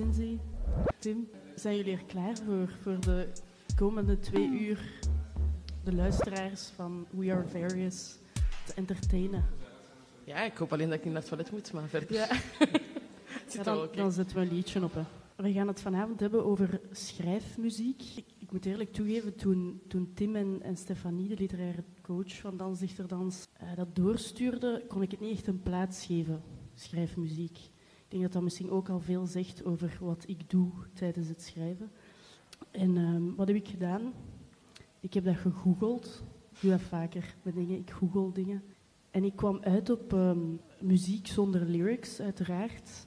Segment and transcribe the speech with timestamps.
[0.00, 0.40] Zinzi,
[0.98, 1.28] Tim.
[1.54, 3.28] Zijn jullie er klaar voor, voor de
[3.76, 5.00] komende twee uur
[5.84, 8.18] de luisteraars van We Are Various
[8.66, 9.44] te entertainen?
[10.24, 12.12] Ja, ik hoop alleen dat ik niet naar het toilet moet, maar verder.
[12.12, 12.28] Ja.
[13.62, 14.94] dan, dan zetten we een liedje op.
[14.94, 15.02] Hè.
[15.36, 18.02] We gaan het vanavond hebben over schrijfmuziek.
[18.16, 22.56] Ik, ik moet eerlijk toegeven, toen, toen Tim en, en Stefanie, de literaire coach van
[22.56, 26.42] Dans Dichter Dans, eh, dat doorstuurde, kon ik het niet echt een plaats geven,
[26.74, 27.58] schrijfmuziek.
[28.10, 31.42] Ik denk dat dat misschien ook al veel zegt over wat ik doe tijdens het
[31.42, 31.90] schrijven.
[32.70, 34.12] En ehm, wat heb ik gedaan?
[35.00, 36.22] Ik heb dat gegoogeld.
[36.52, 37.78] Ik doe dat vaker met dingen.
[37.78, 38.62] Ik google dingen.
[39.10, 40.38] En ik kwam uit op ehm,
[40.80, 43.06] muziek zonder lyrics, uiteraard.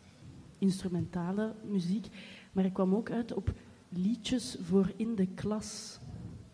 [0.57, 2.07] Instrumentale muziek.
[2.51, 3.53] Maar ik kwam ook uit op
[3.89, 5.99] liedjes voor in de klas.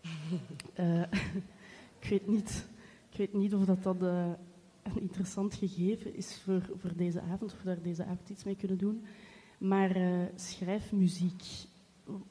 [0.74, 1.02] Eh,
[2.00, 2.68] ik, weet niet,
[3.12, 4.32] ik weet niet of dat, dat eh,
[4.96, 8.56] een interessant gegeven is voor, voor deze avond, of we daar deze avond iets mee
[8.56, 9.06] kunnen doen.
[9.58, 11.44] Maar eh, schrijfmuziek,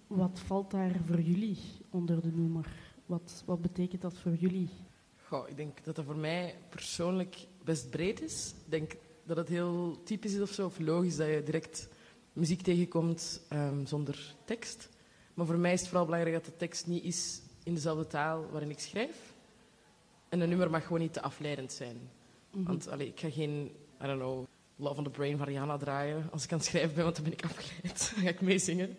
[0.06, 1.58] wat valt daar voor jullie
[1.90, 2.66] onder de noemer?
[3.06, 4.68] Wat, wat betekent dat voor jullie?
[5.24, 8.54] Goh, ik denk dat dat voor mij persoonlijk best breed is.
[8.64, 11.88] Ik denk dat het heel typisch is of zo, of logisch dat je direct
[12.32, 14.88] muziek tegenkomt ehm, zonder tekst.
[15.34, 18.50] Maar voor mij is het vooral belangrijk dat de tekst niet is in dezelfde taal
[18.50, 19.34] waarin ik schrijf.
[20.28, 21.96] En een nummer mag gewoon niet te afleidend zijn.
[22.52, 22.64] Mhm.
[22.64, 23.64] Want allee, ik ga geen,
[24.02, 24.44] I don't know,
[24.76, 27.24] Love on the Brain van Rihanna draaien als ik aan het schrijven ben, want dan
[27.24, 28.10] ben ik afgeleid.
[28.14, 28.96] dan ga ik meezingen.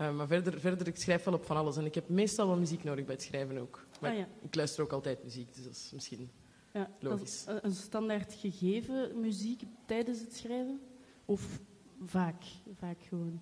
[0.00, 1.76] Uh, maar verder, verder, ik schrijf wel op van alles.
[1.76, 3.86] En ik heb meestal wel muziek nodig bij het schrijven ook.
[4.00, 4.28] Maar Ah, ja.
[4.42, 6.30] ik luister ook altijd muziek, dus dat is misschien...
[6.72, 7.44] Ja, Logisch.
[7.46, 10.80] is een- standaard gegeven muziek tijdens het schrijven?
[11.24, 11.60] Of
[12.04, 12.42] vaak?
[12.78, 13.40] Vaak gewoon.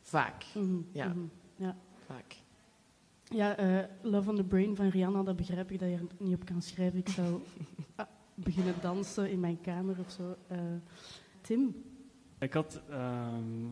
[0.00, 1.08] Vaak, Mhm, Ja.
[1.08, 1.20] mhm,
[1.56, 1.76] ja.
[2.06, 2.36] vaak.
[3.24, 6.34] Ja, eh, Love on the Brain van Rihanna, dat begrijp ik dat je er niet
[6.34, 6.98] op kan schrijven.
[6.98, 7.40] Ik zou
[8.44, 10.36] beginnen dansen in mijn kamer of zo.
[10.46, 10.58] Eh,
[11.40, 11.84] Tim?
[12.38, 13.62] Ik had ehm,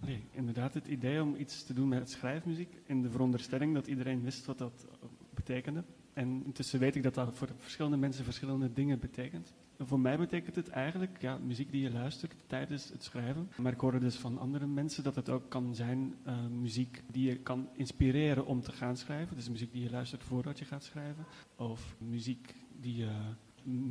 [0.00, 4.22] nee, inderdaad het idee om iets te doen met schrijfmuziek in de veronderstelling dat iedereen
[4.22, 4.86] wist wat dat
[5.34, 5.84] betekende.
[6.12, 9.54] En intussen weet ik dat dat voor verschillende mensen verschillende dingen betekent.
[9.76, 13.50] En voor mij betekent het eigenlijk ja, muziek die je luistert tijdens het schrijven.
[13.56, 17.28] Maar ik hoorde dus van andere mensen dat het ook kan zijn eh, muziek die
[17.28, 19.36] je kan inspireren om te gaan schrijven.
[19.36, 21.24] Dus muziek die je luistert voordat je gaat schrijven.
[21.56, 23.10] Of muziek die je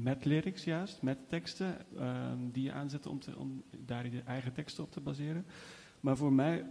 [0.02, 4.54] met lyrics juist, met teksten, ehm, die je aanzet om, te, om daar je eigen
[4.54, 5.46] teksten op te baseren.
[6.00, 6.66] Maar voor mij,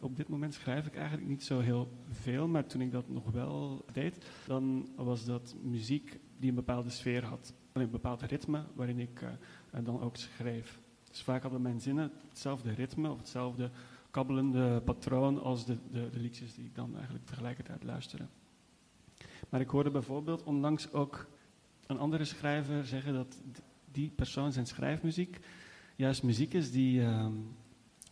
[0.00, 3.30] op dit moment schrijf ik eigenlijk niet zo heel veel, maar toen ik dat nog
[3.30, 7.54] wel deed, dan was dat muziek die een bepaalde sfeer had.
[7.72, 10.80] Een bepaald ritme waarin ik eh, dan ook schreef.
[11.10, 13.70] Dus vaak hadden mijn zinnen hetzelfde ritme of hetzelfde
[14.10, 18.26] kabbelende patroon als de, de, de liedjes die ik dan eigenlijk tegelijkertijd luisterde.
[19.48, 21.26] Maar ik hoorde bijvoorbeeld onlangs ook
[21.86, 23.36] een andere schrijver zeggen dat
[23.92, 25.38] die persoon zijn schrijfmuziek
[25.96, 27.32] juist muziek is die ehm,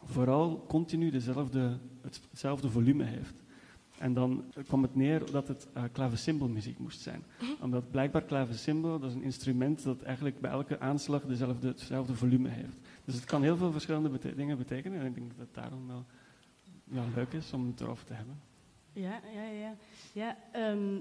[0.05, 3.43] vooral continu dezelfde, het- hetzelfde volume heeft.
[3.99, 7.25] En dan kwam het neer dat het uh, moest zijn.
[7.61, 12.49] Omdat blijkbaar klavecimbel, dat is een instrument dat eigenlijk bij elke aanslag dezelfde, hetzelfde volume
[12.49, 12.77] heeft.
[13.05, 15.01] Dus het kan heel veel verschillende bete- dingen betekenen.
[15.01, 16.05] En ik denk dat het daarom wel
[16.85, 18.41] ja, leuk is om het erover te hebben.
[18.93, 19.75] Ja, ja, ja.
[20.13, 20.99] ja ehm,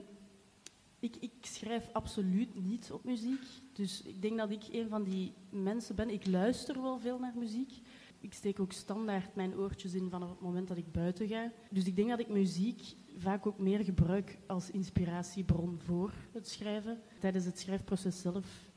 [1.03, 3.43] ik, ik schrijf absoluut niet op muziek.
[3.73, 6.09] Dus ik denk dat ik een van die mensen ben.
[6.09, 7.71] Ik luister wel veel naar muziek.
[8.19, 11.51] Ik steek ook standaard mijn oortjes in vanaf het moment dat ik buiten ga.
[11.69, 17.01] Dus ik denk dat ik muziek vaak ook meer gebruik als inspiratiebron voor het schrijven.
[17.19, 18.69] Tijdens het schrijfproces zelf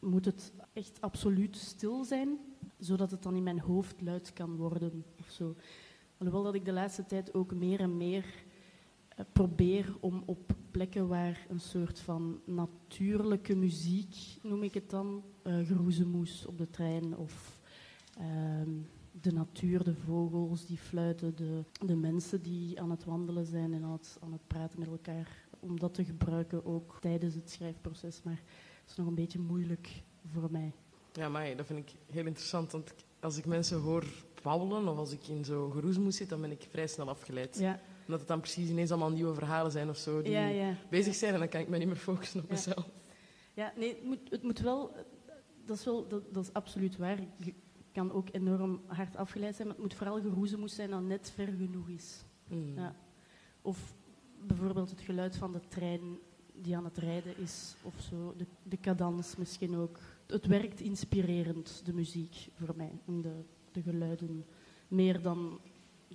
[0.00, 2.38] moet het echt absoluut stil zijn,
[2.78, 5.56] zodat het dan in mijn hoofd luid kan worden of zo.
[6.18, 8.43] Alhoewel dat ik de laatste tijd ook meer en meer
[9.32, 15.66] probeer om op plekken waar een soort van natuurlijke muziek, noem ik het dan, eh
[15.66, 17.60] geroezemoes op de trein of
[18.18, 18.70] ehm,
[19.20, 23.84] de natuur, de vogels die fluiten, de, de mensen die aan het wandelen zijn en
[23.84, 28.22] aan het, aan het praten met elkaar, om dat te gebruiken ook tijdens het schrijfproces.
[28.22, 28.42] Maar
[28.80, 30.02] het is nog een beetje moeilijk
[30.32, 30.72] voor mij.
[31.12, 32.72] Ja, maar dat vind ik heel interessant.
[32.72, 34.04] Want als ik mensen hoor
[34.42, 37.58] babbelen of als ik in zo'n geroesmoes zit, dan ben ik vrij snel afgeleid.
[37.58, 40.76] Ja, Omdat het dan precies ineens allemaal nieuwe verhalen zijn of zo die ja, ja.
[40.90, 42.54] bezig zijn en dan kan ik me niet meer focussen op Ja.
[42.54, 42.88] mezelf.
[43.54, 44.92] Ja, nee, het moet, het moet wel,
[45.64, 47.18] dat is, wel dat, dat is absoluut waar.
[47.36, 47.54] Je
[47.92, 51.46] kan ook enorm hard afgeleid zijn, maar het moet vooral geroezemoes zijn dat net ver
[51.46, 52.24] genoeg is.
[52.48, 52.74] Mm.
[52.76, 52.94] Ja.
[53.62, 53.94] Of
[54.46, 56.18] bijvoorbeeld het geluid van de trein
[56.52, 58.34] die aan het rijden is, of zo.
[58.36, 59.98] De, de cadans misschien ook.
[60.26, 62.92] Het werkt inspirerend, de muziek, voor mij.
[63.04, 64.44] De, de geluiden.
[64.88, 65.60] Meer dan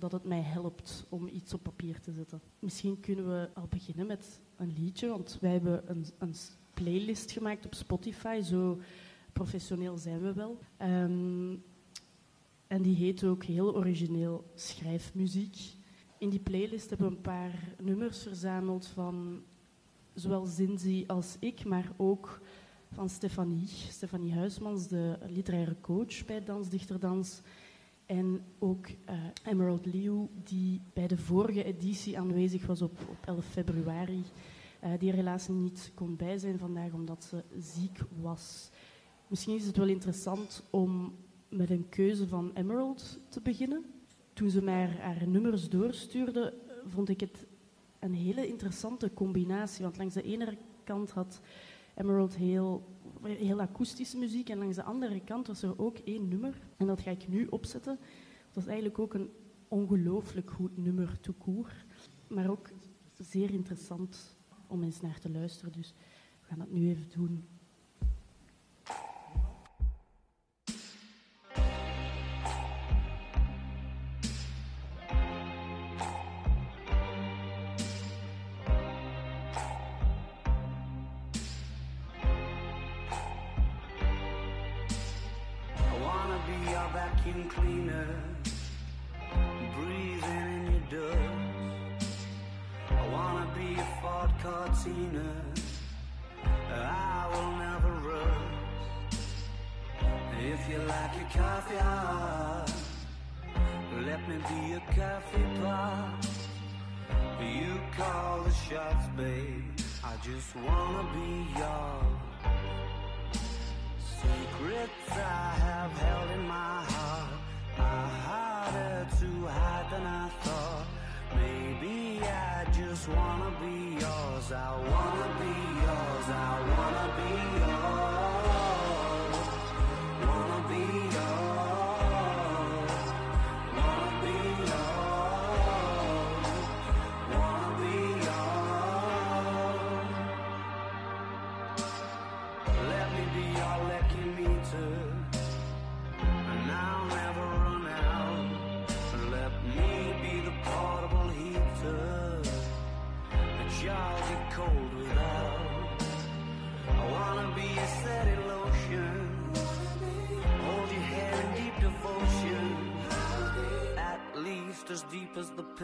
[0.00, 2.40] dat het mij helpt om iets op papier te zetten.
[2.58, 6.34] Misschien kunnen we al beginnen met een liedje, want wij hebben een, een
[6.74, 8.40] playlist gemaakt op Spotify.
[8.42, 8.80] Zo
[9.32, 10.58] professioneel zijn we wel.
[10.76, 11.54] Ehm,
[12.66, 15.56] En die heet ook heel origineel Schrijfmuziek.
[16.18, 19.42] In die playlist hebben we een paar nummers verzameld van
[20.14, 22.40] zowel Zinzi als ik, maar ook
[22.92, 23.66] van Stefanie.
[23.66, 27.40] Stefanie Huismans, de literaire coach bij Dansdichterdans.
[28.10, 28.94] En ook uh,
[29.44, 34.22] Emerald Liu, die bij de vorige editie aanwezig was op, op 11 februari.
[34.84, 38.70] Uh, die er helaas niet kon bij zijn vandaag omdat ze ziek was.
[39.26, 41.14] Misschien is het wel interessant om
[41.48, 43.84] met een keuze van Emerald te beginnen.
[44.32, 46.54] Toen ze mij haar nummers doorstuurde,
[46.86, 47.46] vond ik het
[47.98, 49.84] een hele interessante combinatie.
[49.84, 51.40] Want langs de ene kant had
[52.00, 56.54] Emerald heel, heel akoestische muziek en langs de andere kant was er ook één nummer.
[56.76, 57.98] En dat ga ik nu opzetten.
[58.52, 59.30] Dat is eigenlijk ook een
[59.68, 61.86] ongelooflijk goed nummer to court,
[62.28, 62.68] maar ook
[63.18, 64.36] zeer interessant
[64.66, 65.72] om eens naar te luisteren.
[65.72, 65.94] Dus
[66.40, 67.44] we gaan dat nu even doen.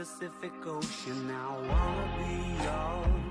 [0.07, 1.27] Pacific Ocean.
[1.27, 3.26] Now I wanna be yours.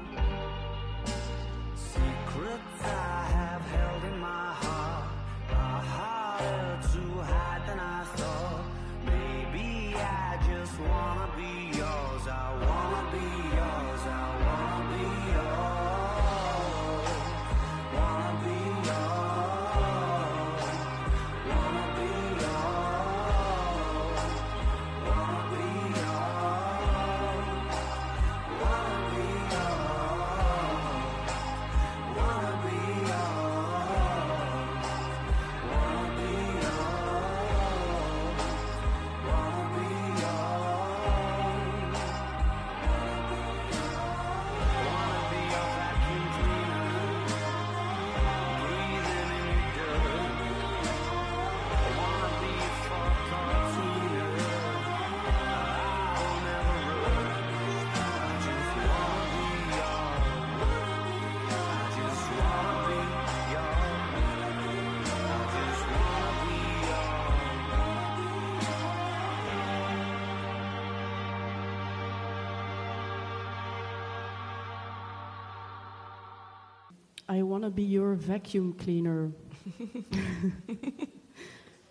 [77.36, 79.32] I wanna be your vacuum cleaner.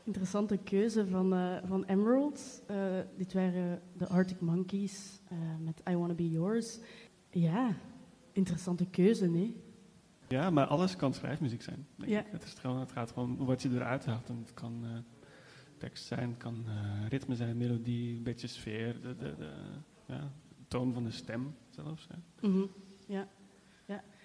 [0.05, 2.63] Interessante keuze van, eh, van Emerald.
[2.67, 6.79] Eh, dit waren de Arctic Monkeys eh, met I Wanna Be Yours.
[7.31, 7.77] Ja,
[8.33, 9.57] interessante keuze, nee?
[10.29, 11.87] Ja, maar alles kan schrijfmuziek zijn.
[11.97, 12.21] denk Ja.
[12.21, 12.27] ik.
[12.31, 14.29] Het, is gewoon, het gaat gewoon om wat je eruit haalt.
[14.29, 14.91] En het kan eh,
[15.79, 19.51] tekst zijn, het kan eh, ritme zijn, melodie, een beetje sfeer, de, de, de
[20.07, 20.33] ja,
[20.69, 22.09] toon van de stem zelfs.
[22.11, 22.49] hè.
[22.49, 22.61] Mhm,
[23.07, 23.29] Ja, ja.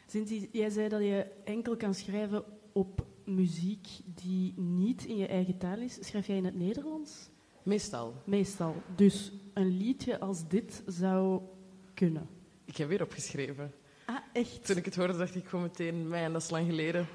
[0.10, 5.58] Cindy, jij zei dat je enkel kan schrijven op muziek die niet in je eigen
[5.58, 5.98] taal is.
[6.02, 7.30] Schrijf jij in het Nederlands?
[7.64, 8.14] Meestal.
[8.24, 8.76] Meestal.
[8.96, 11.42] Dus een liedje als dit zou
[11.94, 12.30] kunnen.
[12.66, 13.74] Ik heb weer opgeschreven.
[14.06, 14.66] Ah, echt?
[14.66, 17.08] Toen ik het hoorde, dacht ik gewoon meteen, mij, en dat is lang geleden.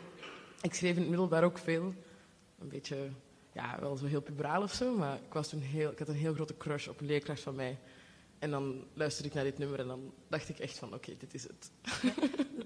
[0.62, 1.94] Ik schreef in het middelbaar ook veel.
[2.58, 3.08] Een beetje,
[3.52, 6.14] ja, wel zo heel puberaal of zo, maar ik, was toen heel, ik had een
[6.14, 7.78] heel grote crush op een leerkracht van mij.
[8.38, 11.34] En dan luisterde ik naar dit nummer en dan dacht ik echt van, oké, dit
[11.34, 11.70] is het.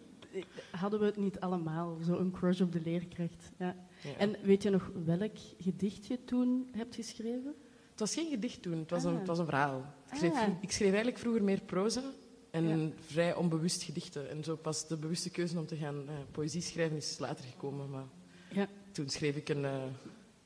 [0.70, 3.50] hadden we het niet allemaal, zo een crush op de leerkracht.
[3.58, 3.76] Ja.
[4.02, 4.16] Ja.
[4.18, 7.54] En weet je nog welk gedicht je toen hebt geschreven?
[7.90, 9.18] Het was geen gedicht toen, het was, een, Ah.
[9.18, 9.94] het was een verhaal.
[10.12, 10.48] Ik schreef, Ah.
[10.60, 12.02] ik schreef eigenlijk vroeger meer proza
[12.50, 12.90] en Ja.
[13.06, 14.30] vrij onbewust gedichten.
[14.30, 17.90] En zo pas de bewuste keuze om te gaan eh, poëzie schrijven is later gekomen.
[17.90, 18.06] Maar
[18.50, 18.68] Ja.
[18.92, 19.82] toen schreef ik een, eh,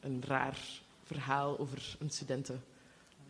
[0.01, 0.59] een raar
[1.03, 2.65] verhaal over een studenten.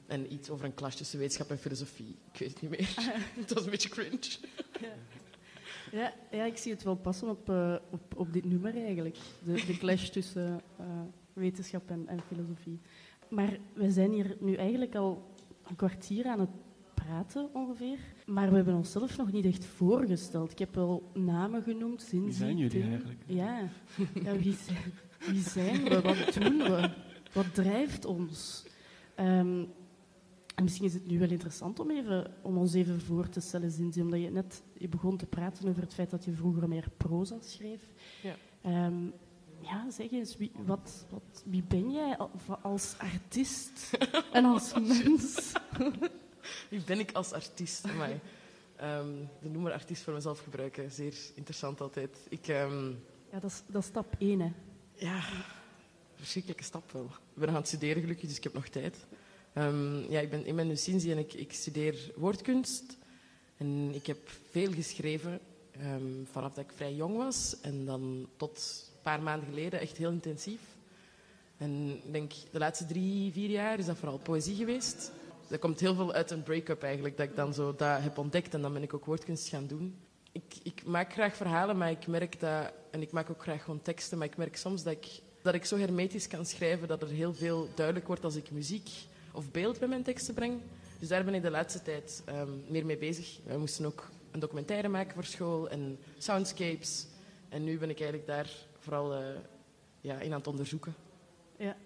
[0.07, 2.17] En iets over een klas tussen wetenschap en filosofie.
[2.33, 2.95] Ik weet het niet meer.
[3.41, 4.19] het was een beetje cringe.
[4.81, 4.89] Ja,
[6.31, 9.17] ja, ik zie het wel passen op, eh, op, op dit nummer eigenlijk.
[9.45, 10.87] De, de clash tussen eh,
[11.33, 12.81] wetenschap en, en filosofie.
[13.29, 15.35] Maar we zijn hier nu eigenlijk al
[15.69, 16.51] een kwartier aan het
[16.95, 17.99] praten ongeveer.
[18.27, 20.51] Maar we hebben onszelf nog niet echt voorgesteld.
[20.53, 22.03] Ik heb wel namen genoemd.
[22.03, 23.23] Zinzi, Wie zijn jullie eigenlijk?
[23.27, 23.69] Ja,
[24.25, 26.01] ja wie, zijn, wie zijn we?
[26.01, 26.91] Wat doen we?
[27.33, 28.67] Wat drijft ons?
[29.15, 29.65] Ehm,
[30.55, 33.71] en misschien is het nu wel interessant om, even, om ons even voor te stellen,
[33.71, 36.89] Zinzi, omdat je net je begon te praten over het feit dat je vroeger meer
[36.97, 37.81] proza schreef.
[38.23, 38.35] Ja.
[38.63, 39.05] Ehm,
[39.61, 42.31] ja, zeg eens, wie, wat, wat, wie ben jij al-
[42.63, 43.91] als artiest
[44.33, 45.53] en als mens?
[46.71, 47.89] Wie ben ik als artiest?
[47.89, 48.21] Amai.
[48.77, 49.07] Ehm
[49.43, 50.91] de noemer artiest voor mezelf gebruiken.
[50.91, 52.17] Zeer interessant altijd.
[52.29, 52.89] Ik, ehm,
[53.33, 54.53] Ja, dat is, dat is stap één, hè.
[54.95, 55.21] ja,
[56.15, 57.05] verschrikkelijke stap wel.
[57.05, 59.07] Ik ben aan het studeren gelukkig, dus ik heb nog tijd.
[59.53, 62.97] Ehm, ja, ik, ben, ik ben en ik, ik studeer woordkunst.
[63.57, 64.19] En ik heb
[64.51, 65.41] veel geschreven
[65.71, 67.57] ehm, vanaf dat ik vrij jong was.
[67.61, 70.61] En dan tot een paar maanden geleden echt heel intensief.
[71.57, 75.13] En ik denk de laatste drie, vier jaar is dat vooral poëzie geweest.
[75.49, 78.55] Dat komt heel veel uit een break-up eigenlijk, dat ik dan zo dat heb ontdekt
[78.55, 79.97] en dan ben ik ook woordkunst gaan doen.
[80.33, 83.83] Ik, ik maak graag verhalen, maar ik merk dat, en ik maak ook graag gewoon
[83.83, 85.07] teksten, maar ik merk soms dat ik,
[85.43, 88.89] dat ik zo hermetisch kan schrijven dat er heel veel duidelijk wordt als ik muziek
[89.33, 90.61] of beeld bij mijn teksten breng.
[90.99, 93.39] Dus daar ben ik de laatste tijd ehm, meer mee bezig.
[93.45, 97.07] We moesten ook een documentaire maken voor school en soundscapes.
[97.49, 99.25] En nu ben ik eigenlijk daar vooral eh,
[100.01, 100.95] ja, in aan het onderzoeken.
[101.57, 101.77] Ja,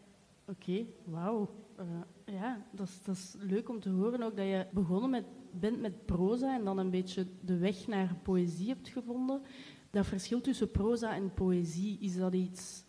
[0.44, 1.48] oké, wauw.
[1.76, 1.84] Eh,
[2.24, 5.80] ja, dat is, dat is leuk om te horen ook dat je begonnen met, bent
[5.80, 9.42] met proza en dan een beetje de weg naar poëzie hebt gevonden.
[9.90, 12.84] Dat verschil tussen proza en poëzie, is dat iets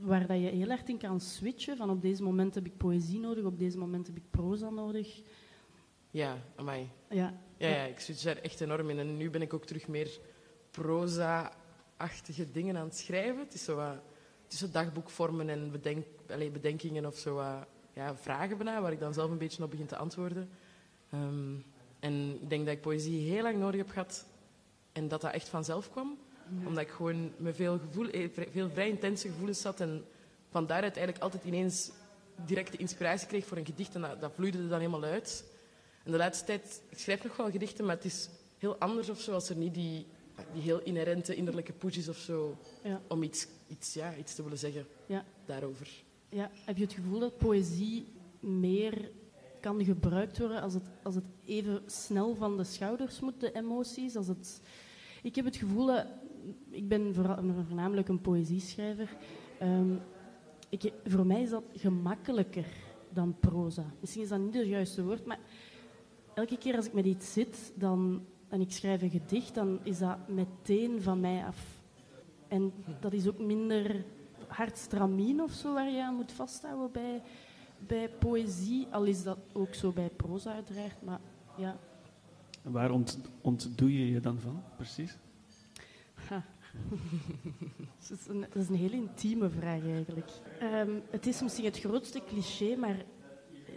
[0.00, 1.76] waar dat je heel erg in kan switchen?
[1.76, 5.22] Van op deze moment heb ik poëzie nodig, op deze moment heb ik proza nodig.
[6.10, 6.90] Ja, amai.
[7.08, 8.98] Ja, Ja, ja, ik switch daar echt enorm in.
[8.98, 10.18] En nu ben ik ook terug meer
[10.70, 13.38] proza-achtige dingen aan het schrijven.
[13.38, 13.96] Het is zo wat
[14.46, 19.14] tussen dagboekvormen en bedenk, allee, bedenkingen of zo wat, ja, vragen bijna, waar ik dan
[19.14, 20.50] zelf een beetje op begin te antwoorden.
[21.10, 21.54] Ehm,
[22.00, 24.26] en ik denk dat ik poëzie heel lang nodig heb gehad
[24.92, 26.18] en dat dat echt vanzelf kwam.
[26.66, 30.04] Omdat ik gewoon met veel, gevoel, eh, vrij- veel vrij intense gevoelens zat en
[30.50, 31.90] van daaruit eigenlijk altijd ineens
[32.46, 35.44] directe inspiratie kreeg voor een gedicht en dat, dat vloeide er dan helemaal uit.
[36.04, 38.28] En de laatste tijd, ik schrijf nog wel gedichten, maar het is
[38.58, 40.06] heel anders of zo als er niet die,
[40.52, 44.42] die heel inherente innerlijke push is of zo ja, om iets, iets, ja, iets te
[44.42, 45.24] willen zeggen ja.
[45.44, 45.88] daarover.
[46.28, 48.06] Ja, heb je het gevoel dat poëzie
[48.40, 49.10] meer
[49.60, 54.16] kan gebruikt worden als het, als het even snel van de schouders moet, de emoties?
[54.16, 54.60] Als het...
[55.22, 56.06] Ik heb het gevoel dat...
[56.70, 59.16] Ik ben voornamelijk een poëzieschrijver.
[59.58, 59.94] Ehm,
[60.68, 62.66] ik, voor mij is dat gemakkelijker
[63.12, 63.84] dan proza.
[64.00, 65.38] Misschien is dat niet het juiste woord, maar
[66.34, 69.98] elke keer als ik met iets zit dan, en ik schrijf een gedicht, dan is
[69.98, 71.82] dat meteen van mij af.
[72.48, 74.04] En dat is ook minder
[74.46, 77.22] hard stramien of zo waar je aan moet vasthouden bij,
[77.86, 78.86] bij poëzie.
[78.90, 81.20] Al is dat ook zo bij proza uiteraard, maar
[81.56, 81.76] ja.
[82.62, 85.18] Waar ont, ontdoe je je dan van, precies?
[88.08, 90.30] Dat, is een, dat is een heel intieme vraag eigenlijk.
[90.58, 93.04] Ehm, het is misschien het grootste cliché, maar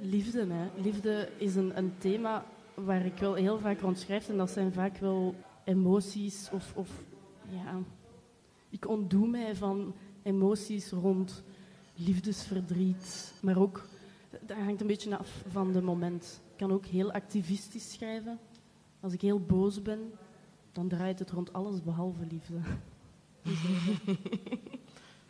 [0.02, 0.46] liefde.
[0.50, 0.82] Hè.
[0.82, 4.30] Liefde is een, een thema waar ik wel heel vaak rond schrijf.
[4.30, 6.90] En dat zijn vaak wel emoties of, of
[7.50, 7.80] ja,
[8.70, 11.44] ik ontdoe mij van emoties rond
[11.96, 13.34] liefdesverdriet.
[13.42, 13.86] Maar ook,
[14.46, 16.42] dat hangt een beetje af van de moment.
[16.52, 18.40] Ik kan ook heel activistisch schrijven.
[19.00, 20.12] Als ik heel boos ben,
[20.74, 22.60] dan draait het rond alles behalve liefde.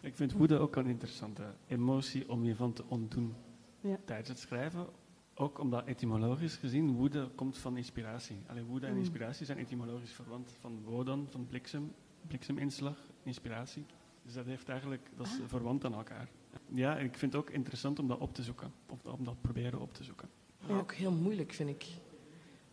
[0.02, 3.34] Ik vind woede ook een interessante emotie om je van te ontdoen
[3.82, 3.98] Ja.
[4.06, 4.88] tijdens het schrijven.
[5.36, 8.38] Ook omdat etymologisch gezien woede komt van inspiratie.
[8.48, 9.00] Alleen woede en Mm.
[9.00, 10.52] inspiratie zijn etymologisch verwant.
[10.60, 11.92] Van wodan, van bliksem,
[12.28, 13.86] blikseminslag, inspiratie.
[14.24, 15.48] Dus dat heeft eigenlijk, dat is Ah.
[15.48, 16.30] verwant aan elkaar.
[16.70, 18.72] Ja, en ik vind het ook interessant om dat op te zoeken.
[18.90, 20.30] Of om dat proberen op te zoeken.
[20.62, 20.78] Maar Ja.
[20.80, 21.86] ook heel moeilijk, vind ik.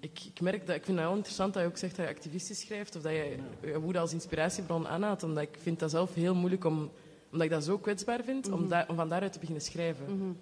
[0.01, 0.21] Ik.
[0.25, 2.61] Ik merk dat, ik vind het heel interessant dat je ook zegt dat je activistisch
[2.61, 6.35] schrijft, of dat je je woede als inspiratiebron aanhaalt, omdat ik vind dat zelf heel
[6.35, 6.91] moeilijk om,
[7.33, 8.69] omdat ik dat zo kwetsbaar vind, om, Mhm.
[8.69, 10.17] da- om van daaruit te beginnen schrijven.
[10.17, 10.33] Mhm.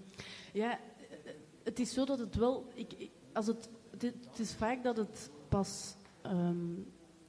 [0.53, 0.79] Ja,
[1.65, 2.67] het is zo dat het wel.
[2.75, 6.57] Ik, ik- als het, het, is- het is vaak dat het pas ehm,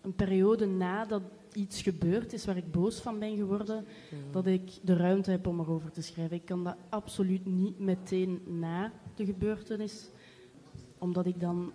[0.01, 1.21] een periode nadat
[1.53, 3.85] iets gebeurd is waar ik boos van ben geworden,
[4.31, 6.35] dat ik de ruimte heb om erover te schrijven.
[6.37, 10.09] Ik kan dat absoluut niet meteen na de gebeurtenis,
[10.97, 11.73] omdat ik dan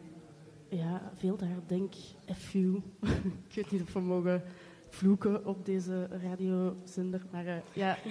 [0.68, 1.94] ja, veel te hard denk,
[2.34, 2.82] F you.
[3.48, 4.42] ik weet niet of we mogen
[4.88, 7.96] vloeken op deze radiozender, maar eh, ja.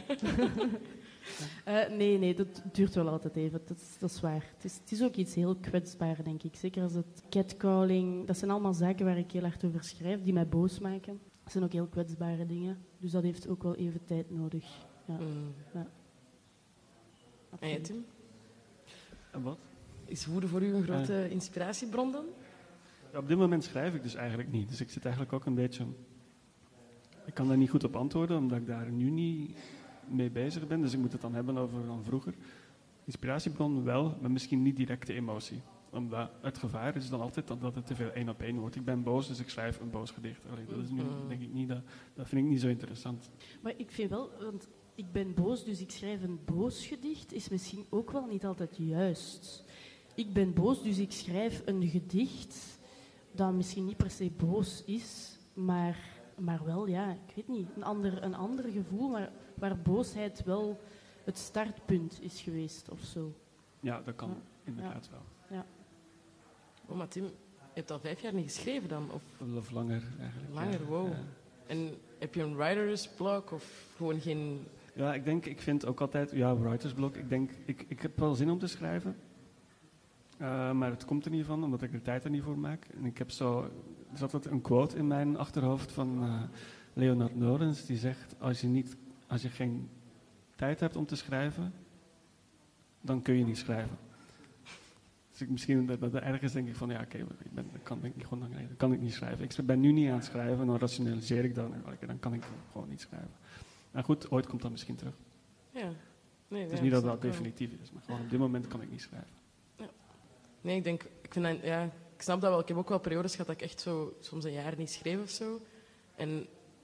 [1.65, 3.61] Eh, nee, nee, dat duurt wel altijd even.
[3.65, 4.45] Dat is, dat is waar.
[4.55, 6.55] Het is, het is ook iets heel kwetsbaar, denk ik.
[6.55, 8.27] Zeker als het catcalling...
[8.27, 11.19] Dat zijn allemaal zaken waar ik heel hard over schrijf, die mij boos maken.
[11.43, 12.77] Dat zijn ook heel kwetsbare dingen.
[12.99, 14.65] Dus dat heeft ook wel even tijd nodig.
[15.05, 15.53] Ja, Mm.
[15.73, 15.87] ja.
[17.59, 17.79] En jij.
[17.79, 18.05] Tim?
[19.31, 19.57] En wat?
[20.05, 22.25] Is woede voor u een grote inspiratiebron dan?
[23.15, 24.69] Op dit moment schrijf ik dus eigenlijk niet.
[24.69, 25.85] Dus ik zit eigenlijk ook een beetje...
[27.25, 29.57] Ik kan daar niet goed op antwoorden, omdat ik daar nu niet
[30.07, 30.81] mee bezig ben.
[30.81, 32.33] Dus ik moet het dan hebben over dan vroeger.
[33.05, 35.61] Inspiratiebron wel, maar misschien niet directe emotie.
[35.89, 38.75] Omdat het gevaar is dan altijd dat het te veel één op één wordt.
[38.75, 40.41] Ik ben boos, dus ik schrijf een boos gedicht.
[40.51, 41.27] Allee, dat is nu, Mm.
[41.27, 41.81] denk ik niet, dat,
[42.13, 43.29] dat vind ik niet zo interessant.
[43.61, 47.49] Maar ik vind wel, want ik ben boos, dus ik schrijf een boos gedicht, is
[47.49, 49.63] misschien ook wel niet altijd juist.
[50.15, 52.72] Ik ben boos, dus ik schrijf een gedicht
[53.35, 55.97] dat misschien niet per se boos is, maar,
[56.39, 60.79] maar wel, ja, ik weet niet, een ander, een ander gevoel, maar waar boosheid wel
[61.23, 63.33] het startpunt is geweest of zo.
[63.79, 64.35] Ja, dat kan Ja.
[64.63, 65.21] inderdaad wel.
[66.87, 67.31] Oh, maar Tim, je
[67.73, 69.11] hebt al vijf jaar niet geschreven dan?
[69.11, 69.21] Of
[69.57, 70.53] Of langer eigenlijk.
[70.53, 70.71] langer?
[70.79, 70.85] ja.
[70.85, 71.07] Wow.
[71.07, 71.19] Ja.
[71.67, 74.65] En heb je een writer's block of gewoon geen...
[74.95, 77.15] Ja, ik denk, ik vind ook altijd, ja, writersblok.
[77.15, 79.15] Ik denk, ik, ik heb wel zin om te schrijven.
[80.43, 82.85] Eh, maar het komt er niet van, omdat ik de tijd er niet voor maak.
[82.85, 83.61] En ik heb zo,
[84.11, 86.41] er zat altijd een quote in mijn achterhoofd van eh,
[86.93, 87.85] Leonard Norens.
[87.85, 88.97] Die zegt, als je, niet,
[89.27, 89.89] als je geen
[90.55, 91.73] tijd hebt om te schrijven,
[93.01, 93.97] dan kun je niet schrijven.
[95.31, 98.15] Dus ik, misschien dat, dat ergens denk ik van, ja, oké, ik ben, kan ik
[98.15, 99.45] niet gewoon, nee, kan ik niet schrijven.
[99.45, 101.71] Ik ben nu niet aan het schrijven, dan rationaliseer ik dat.
[101.71, 103.31] en dan kan ik gewoon niet schrijven.
[103.91, 105.15] Maar goed, ooit komt dat misschien terug.
[105.71, 105.89] Ja.
[106.47, 108.91] Nee, Het is niet dat dat definitief is, maar gewoon op dit moment kan ik
[108.91, 109.42] niet schrijven.
[110.63, 111.83] Nee, ik denk, ik, vind dat, ja,
[112.15, 112.59] ik snap dat wel.
[112.59, 115.21] Ik heb ook wel periodes gehad dat ik echt zo soms een jaar niet schreef
[115.21, 115.61] of zo.
[116.15, 116.29] En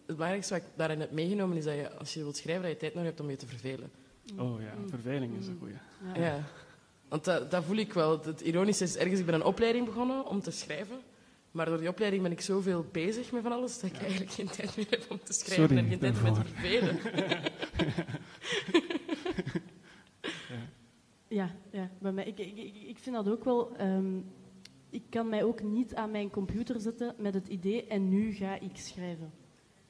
[0.06, 2.72] het belangrijkste wat ik daarin heb meegenomen is dat je, als je wilt schrijven, dat
[2.72, 3.92] je tijd nodig hebt om je te vervelen.
[4.38, 4.89] Oh ja, Mm.
[4.89, 5.60] verveling is een Mm.
[5.60, 5.74] goeie.
[6.15, 6.22] Ja.
[6.26, 6.44] Ja.
[7.08, 8.24] Want dat, dat voel ik wel.
[8.24, 11.00] Het ironische is, ergens, ik ben een opleiding begonnen om te schrijven.
[11.52, 14.50] Maar door die opleiding ben ik zoveel bezig met van alles, dat ik eigenlijk geen
[14.50, 17.00] tijd meer heb om te schrijven Sorry en geen tijd om me te vervelen.
[21.30, 23.76] Ja, ja bij mij, ik, ik, ik vind dat ook wel.
[23.76, 24.20] ehm,
[24.89, 28.60] ik kan mij ook niet aan mijn computer zetten met het idee en nu ga
[28.60, 29.32] ik schrijven.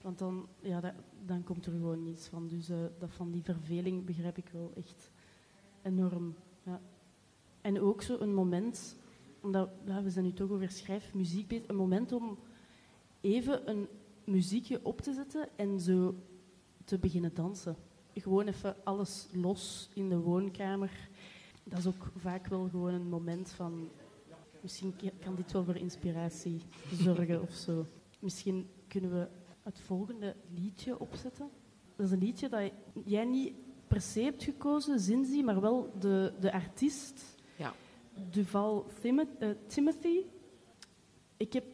[0.01, 2.47] Want dan, ja, dan komt er gewoon niets van.
[2.47, 5.11] Dus eh, dat van die verveling begrijp ik wel echt
[5.81, 6.35] enorm.
[6.63, 6.81] Ja.
[7.61, 8.95] En ook zo een moment,
[9.41, 12.37] omdat ja, we zijn nu toch over schrijfmuziek bezig, een moment om
[13.21, 13.87] even een
[14.23, 16.15] muziekje op te zetten en zo
[16.83, 17.75] te beginnen dansen.
[18.13, 21.08] Gewoon even alles los in de woonkamer.
[21.69, 23.89] Dat is ook vaak wel gewoon een moment van...
[24.61, 27.85] Misschien kan dit wel voor inspiratie zorgen of zo.
[28.19, 29.27] Misschien kunnen we
[29.63, 31.49] het volgende liedje opzetten.
[31.95, 32.71] Dat is een liedje dat
[33.05, 33.53] jij niet
[33.87, 37.35] per se hebt gekozen, Zinzi, maar wel de, de artiest.
[37.57, 37.73] Ja.
[38.29, 40.21] Duval eh, Timothy.
[41.37, 41.65] Ik heb,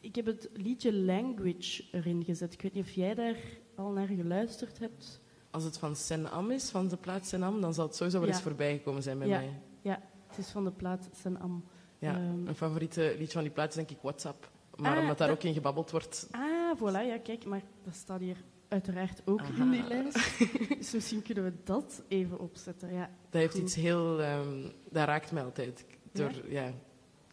[0.00, 2.52] ik heb het liedje Language erin gezet.
[2.52, 3.36] Ik weet niet of jij daar
[3.74, 5.20] al naar geluisterd hebt.
[5.50, 8.40] Als het van Sen-Am is, van de plaats Sen-Am, dan zal het sowieso wel eens
[8.42, 9.60] voorbij gekomen zijn bij mij.
[9.82, 11.64] Ja, het is van de plaat Sen-Am.
[11.98, 12.14] Ja.
[12.14, 12.42] Ehm.
[12.42, 14.50] Mijn favoriete liedje van die plaat is denk ik WhatsApp.
[14.76, 17.94] Maar Ah, omdat daar dat- ook in gebabbeld wordt, Ah, voilà, ja, kijk, maar dat
[17.94, 18.36] staat hier
[18.68, 19.62] uiteraard ook Aha.
[19.64, 20.38] in die lijst.
[20.78, 22.92] dus misschien kunnen we dat even opzetten.
[22.92, 23.62] Ja, dat heeft Goed.
[23.62, 24.20] iets heel...
[24.22, 25.84] ehm, dat raakt mij altijd.
[25.88, 26.66] Ik- Door, ja?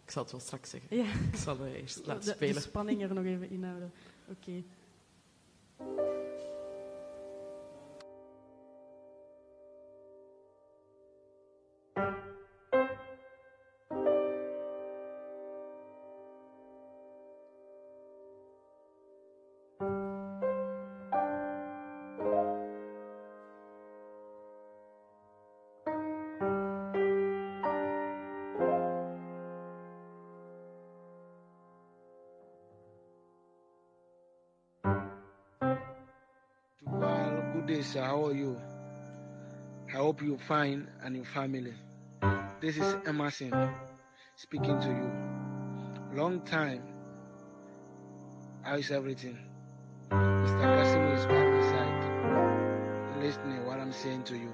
[0.03, 0.97] ik zal het wel straks zeggen.
[0.97, 1.03] ja.
[1.31, 2.61] Ik zal het eerst laten de, de spelen.
[2.61, 3.91] spanning er nog even inhouden.
[4.29, 4.63] Oké.
[37.67, 38.01] Day, sir.
[38.01, 38.57] Uh, how are you?
[39.89, 41.73] I hope you're fine and your family.
[42.61, 43.51] This is Emerson
[44.37, 45.11] speaking to you.
[46.17, 46.81] Long time.
[48.61, 49.37] How is everything?
[50.09, 50.65] Mr.
[50.77, 54.53] Cassimo is by my side, listening what I'm saying to you.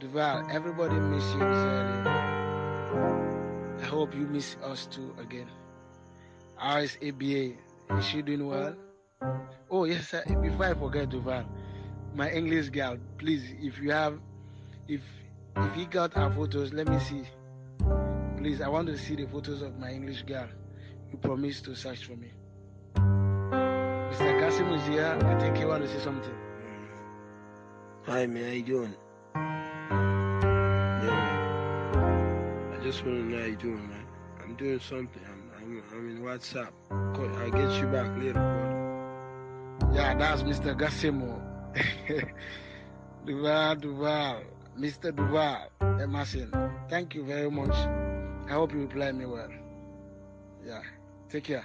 [0.00, 2.08] Duval, everybody miss you sincerely.
[3.82, 5.48] I hope you miss us too again.
[6.56, 7.52] How is ABA?
[7.98, 8.74] Is she doing well?
[9.70, 11.44] Oh yes, uh, before I forget, Duval,
[12.14, 14.18] my English girl, please, if you have,
[14.88, 15.00] if
[15.56, 17.22] if you got our photos, let me see.
[18.36, 20.48] Please, I want to see the photos of my English girl.
[21.10, 22.32] You promised to search for me.
[22.96, 24.40] Mr.
[24.40, 25.18] Kasim is here.
[25.24, 26.34] I think he want to say something.
[28.06, 28.94] Hi man, how you doing?
[31.04, 31.32] Yeah.
[32.74, 34.04] I just want to know how you doing, man.
[34.42, 35.22] I'm doing something.
[35.24, 36.72] I'm, I'm, I'm in WhatsApp.
[36.90, 38.71] I'll get you back later.
[39.92, 40.74] Yeah, that's Mr.
[40.74, 41.38] Gassimo.
[43.26, 44.42] Duval, Duval,
[44.78, 45.14] Mr.
[45.14, 45.68] Duval,
[46.00, 46.50] Emerson.
[46.88, 47.74] Thank you very much.
[48.48, 49.50] I hope you reply me well.
[50.64, 50.80] Yeah,
[51.28, 51.64] take care.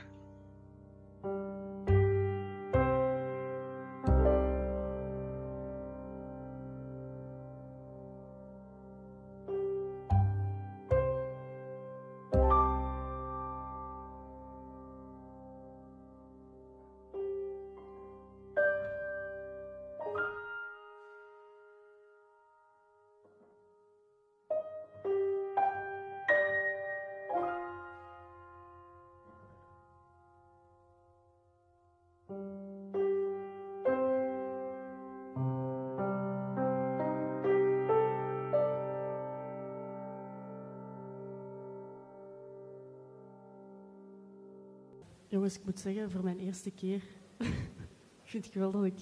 [45.47, 47.01] Jongens, ik moet zeggen, voor mijn eerste keer
[48.31, 48.99] vind ik wel dat ik,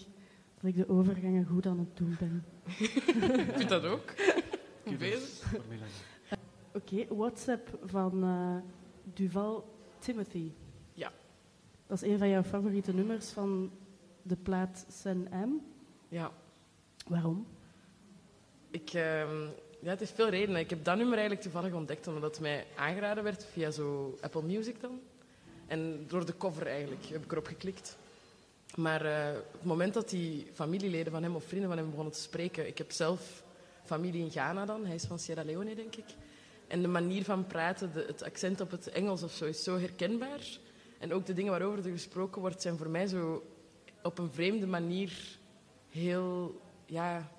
[0.61, 2.45] dat ik de overgangen goed aan het doen ben.
[3.47, 4.13] Ik vind dat ook.
[4.97, 5.53] Bezig.
[6.73, 8.55] Oké, WhatsApp van eh,
[9.13, 10.51] Duval Timothy.
[10.93, 11.11] Ja.
[11.87, 13.71] Dat is een van jouw favoriete nummers van
[14.21, 15.49] de plaat Sen M.
[16.07, 16.31] Ja.
[17.07, 17.47] Waarom?
[18.71, 19.41] Ik, ehm,
[19.81, 20.61] ja, het heeft veel redenen.
[20.61, 24.43] Ik heb dat nummer eigenlijk toevallig ontdekt omdat het mij aangeraden werd via zo Apple
[24.43, 24.99] Music dan.
[25.67, 27.97] En door de cover eigenlijk heb ik erop geklikt.
[28.75, 32.19] Maar eh, het moment dat die familieleden van hem of vrienden van hem begonnen te
[32.19, 32.67] spreken...
[32.67, 33.43] Ik heb zelf
[33.83, 34.85] familie in Ghana dan.
[34.85, 36.05] Hij is van Sierra Leone, denk ik.
[36.67, 39.79] En de manier van praten, de, het accent op het Engels of zo, is zo
[39.79, 40.59] herkenbaar.
[40.99, 43.43] En ook de dingen waarover er gesproken wordt, zijn voor mij zo
[44.03, 45.37] op een vreemde manier
[45.89, 46.59] heel...
[46.85, 47.31] Ja,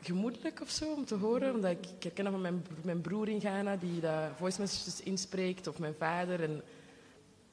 [0.00, 1.54] gemoedelijk of zo om te horen.
[1.54, 5.00] Omdat ik, ik herken dat van mijn, mijn broer in Ghana, die dat voice messages
[5.00, 6.42] inspreekt, of mijn vader.
[6.42, 6.62] En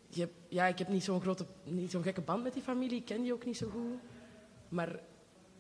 [0.10, 2.98] je hebt- ja, ik heb niet zo'n grote, niet zo'n gekke band met die familie,
[2.98, 4.00] ik ken die ook niet zo goed.
[4.70, 5.00] Maar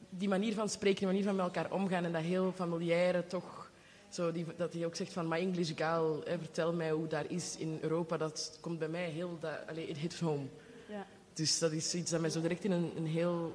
[0.10, 3.72] die manier van spreken, die manier van met elkaar omgaan en dat heel familiaire toch,
[4.10, 7.32] zo die, dat hij ook zegt van my English gal, hè, vertel mij hoe daar
[7.32, 10.46] is in Europa, dat komt bij mij heel, dat, allee, it hits home.
[10.90, 11.06] Ja.
[11.34, 13.54] Dus dat is iets dat mij zo direct in een, een, heel,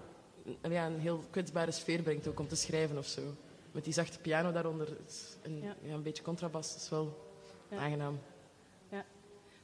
[0.70, 3.22] ja, een heel kwetsbare sfeer brengt ook om te schrijven of zo.
[3.72, 5.76] Met die zachte piano daaronder het is en Ja.
[5.82, 5.92] ja.
[5.94, 7.30] een beetje contrabas, is wel
[7.70, 7.76] Ja.
[7.78, 8.18] aangenaam.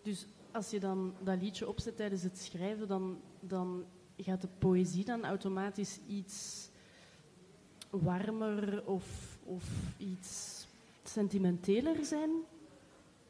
[0.03, 3.85] Dus als je dan dat liedje opzet tijdens het schrijven, dan, dan
[4.17, 6.69] gaat de poëzie dan automatisch iets
[7.91, 9.05] warmer of,
[9.45, 9.65] of
[9.97, 10.65] iets
[11.05, 12.31] sentimenteler zijn?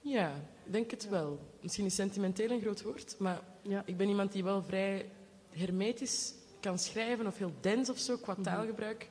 [0.01, 0.35] Ja,
[0.65, 1.39] ik denk het wel.
[1.61, 3.83] Misschien is sentimenteel een groot woord, maar Ja.
[3.87, 5.11] ik ben iemand die wel vrij
[5.51, 8.43] hermetisch kan schrijven of heel dens of zo qua Mhm.
[8.43, 9.09] taalgebruik.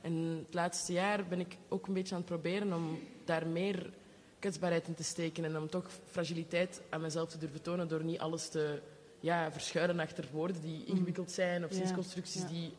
[0.00, 0.12] En
[0.46, 3.92] het laatste jaar ben ik ook een beetje aan het proberen om daar meer
[4.38, 8.18] kwetsbaarheid in te steken en om toch fragiliteit aan mezelf te durven tonen door niet
[8.18, 8.80] alles te
[9.20, 11.78] ja, verschuilen achter woorden die ingewikkeld zijn of Mhm.
[11.78, 12.48] Ja, zinsconstructies ja.
[12.48, 12.72] die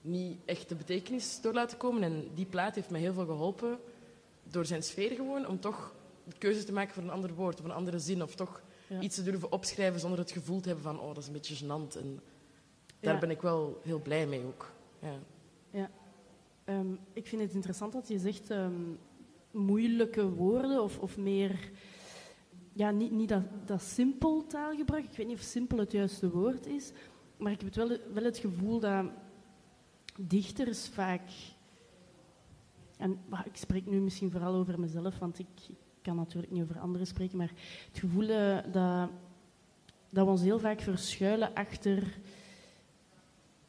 [0.00, 2.02] niet echt de betekenis door laten komen.
[2.02, 3.78] En die plaat heeft mij heel veel geholpen
[4.44, 7.64] door zijn sfeer gewoon om toch de keuze te maken voor een ander woord of
[7.64, 9.00] een andere zin of toch Ja.
[9.00, 11.64] iets te durven opschrijven zonder het gevoel te hebben van oh, dat is een beetje
[11.64, 11.96] gênant.
[11.98, 12.20] En
[13.00, 13.20] daar Ja.
[13.20, 14.72] ben ik wel heel blij mee ook.
[15.00, 15.90] Ja.
[16.64, 18.82] Ehm, ik vind het interessant dat je zegt ehm,
[19.50, 21.70] moeilijke woorden of, of meer...
[22.72, 25.04] Ja, niet, niet dat, dat simpel taalgebruik.
[25.04, 26.92] Ik weet niet of simpel het juiste woord is.
[27.36, 29.04] Maar ik heb het wel, wel het gevoel dat
[30.20, 31.30] dichters vaak...
[32.96, 36.78] En ik spreek nu misschien vooral over mezelf, want ik, ik kan natuurlijk niet over
[36.78, 37.38] anderen spreken.
[37.38, 37.52] Maar
[37.88, 39.10] het gevoel eh, dat,
[40.10, 42.18] dat we ons heel vaak verschuilen achter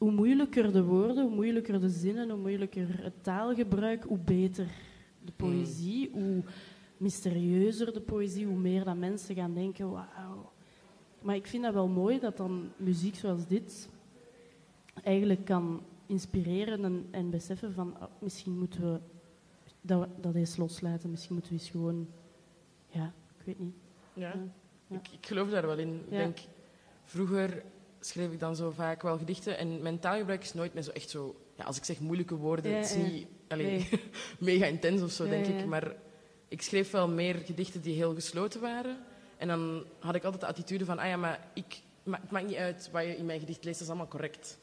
[0.00, 4.66] hoe moeilijker de woorden, hoe moeilijker de zinnen, hoe moeilijker het taalgebruik, hoe beter
[5.24, 6.42] de poëzie, hoe
[6.96, 10.52] mysterieuzer de poëzie, hoe meer dat mensen gaan denken, wauw.
[11.22, 13.88] Maar ik vind dat wel mooi dat dan muziek zoals dit
[15.02, 19.00] eigenlijk kan inspireren en, en beseffen van ah, misschien moeten we
[19.80, 22.08] dat, dat eens loslaten, misschien moeten we eens gewoon,
[22.86, 23.74] ja, ik weet niet.
[24.12, 24.34] Ja.
[24.88, 25.94] Ik, ik geloof daar wel in.
[25.94, 26.38] Ik denk,
[27.04, 27.64] vroeger
[28.00, 31.10] schreef ik dan zo vaak wel gedichten en mijn taalgebruik is nooit meer zo echt
[31.10, 31.36] zo...
[31.56, 33.02] Ja, als ik zeg moeilijke woorden, Ja, het is ja.
[33.02, 33.88] niet allee, Nee.
[34.38, 35.66] mega intens of zo, denk ik.
[35.66, 35.94] Maar
[36.48, 38.98] ik schreef wel meer gedichten die heel gesloten waren.
[39.36, 42.46] En dan had ik altijd de attitude van, ah ja, maar ik, ma het maakt
[42.46, 44.58] niet uit wat je in mijn gedicht leest, dat is allemaal correct.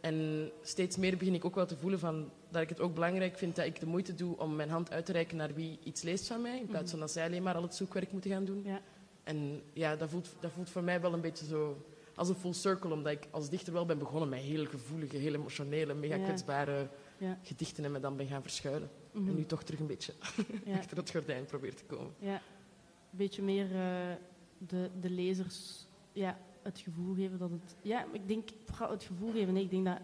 [0.00, 3.38] En steeds meer begin ik ook wel te voelen van, dat ik het ook belangrijk
[3.38, 6.02] vind dat ik de moeite doe om mijn hand uit te reiken naar wie iets
[6.02, 8.44] leest van mij, in plaats van dat zij alleen maar al het zoekwerk moeten gaan
[8.44, 8.62] doen.
[8.64, 8.80] Ja.
[9.22, 11.84] En ja, dat voelt, dat voelt voor mij wel een beetje zo
[12.20, 15.34] als een full circle, omdat ik als dichter wel ben begonnen met heel gevoelige, heel
[15.34, 16.24] emotionele, mega Ja.
[16.24, 17.38] kwetsbare Ja.
[17.42, 18.90] gedichten en me dan ben gaan verschuilen.
[19.12, 19.28] Mhm.
[19.28, 20.12] En nu toch terug een beetje
[20.64, 20.76] Ja.
[20.76, 22.12] achter het gordijn probeer te komen.
[22.18, 24.14] Ja, een beetje meer eh,
[24.58, 27.76] de, de lezers ja, het gevoel geven dat het...
[27.82, 29.52] Ja, ik denk vooral het gevoel geven.
[29.54, 29.98] Nee, ik denk dat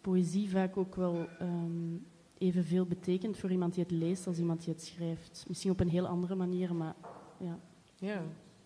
[0.00, 1.96] poëzie vaak ook wel ehm,
[2.38, 5.44] evenveel betekent voor iemand die het leest als iemand die het schrijft.
[5.48, 6.94] Misschien op een heel andere manier, maar
[7.38, 7.58] ja.
[7.98, 8.22] Ja.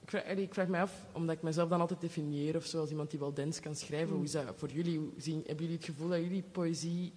[0.09, 0.15] Ik
[0.55, 3.19] vraag, ik me af, omdat ik mezelf dan altijd definieer of zo, als iemand die
[3.19, 4.15] wel dens kan schrijven.
[4.15, 5.13] Hoe is dat voor jullie?
[5.17, 7.13] Zien, hebben jullie het gevoel dat jullie poëzie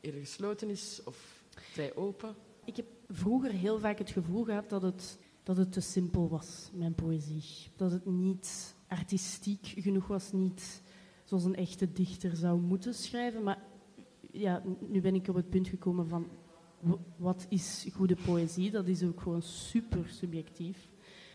[0.00, 2.34] eerder gesloten is of vrij open?
[2.64, 6.70] Ik heb vroeger heel vaak het gevoel gehad dat het, dat het te simpel was,
[6.72, 7.44] mijn poëzie.
[7.76, 10.82] Dat het niet artistiek genoeg was, niet
[11.24, 13.42] zoals een echte dichter zou moeten schrijven.
[13.42, 13.62] Maar
[14.30, 16.28] ja, nu ben ik op het punt gekomen van
[17.16, 18.70] wat is goede poëzie?
[18.70, 20.91] Dat is ook gewoon super subjectief.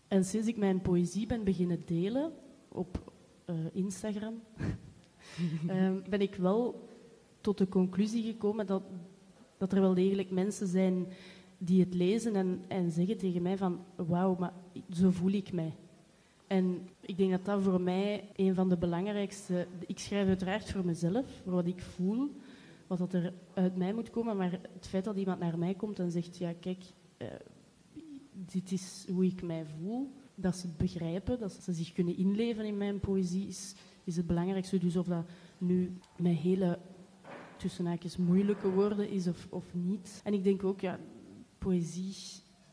[0.08, 2.32] En sinds ik mijn poëzie ben beginnen delen
[2.68, 3.12] op
[3.44, 4.34] eh, Instagram,
[5.68, 6.88] ehm, ben ik wel
[7.40, 8.82] tot de conclusie gekomen dat,
[9.56, 11.06] dat er wel degelijk mensen zijn
[11.58, 14.52] die het lezen en, en zeggen tegen mij van wauw, maar
[14.92, 15.74] zo voel ik mij.
[16.46, 19.66] En ik denk dat dat voor mij een van de belangrijkste...
[19.86, 22.30] Ik schrijf uiteraard voor mezelf, voor wat ik voel,
[22.86, 25.98] wat dat er uit mij moet komen, maar het feit dat iemand naar mij komt
[25.98, 26.84] en zegt, ja kijk,
[27.16, 27.28] eh,
[28.46, 32.76] dit is hoe ik mij voel, dat ze begrijpen, dat ze zich kunnen inleven in
[32.76, 33.74] mijn poëzie, is,
[34.04, 34.78] is het belangrijkste.
[34.78, 35.26] Dus of dat
[35.58, 36.78] nu met hele
[37.56, 40.20] tussen haakjes moeilijke woorden is of, of niet.
[40.24, 40.98] En ik denk ook, ja,
[41.58, 42.14] poëzie,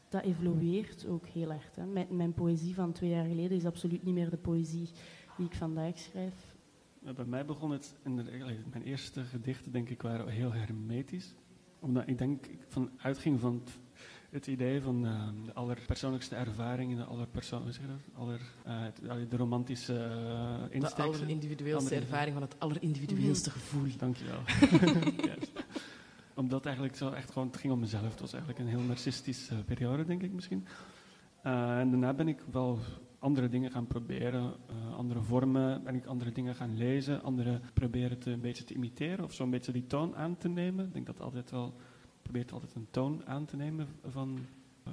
[0.10, 1.76] dat evolueert ook heel hard.
[1.76, 1.86] Hè.
[1.86, 4.90] Mijn, mijn poëzie van twee jaar geleden is absoluut niet meer de poëzie
[5.38, 6.56] die ik vandaag schrijf.
[7.16, 11.36] Bij mij begon het, in allee, mijn eerste gedichten denk ik waren heel hermetisch.
[11.80, 13.64] Omdat ik denk ik van uitging van
[14.36, 18.22] het idee van eh, de allerpersoonlijkste ervaringen, de allerpersoon, hoe zeg je dat?
[18.22, 19.94] Aller, eh, de romantische
[20.74, 23.88] uh, De allerindividueelste ervaring van het allerindividueelste gevoel.
[23.98, 24.40] Dankjewel.
[25.28, 25.52] Juist.
[26.34, 28.10] Omdat eigenlijk zo echt gewoon, het ging om mezelf.
[28.12, 30.68] Het was eigenlijk een heel narcistische periode, denk ik misschien.
[31.42, 32.80] En daarna ben ik wel
[33.20, 34.54] andere dingen gaan proberen,
[34.98, 39.26] andere vormen, ben ik andere dingen gaan lezen, andere proberen te, een beetje te imiteren
[39.26, 40.86] of zo'n beetje die toon aan te nemen.
[40.86, 41.74] Ik denk dat altijd wel,
[42.26, 44.40] probeert altijd een toon aan te nemen van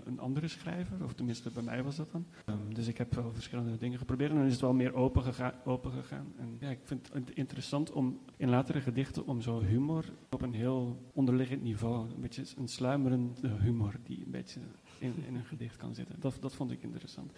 [0.04, 2.26] een andere schrijver, of tenminste bij mij was dat dan.
[2.44, 5.22] Ehm, dus ik heb wel verschillende dingen geprobeerd en dan is het wel meer open,
[5.22, 6.32] gega- open gegaan.
[6.38, 10.52] En ja, ik vind het interessant om in latere gedichten om zo humor op een
[10.54, 14.60] heel onderliggend niveau, een beetje een sluimerende humor die een beetje
[14.98, 16.20] in, in een gedicht kan zitten.
[16.20, 17.32] Dat, dat vond ik interessant.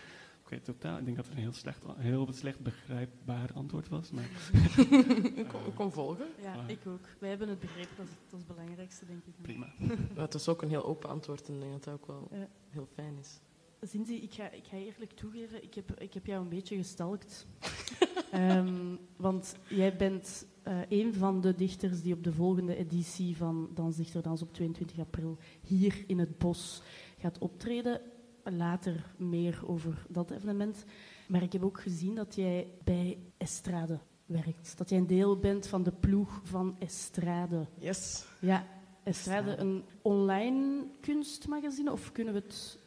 [0.62, 0.98] Totaal.
[0.98, 4.10] Ik denk dat het een heel slecht, heel slecht begrijpbaar antwoord was.
[4.10, 4.24] Maar,
[5.36, 6.26] ik, kon, ik kon volgen.
[6.42, 6.68] Ja, Ah.
[6.68, 7.00] ik ook.
[7.18, 9.34] Wij hebben het begrepen, dat is, dat is het belangrijkste, denk ik.
[9.42, 9.66] prima.
[10.14, 12.28] Maar het is ook een heel open antwoord en ik denk dat dat ook wel
[12.32, 12.48] Ja.
[12.68, 13.40] heel fijn is.
[13.80, 17.46] Zinzi, ik ga, ik ga eerlijk toegeven, ik heb, ik heb jou een beetje gestalkt.
[18.30, 23.70] Ehm, want jij bent eh, een van de dichters die op de volgende editie van
[23.74, 26.82] Dans Dichter Dans op 22 april hier in het bos
[27.18, 28.00] gaat optreden.
[28.44, 30.84] Later meer over dat evenement.
[31.26, 34.78] Maar ik heb ook gezien dat jij bij Estrade werkt.
[34.78, 37.66] Dat jij een deel bent van de ploeg van Estrade.
[37.78, 38.24] Yes.
[38.40, 38.66] Ja,
[39.02, 39.62] Estrade, Estrade.
[39.62, 42.78] een online kunstmagazine, of kunnen we het...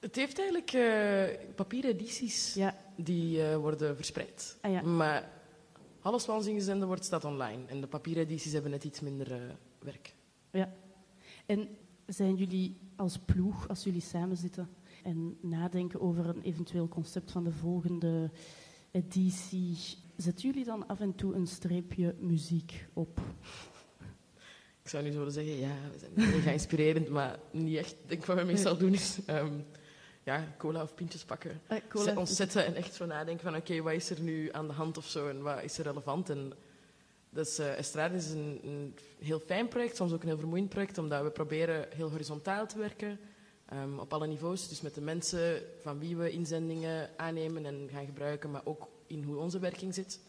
[0.00, 4.58] Het heeft eigenlijk eh, papieren edities Ja, die eh, worden verspreid.
[4.60, 4.82] ah ja.
[4.82, 5.30] Maar
[6.00, 7.66] alles wat ons ingezenden wordt, staat online.
[7.66, 9.40] En de papieren edities hebben net iets minder eh,
[9.78, 10.14] werk.
[11.46, 11.68] En
[12.06, 14.68] zijn jullie als ploeg, als jullie samen zitten
[15.04, 18.30] en nadenken over een eventueel concept van de volgende
[18.90, 19.76] editie,
[20.16, 23.20] zetten jullie dan af en toe een streepje muziek op?
[24.82, 27.92] Ik zou nu zo willen zeggen, ja, we zijn mega inspirerend, maar niet echt.
[27.92, 29.52] Ik denk wat we meestal doen is ehm,
[30.22, 31.60] ja, cola of pintjes pakken.
[31.66, 32.16] Eh, cola.
[32.16, 34.96] Ons zetten en echt zo nadenken van oké, wat is er nu aan de hand
[34.96, 36.30] of zo en wat is er relevant.
[36.30, 36.52] En
[37.30, 40.98] dus eh Estrade is een, een heel fijn project, soms ook een heel vermoeiend project,
[40.98, 43.18] omdat we proberen heel horizontaal te werken.
[43.68, 48.04] Ehm, op alle niveaus, dus met de mensen van wie we inzendingen aannemen en gaan
[48.06, 50.20] gebruiken, maar ook in hoe onze werking zit.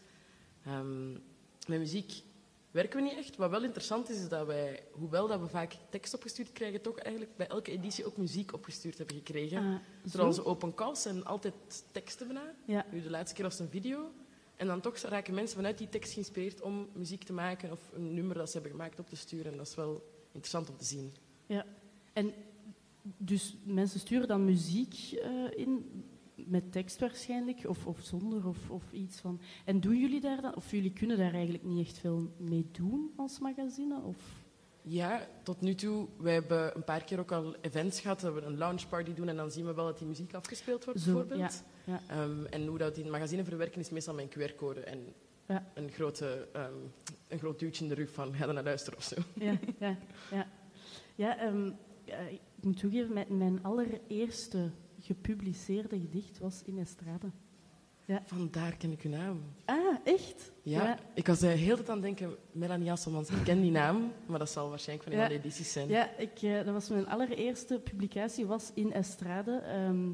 [0.64, 1.10] Ehm,
[1.66, 2.12] met muziek
[2.70, 3.36] werken we niet echt.
[3.36, 6.98] Wat wel interessant is, is dat wij, hoewel dat we vaak tekst opgestuurd krijgen, toch
[6.98, 9.58] eigenlijk bij elke editie ook muziek opgestuurd hebben gekregen.
[9.58, 11.54] Ah, Terwijl onze open calls zijn altijd
[11.92, 12.54] teksten bijna.
[12.64, 14.10] Ja, Nu, de laatste keer was een video.
[14.56, 18.14] En dan toch raken mensen vanuit die tekst geïnspireerd om muziek te maken of een
[18.14, 19.52] nummer dat ze hebben gemaakt op te sturen.
[19.52, 21.14] En dat is wel interessant om te zien.
[22.12, 22.34] en
[23.16, 26.04] dus mensen sturen dan muziek eh, in.
[26.34, 29.40] met tekst waarschijnlijk, of, of zonder, of, of iets van.
[29.64, 33.10] En doen jullie daar dan, of jullie kunnen daar eigenlijk niet echt veel mee doen
[33.16, 34.00] als magazine?
[34.02, 34.16] Of?
[34.82, 36.06] Ja, tot nu toe.
[36.18, 38.20] Wij hebben een paar keer ook al events gehad.
[38.20, 41.00] Dat we een launchparty doen en dan zien we wel dat die muziek afgespeeld wordt,
[41.00, 41.64] Zo, bijvoorbeeld.
[41.84, 42.22] ja, ja.
[42.22, 44.98] Ehm, en hoe dat die in het magazine verwerken is meestal mijn QR-code en
[45.48, 45.70] Ja.
[45.74, 46.72] een, grote, ehm,
[47.28, 49.16] een groot duwtje in de rug van ga er naar luisteren of zo.
[49.34, 49.96] Ja, ja,
[50.30, 50.46] ja.
[51.14, 51.70] ja ehm,
[52.04, 52.18] ja,
[52.56, 57.26] ik moet toegeven, mijn, mijn allereerste gepubliceerde gedicht was in Estrade.
[58.24, 59.40] Vandaar ken ik uw naam.
[59.64, 60.52] Ah, echt?
[60.62, 64.12] Ja, ik was de hele tijd aan het denken, Melanie Hasselmans, ik ken die naam,
[64.26, 65.28] maar dat zal waarschijnlijk van een Ja.
[65.28, 65.88] de edities zijn.
[65.88, 69.56] Ja, ik, eh, dat was mijn allereerste publicatie, was in Estrade.
[69.56, 70.08] ehm,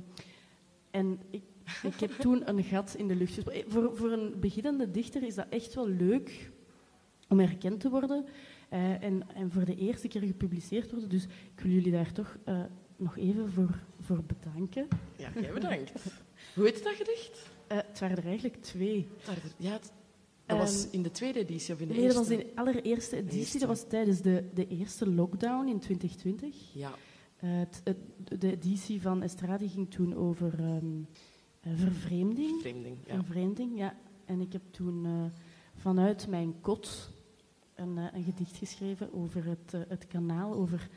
[0.91, 1.43] en ik,
[1.83, 3.49] ik heb toen een gat in de lucht.
[3.49, 6.51] Eh, Voor, voor een beginnende dichter is dat echt wel leuk
[7.29, 8.25] om erkend te worden.
[8.73, 11.09] Eh, en, en voor de eerste keer gepubliceerd worden.
[11.09, 12.61] Dus ik wil jullie daar toch eh,
[12.97, 14.87] nog even voor, voor bedanken.
[15.17, 15.93] Ja, jij bedankt.
[16.55, 17.51] Hoe heet dat gedicht?
[17.67, 19.09] Eh, het waren er eigenlijk twee.
[19.57, 19.93] Ja, het-
[20.47, 22.31] dat was Ehm, in de tweede editie of in de Nee, dat eerste?
[22.37, 23.39] was in de allereerste editie.
[23.39, 23.59] eerste.
[23.59, 26.75] Dat was tijdens de, de eerste lockdown in 2020.
[26.75, 26.95] Ja,
[27.37, 30.87] het, het- de editie van Estrade ging toen over ehm,
[31.61, 32.61] eh, vervreemding.
[32.61, 32.97] vreemding.
[33.07, 33.15] Ja.
[33.15, 33.97] Vervreemding, ja.
[34.25, 35.31] En ik heb toen
[35.75, 37.11] vanuit mijn kot
[37.75, 40.89] een, eh, een gedicht geschreven over het, eh, het kanaal, over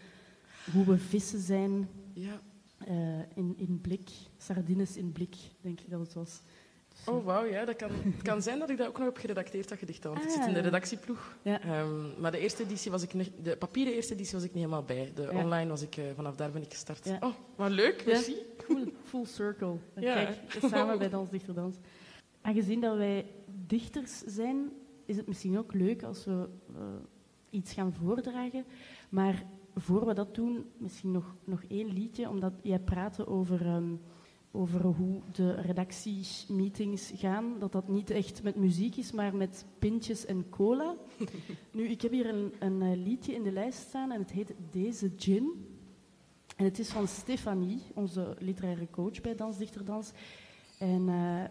[0.73, 2.41] hoe we vissen zijn ja.
[2.77, 6.41] eh, in, in blik, sardines in blik, denk ik dat het was.
[6.89, 7.65] Dus, Oh, wauw, ja.
[7.65, 10.03] Dat kan, het kan zijn dat ik dat ook nog heb geredacteerd, dat gedicht.
[10.03, 10.63] Want ik zit in de Ah.
[10.65, 11.37] redactieploeg.
[11.41, 11.61] Ja.
[11.61, 14.63] Ehm, maar de eerste editie was ik nog, de papieren eerste editie was ik niet
[14.63, 15.11] helemaal bij.
[15.15, 15.43] De Ja.
[15.43, 17.05] online was ik, vanaf daar ben ik gestart.
[17.05, 17.17] Ja.
[17.21, 18.05] Oh, wat leuk, Ja.
[18.11, 18.35] merci.
[18.67, 19.75] Cool, full circle.
[19.95, 20.13] Ja.
[20.13, 20.37] Kijk,
[20.71, 21.75] samen bij Dans Dichter Dans.
[22.41, 23.25] Aangezien dat wij
[23.67, 24.69] dichters zijn,
[25.05, 26.81] is het misschien ook leuk als we eh,
[27.49, 28.65] iets gaan voordragen.
[29.09, 33.95] Maar voor we dat doen, misschien nog, nog één liedje, omdat jij praatte over, ehm,
[34.51, 37.59] over hoe de redactiemeetings gaan.
[37.59, 40.95] Dat dat niet echt met muziek is, maar met pintjes en cola.
[41.73, 44.53] nu, ik heb hier een, een eh, liedje in de lijst staan en het heet
[44.71, 45.73] Deze Gin.
[46.55, 50.11] En het is van Stefanie, onze literaire coach bij Dans Dichter Dans.
[50.79, 51.43] En eh,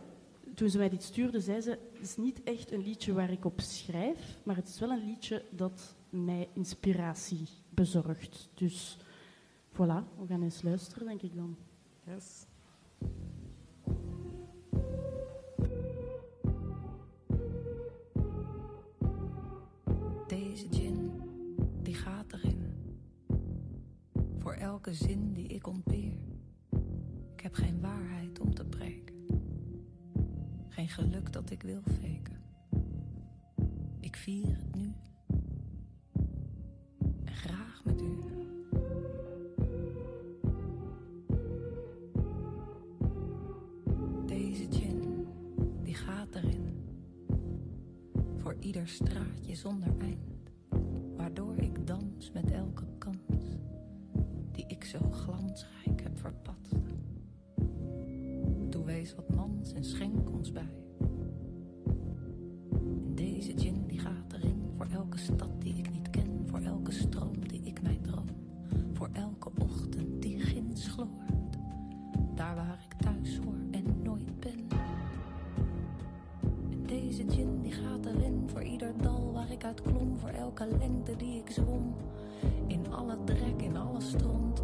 [0.54, 3.44] toen ze mij dit stuurde, zei ze: Het is niet echt een liedje waar ik
[3.44, 8.48] op schrijf, maar het is wel een liedje dat mij inspiratie bezorgt.
[8.54, 8.98] Dus
[9.72, 11.56] voilà, we gaan eens luisteren, denk ik dan.
[12.06, 12.46] Yes.
[20.26, 21.22] Deze gin,
[21.82, 22.62] die gaat erin.
[24.38, 26.18] Voor elke zin die ik ontbeer.
[27.34, 29.03] Ik heb geen waarheid om te preken.
[30.74, 32.42] Geen geluk dat ik wil faken.
[34.00, 34.92] Ik vier het nu.
[37.24, 38.18] En graag met u.
[44.26, 45.26] Deze gin,
[45.82, 46.88] die gaat erin.
[48.36, 50.50] Voor ieder straatje zonder eind.
[51.16, 53.58] Waardoor ik dans met elke kans.
[54.52, 56.83] Die ik zo glansrijk heb verpatst.
[59.04, 60.70] Wees wat mans en schenk ons bij.
[62.72, 64.70] En deze gin die gaat erin.
[64.76, 66.42] Voor elke stad die ik niet ken.
[66.46, 68.26] Voor elke stroom die ik mij droom.
[68.92, 71.56] Voor elke ochtend die ginds gloort.
[72.34, 74.68] Daar waar ik thuis hoor en nooit ben.
[76.70, 80.66] En deze gin die gaat erin voor ieder dal waar ik uit klom, voor elke
[80.78, 81.94] lengte die ik zwom.
[82.66, 84.63] In alle drek, in alle stront.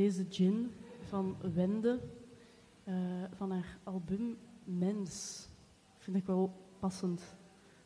[0.00, 0.70] Deze gin
[1.08, 2.00] van Wende,
[2.84, 2.94] eh,
[3.34, 5.46] van haar album Mens.
[5.98, 7.36] Vind ik wel passend.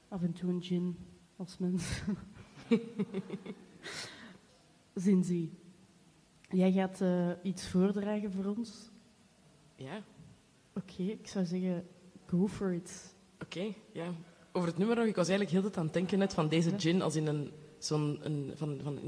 [0.09, 0.97] Af en toe een gin
[1.37, 2.03] als mens.
[5.05, 5.53] Zinzi,
[6.49, 8.91] jij gaat eh, iets voordragen voor ons.
[9.77, 10.03] Ja,
[10.75, 11.87] Oké, ik zou zeggen,
[12.27, 13.15] go for it.
[13.43, 13.75] oké.
[13.93, 14.13] ja.
[14.53, 16.49] Over het nummer nog, ik was eigenlijk heel de tijd aan het denken net van
[16.49, 18.99] deze gin als in een, zo'n, een, van, van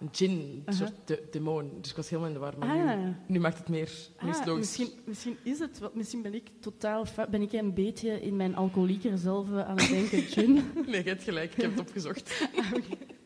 [0.00, 1.70] een gin, een soort de, demon.
[1.80, 2.98] Dus ik was helemaal in de war, maar Ah.
[3.04, 3.90] nu, nu maakt het meer,
[4.22, 4.76] nu Ah, logisch.
[4.78, 8.54] misschien, misschien is het, wel- misschien ben ik totaal, ben ik een beetje in mijn
[8.56, 10.54] alcoholieker zelf eh, aan het denken, gin.
[10.86, 12.48] Nee, je hebt gelijk, ik heb het opgezocht.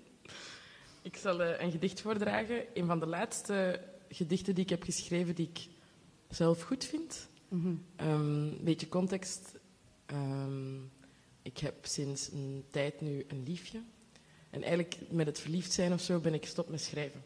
[1.02, 2.62] ik zal eh, een gedicht voordragen.
[2.74, 5.66] Een van de laatste gedichten die ik heb geschreven die ik
[6.28, 7.28] zelf goed vind.
[7.48, 7.74] Mhm.
[7.96, 9.58] Ehm, Een beetje context.
[10.06, 10.74] Ehm,
[11.42, 13.80] ik heb sinds een tijd nu een liefje.
[14.50, 17.22] En eigenlijk met het verliefd zijn of zo ben ik gestopt met schrijven.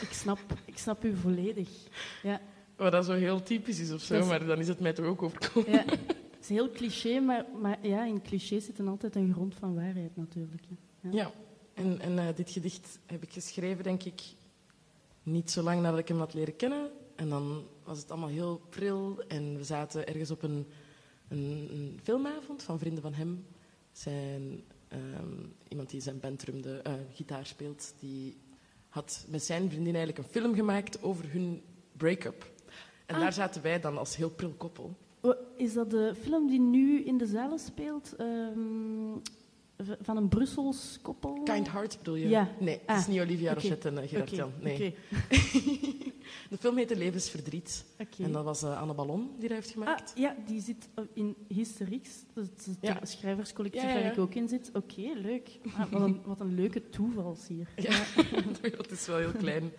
[0.00, 1.68] Ik, snap, ik snap u volledig.
[2.22, 2.40] Ja,
[2.76, 5.06] Wat dat zo heel typisch is of zo, is- maar dan is het mij toch
[5.06, 5.70] ook overkomen.
[5.72, 5.84] ja.
[5.86, 9.74] Het is heel cliché, maar, maar ja, in clichés zit dan altijd een grond van
[9.74, 10.62] waarheid natuurlijk.
[11.00, 11.10] Ja.
[11.12, 11.32] Ja,
[11.74, 14.22] en, en eh, dit gedicht heb ik geschreven, denk ik,
[15.22, 16.90] niet zo lang nadat ik hem had leren kennen.
[17.16, 20.66] En dan was het allemaal heel pril en we zaten ergens op een,
[21.28, 23.46] een, een filmavond van vrienden van hem.
[23.92, 24.62] Zijn,
[24.92, 28.36] ehm, iemand die zijn band drumde, eh, gitaar speelt, die
[28.88, 31.62] had met zijn vriendin eigenlijk een film gemaakt over hun
[31.96, 32.50] break-up.
[33.06, 33.20] En Ah.
[33.20, 34.96] daar zaten wij dan als heel pril koppel.
[35.56, 38.16] Is dat de film die nu in de zalen speelt?
[38.16, 39.12] ehm,
[40.00, 41.40] van een Brussels koppel?
[41.44, 42.28] Kind Hearts bedoel je?
[42.28, 42.48] Ja.
[42.58, 43.60] Nee, het Ah, is niet Olivia oké.
[43.60, 44.52] Rochette en eh, Gerard Oké, Jan.
[44.60, 44.94] Nee.
[46.50, 47.84] De film heette Levensverdriet.
[47.98, 48.22] oké.
[48.22, 50.10] En dat was eh, Anne Ballon die dat heeft gemaakt.
[50.10, 52.98] Ah, ja, die zit eh, in Hysterix, dat is het Ja.
[53.02, 54.02] schrijverscollectief Ja, ja, ja.
[54.02, 54.70] waar ik ook in zit.
[54.74, 55.48] Oké, leuk.
[55.76, 57.68] Ah, wat, een, wat een leuke toevals hier.
[57.76, 59.72] Ja, de wereld is wel heel klein.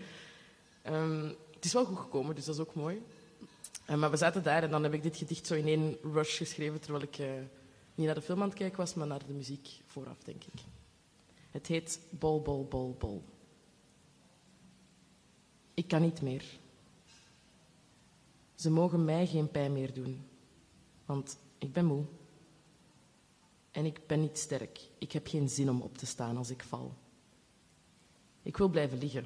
[0.82, 1.26] Ehm,
[1.56, 3.01] het is wel goed gekomen, dus dat is ook mooi.
[3.97, 6.80] Maar we zaten daar en dan heb ik dit gedicht zo in één rush geschreven,
[6.80, 7.18] terwijl ik
[7.96, 10.62] niet naar de film aan het kijken was, maar naar de muziek vooraf, denk ik.
[11.52, 13.24] Het heet Bol, Bol, Bol, Bol.
[15.74, 16.60] Ik kan niet meer.
[18.56, 20.26] Ze mogen mij geen pijn meer doen,
[21.06, 22.06] want ik ben moe.
[23.72, 24.80] En ik ben niet sterk.
[24.98, 26.94] Ik heb geen zin om op te staan als ik val.
[28.41, 29.26] Ik wil blijven liggen.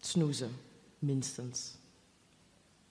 [0.00, 0.50] Snoezen,
[0.98, 1.74] minstens.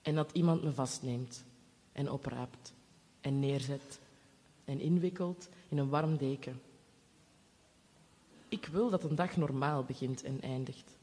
[0.02, 1.44] En dat iemand me vastneemt
[1.92, 2.72] en opraapt
[3.20, 3.98] en neerzet
[4.66, 6.60] en inwikkelt in een warm deken.
[8.48, 10.98] Ik wil dat een dag normaal begint en eindigt.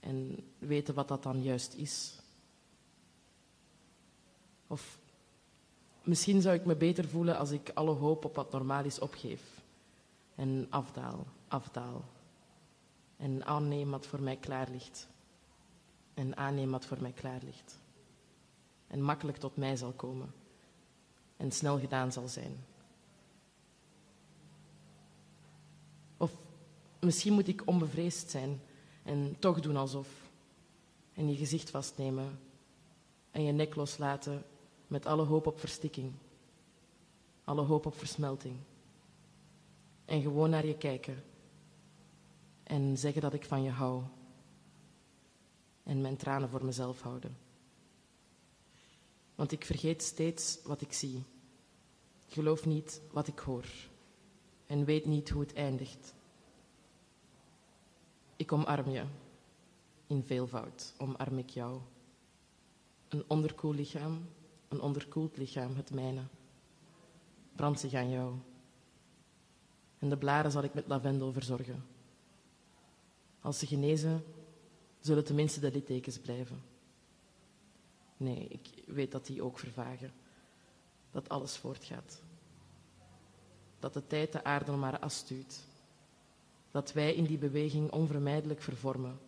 [0.00, 2.20] En weten wat dat dan juist is.
[4.66, 4.98] Of
[6.02, 9.62] misschien zou ik me beter voelen als ik alle hoop op wat normaal is opgeef.
[10.34, 12.04] En afdaal, afdaal.
[13.16, 15.08] En aanneem wat voor mij klaar ligt.
[16.14, 17.78] En aanneem wat voor mij klaar ligt.
[18.86, 20.32] En makkelijk tot mij zal komen.
[21.38, 22.64] En snel gedaan zal zijn.
[26.16, 26.36] Of
[27.00, 28.60] misschien moet ik onbevreesd zijn
[29.02, 30.08] en toch doen alsof.
[31.14, 32.38] En je gezicht vastnemen
[33.30, 34.44] en je nek loslaten
[34.86, 36.12] met alle hoop op verstikking.
[37.44, 38.56] Alle hoop op versmelting.
[40.04, 41.24] En gewoon naar je kijken.
[42.62, 44.02] En zeggen dat ik van je hou.
[45.82, 47.36] En mijn tranen voor mezelf houden.
[49.38, 51.22] Want ik vergeet steeds wat ik zie.
[52.26, 53.64] Geloof niet wat ik hoor.
[54.66, 56.14] En weet niet hoe het eindigt.
[58.36, 59.04] Ik omarm je.
[60.06, 61.80] In veelvoud omarm ik jou.
[63.08, 64.28] Een onderkoel lichaam,
[64.68, 66.22] een onderkoeld lichaam, het mijne.
[67.56, 68.34] Brand zich aan jou.
[69.98, 71.84] En de blaren zal ik met lavendel verzorgen.
[73.40, 74.24] Als ze genezen,
[75.00, 76.67] zullen tenminste de littekens blijven.
[78.18, 80.12] Nee, ik weet dat die ook vervagen.
[81.10, 82.22] Dat alles voortgaat.
[83.78, 85.66] Dat de tijd de aarde om haar as stuwt.
[86.70, 89.18] Dat wij in die beweging onvermijdelijk vervormen.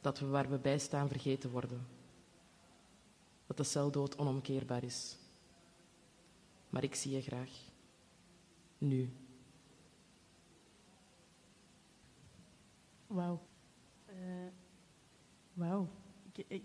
[0.00, 1.86] Dat we waar we bij staan vergeten worden.
[3.46, 5.16] Dat de celdood onomkeerbaar is.
[6.68, 7.50] Maar ik zie je graag.
[8.78, 9.12] Nu.
[13.06, 13.40] Wauw.
[14.06, 14.14] Eh,
[15.52, 15.88] Wauw.
[16.32, 16.62] Ik, ik,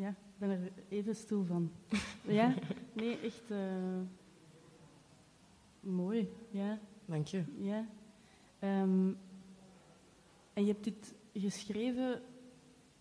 [0.00, 1.70] ja, ik ben er even stil van.
[2.40, 2.54] ja,
[2.92, 4.00] nee, echt eh,
[5.80, 6.28] mooi.
[6.50, 7.42] Ja, Dank je.
[7.60, 7.86] ja.
[8.58, 9.12] Ehm,
[10.52, 12.22] en je hebt dit geschreven,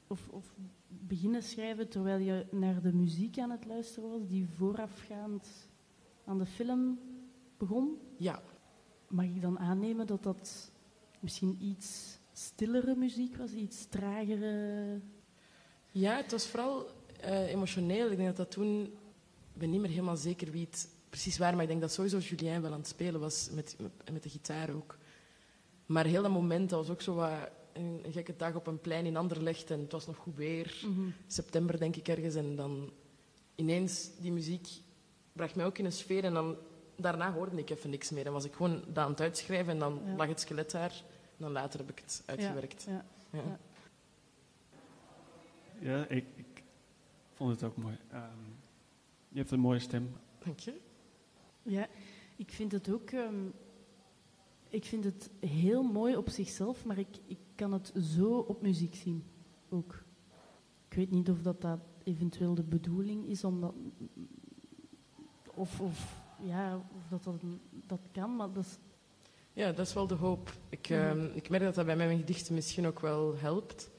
[0.08, 0.56] of, of
[0.88, 5.70] beginnen schrijven, terwijl je naar de muziek aan het luisteren was, die voorafgaand
[6.26, 7.00] aan de film
[7.58, 7.98] begon.
[8.18, 8.42] Ja,
[9.08, 10.72] Mag ik dan aannemen dat dat
[11.20, 15.02] misschien iets stillere muziek was, iets tragere.
[15.92, 16.88] Ja, het was vooral
[17.20, 18.10] eh, emotioneel.
[18.12, 18.84] Ik denk dat dat toen...
[19.54, 22.18] Ik ben niet meer helemaal zeker wie het precies waar, maar ik denk dat sowieso
[22.18, 23.76] Julien wel aan het spelen was, met,
[24.12, 24.98] met, de gitaar ook.
[25.86, 27.32] Maar heel dat moment, dat was ook zo wat
[27.74, 30.86] een, een gekke dag op een plein in Anderlecht en het was nog goed weer.
[31.28, 32.36] September denk ik ergens.
[32.36, 32.92] En dan
[33.56, 34.68] ineens die muziek
[35.34, 36.56] bracht mij ook in een sfeer en dan
[36.96, 38.26] daarna hoorde ik even niks meer.
[38.26, 40.16] En was ik gewoon dat aan het uitschrijven en dan Ja.
[40.16, 40.92] lag het skelet daar.
[41.38, 42.86] En dan later heb ik het uitgewerkt.
[42.88, 43.60] Ja, Ja.
[45.82, 46.08] Ja.
[46.08, 46.64] Ik, ik
[47.34, 47.98] vond het ook mooi.
[48.12, 48.38] Ehm,
[49.30, 50.10] je hebt een mooie stem.
[50.44, 50.74] Dank je.
[51.64, 51.88] Ja,
[52.36, 53.10] ik vind het ook.
[53.10, 53.46] ehm,
[54.70, 58.96] ik vind het heel mooi op zichzelf, maar ik, ik kan het zo op muziek
[58.96, 59.24] zien
[59.70, 60.04] ook.
[60.90, 63.74] Ik weet niet of dat, dat eventueel de bedoeling is, omdat.
[65.54, 67.42] Of, of, ja, of dat, dat
[67.88, 68.78] dat kan, maar dat is.
[69.54, 70.52] Ja, dat is wel de hoop.
[70.70, 73.90] Ik, ehm, ik merk dat dat bij mijn gedichten misschien ook wel helpt.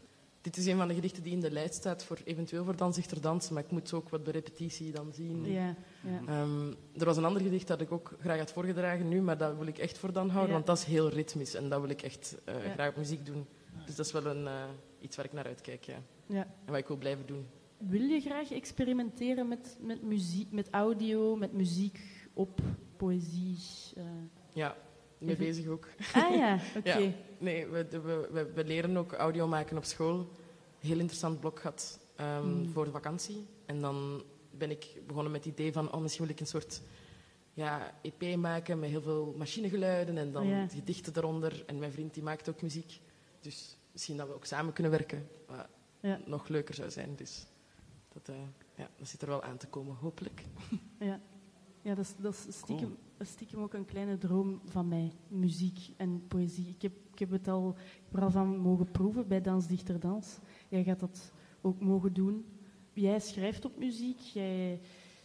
[0.41, 3.21] Dit is een van de gedichten die in de lijst staat voor eventueel voor Danzichter
[3.21, 5.45] Dansen, maar ik moet ook wat bij repetitie dan zien.
[5.45, 6.21] Ja, ja.
[6.27, 9.57] Ehm, er was een ander gedicht dat ik ook graag had voorgedragen nu, maar dat
[9.57, 10.55] wil ik echt voor dan houden, Ja.
[10.55, 13.47] want dat is heel ritmisch en dat wil ik echt eh, graag op muziek doen.
[13.87, 14.65] Dus dat is wel een, eh,
[15.01, 16.03] iets waar ik naar uitkijk, ja.
[16.27, 16.43] ja.
[16.65, 17.47] En wat ik wil blijven doen.
[17.79, 22.01] Wil je graag experimenteren met, met muziek, met audio, met muziek
[22.33, 22.61] op
[22.97, 23.59] poëzie?
[23.97, 24.05] eh?
[24.53, 24.77] Ja,
[25.21, 25.89] mee Even- bezig ook.
[26.15, 26.99] Ah ja, oké.
[26.99, 27.11] Ja.
[27.39, 27.87] Nee, we,
[28.33, 30.29] we, we, leren ook audio maken op school.
[30.79, 32.69] Heel interessant blok gehad ehm, Mm.
[32.73, 33.47] voor de vakantie.
[33.67, 36.83] En dan ben ik begonnen met het idee van, oh, misschien wil ik een soort
[37.53, 40.69] ja, EP maken met heel veel machinegeluiden en dan Ja.
[40.69, 41.63] gedichten eronder.
[41.67, 43.01] En mijn vriend die maakt ook muziek.
[43.41, 45.29] Dus misschien dat we ook samen kunnen werken.
[45.47, 45.67] Wat
[46.01, 46.21] Ja.
[46.27, 47.15] nog leuker zou zijn.
[47.17, 47.47] Dus
[48.13, 48.35] dat, eh,
[48.75, 50.43] ja, dat zit er wel aan te komen, hopelijk.
[50.99, 51.21] Ja,
[51.83, 52.47] ja dat, is, dat
[53.19, 55.13] is stiekem, ook een kleine droom van mij.
[55.29, 56.69] Muziek en poëzie.
[56.69, 59.67] Ik heb, ik heb het al, ik heb er al van mogen proeven bij Dans
[59.67, 60.39] Dichter Dans.
[60.69, 62.45] Jij gaat dat ook mogen doen.
[62.93, 64.19] Jij schrijft op muziek.
[64.19, 64.81] Jij,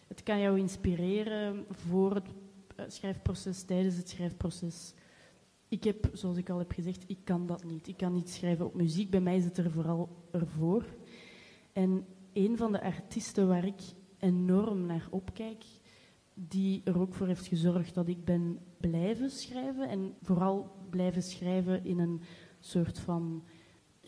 [0.08, 2.28] het kan jou inspireren voor het
[2.76, 4.94] eh, schrijfproces, tijdens het schrijfproces.
[5.68, 7.88] Ik heb, zoals ik al heb gezegd, ik kan dat niet.
[7.88, 9.10] Ik kan niet schrijven op muziek.
[9.10, 10.86] Bij mij is het er vooral ervoor.
[11.74, 13.82] En een van de artiesten waar ik
[14.20, 15.64] enorm naar opkijk,
[16.36, 19.90] die er ook voor heeft gezorgd dat ik ben blijven schrijven.
[19.90, 22.22] En vooral blijven schrijven in een
[22.60, 23.44] soort van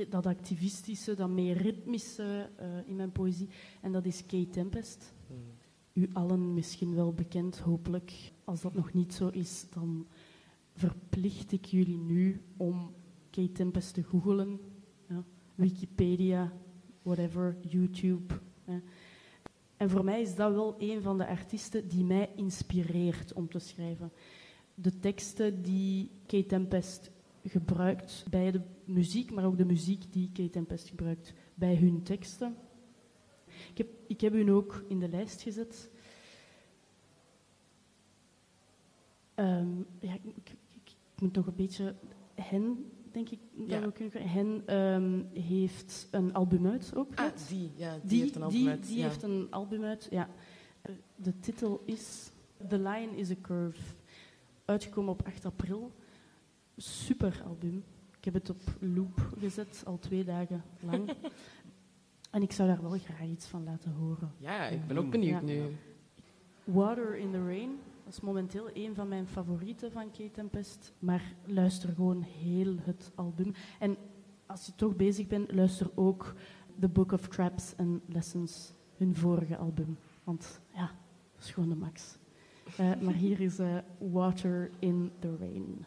[0.10, 3.50] dat activistische, dat meer ritmische eh, in mijn poëzie.
[3.82, 5.14] En dat is Kay Tempest.
[5.94, 8.32] U allen misschien wel bekend, hopelijk.
[8.44, 10.08] Als dat nog niet zo is, dan
[10.74, 12.94] verplicht ik jullie nu om
[13.30, 14.60] Kay Tempest te googelen.
[15.10, 15.24] Ja.
[15.56, 16.54] Wikipedia,
[17.02, 18.34] whatever, YouTube.
[19.78, 23.60] En voor mij is dat wel een van de artiesten die mij inspireert om te
[23.60, 24.12] schrijven.
[24.76, 27.12] De teksten die Kate Tempest
[27.46, 32.56] gebruikt bij de muziek, maar ook de muziek die Kate Tempest gebruikt bij hun teksten.
[33.72, 35.90] Ik heb, ik heb hun ook in de lijst gezet.
[39.36, 41.96] Ehm, ja, ik, ik- moet nog een beetje
[42.36, 43.40] hen, denk ik.
[43.54, 43.82] Dat Ja.
[43.82, 47.16] we kunnen, hen ehm, heeft een album uit ook.
[47.16, 48.88] Ah, die, ja, die, Die, heeft een album die, uit.
[48.88, 49.04] die ja.
[49.08, 50.30] heeft een album uit, ja.
[51.16, 52.32] De titel is
[52.68, 53.80] The Lion is a Curve.
[54.66, 55.92] Uitgekomen op 8 april.
[56.78, 57.84] Super album.
[58.18, 61.10] Ik heb het op loop gezet, al twee dagen lang.
[62.32, 64.32] en ik zou daar wel graag iets van laten horen.
[64.38, 65.46] ja, ik ben ook benieuwd Ja.
[65.46, 65.76] nu.
[66.64, 67.80] Water in the Rain.
[68.08, 70.94] Dat is momenteel een van mijn favorieten van Kate Tempest.
[71.00, 73.54] Maar luister gewoon heel het album.
[73.80, 73.98] En
[74.46, 76.34] als je toch bezig bent, luister ook
[76.80, 79.98] The Book of Traps and Lessons, hun vorige album.
[80.24, 80.92] Want ja,
[81.34, 82.18] dat is gewoon de max.
[82.78, 85.86] Eh, maar hier is eh, Water in the Rain.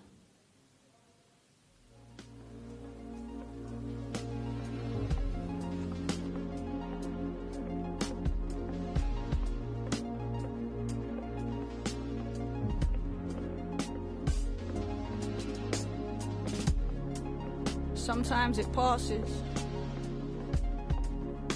[18.11, 19.31] Sometimes it passes.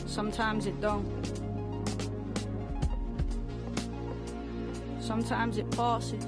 [0.07, 1.05] Sometimes it don't.
[5.01, 6.25] Sometimes it passes.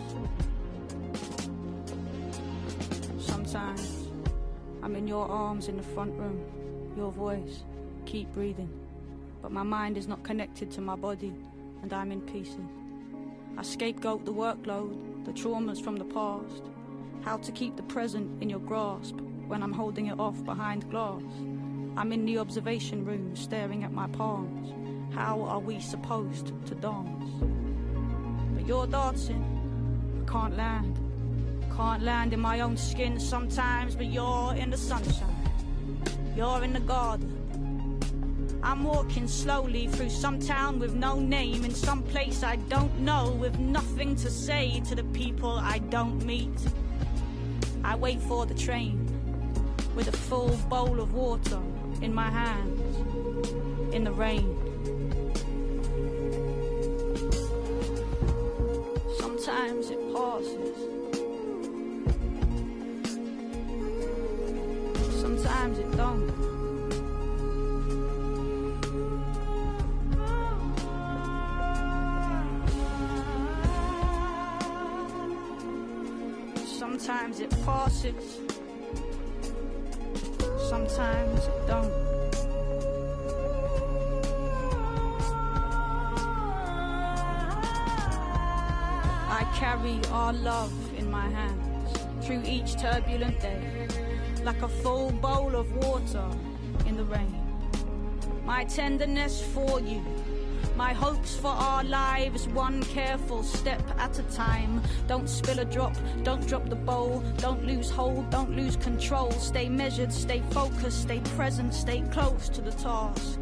[3.20, 4.08] Sometimes
[4.82, 6.40] I'm in your arms in the front room.
[6.96, 7.62] Your voice,
[8.04, 8.68] keep breathing.
[9.42, 11.32] But my mind is not connected to my body,
[11.82, 12.66] and I'm in pieces.
[13.56, 16.64] I scapegoat the workload, the traumas from the past.
[17.22, 21.22] How to keep the present in your grasp when I'm holding it off behind glass.
[21.97, 24.72] I'm in the observation room staring at my palms.
[25.14, 27.30] How are we supposed to dance?
[28.55, 29.44] But you're dancing.
[30.22, 30.99] I can't land,
[31.76, 35.36] Can't land in my own skin sometimes, but you're in the sunshine.
[36.36, 37.32] You're in the garden.
[38.62, 43.30] I'm walking slowly through some town with no name, in some place I don't know,
[43.30, 46.59] with nothing to say to the people I don't meet.
[47.84, 49.05] I wait for the train
[49.97, 51.59] with a full bowl of water
[52.03, 52.97] in my hands
[53.94, 54.55] in the rain.
[59.18, 60.76] Sometimes it passes.
[65.22, 66.55] Sometimes it don't.
[96.86, 97.34] In the rain.
[98.44, 100.02] My tenderness for you,
[100.76, 104.82] my hopes for our lives, one careful step at a time.
[105.08, 109.30] Don't spill a drop, don't drop the bowl, don't lose hold, don't lose control.
[109.32, 113.40] Stay measured, stay focused, stay present, stay close to the task.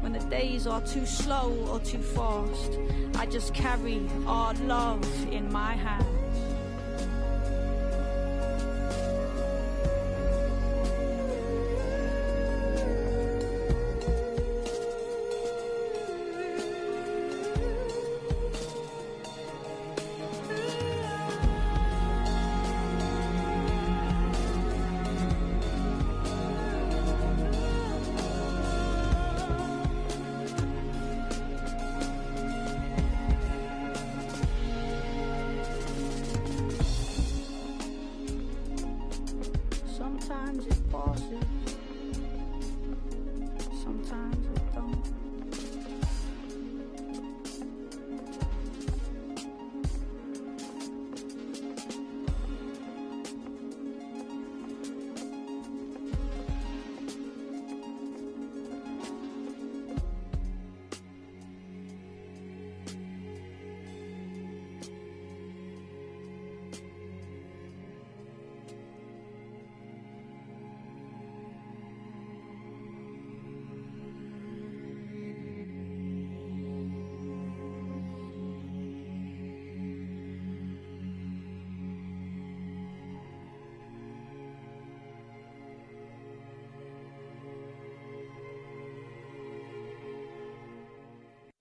[0.00, 2.78] When the days are too slow or too fast,
[3.16, 6.13] I just carry our love in my hands.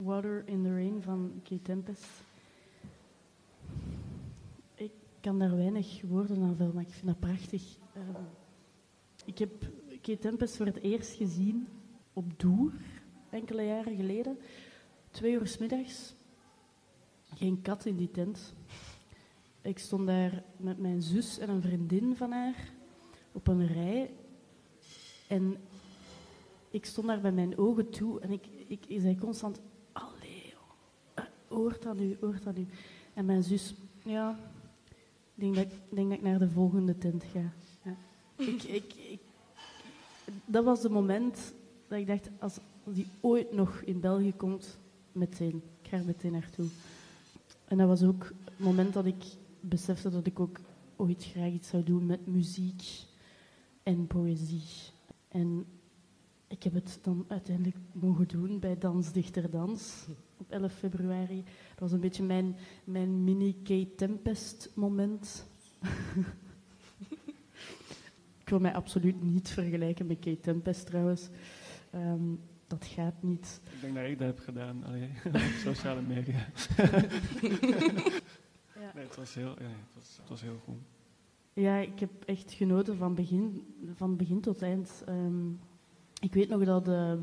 [0.04, 2.06] Water in the Rain van Kate Tempest.
[4.76, 7.78] Ik kan daar weinig woorden aan vullen, maar ik vind dat prachtig.
[7.94, 8.24] Ehm,
[9.26, 9.52] ik heb
[9.90, 11.68] Kate Tempest voor het eerst gezien
[12.14, 12.72] op Doer,
[13.30, 14.38] enkele jaren geleden.
[15.12, 16.16] Twee uur 's middags.
[17.36, 18.54] Geen kat in die tent.
[19.62, 22.72] Ik stond daar met mijn zus en een vriendin van haar
[23.32, 24.14] op een rij.
[25.28, 25.58] En
[26.70, 29.62] ik stond daar bij mijn ogen toe en ik, ik, ik zei constant...
[31.64, 32.68] Hoort dat nu, hoort dat nu?
[33.14, 33.74] En mijn zus...
[34.04, 34.40] Ja,
[35.36, 37.54] ik denk dat ik, denk dat ik naar de volgende tent ga.
[37.84, 37.96] Ja.
[38.46, 39.20] Ik, ik,
[40.46, 41.54] dat was het moment
[41.88, 44.78] dat ik dacht, als die ooit nog in België komt,
[45.12, 45.62] meteen.
[45.82, 46.68] Ik ga er meteen naartoe.
[47.66, 49.24] En dat was ook het moment dat ik
[49.60, 50.60] besefte dat ik ook
[50.96, 52.84] ooit graag iets zou doen met muziek
[53.84, 54.64] en poëzie.
[55.28, 55.66] En
[56.48, 60.08] ik heb het dan uiteindelijk mogen doen bij Dans Dichter Dans
[60.54, 61.44] 11 februari.
[61.70, 65.46] Dat was een beetje mijn, mijn mini Kate Tempest moment.
[68.44, 71.30] ik wil mij absoluut niet vergelijken met Kate Tempest trouwens.
[71.92, 72.36] Ehm,
[72.68, 73.62] dat gaat niet.
[73.74, 76.46] Ik denk dat ik dat heb gedaan allee, op sociale media.
[78.84, 78.92] Ja.
[78.96, 80.82] Nee, het was heel, ja, het was, het was heel goed.
[81.54, 85.04] Ja, ik heb echt genoten van begin, van begin tot eind.
[85.06, 85.50] Ehm,
[86.20, 87.20] ik weet nog dat, ehm,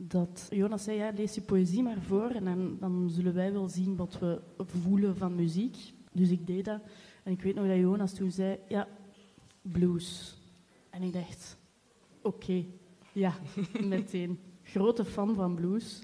[0.00, 3.68] dat Jonas zei, ja, lees je poëzie maar voor en dan, dan zullen wij wel
[3.68, 5.76] zien wat we voelen van muziek.
[6.12, 6.80] Dus ik deed dat.
[7.22, 8.88] En ik weet nog dat Jonas toen zei, ja,
[9.62, 10.38] blues.
[10.90, 11.56] En ik dacht,
[12.22, 12.64] oké,
[13.12, 13.34] ja,
[13.84, 14.38] meteen.
[14.62, 16.02] Grote fan van blues.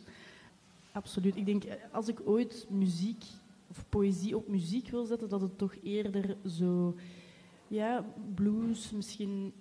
[0.93, 1.37] Absoluut.
[1.37, 3.25] Ik denk, als ik ooit muziek
[3.71, 6.97] of poëzie op muziek wil zetten, dat het toch eerder zo,
[7.69, 9.53] ja, blues, misschien,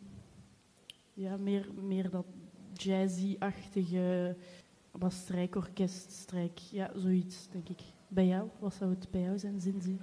[1.14, 2.26] ja, meer, meer dat
[2.74, 4.36] jazzy-achtige,
[4.92, 7.80] wat strijkorkest, strijk, ja, zoiets, denk ik.
[8.08, 9.98] Bij jou, wat zou het bij jou zijn, Zinzi?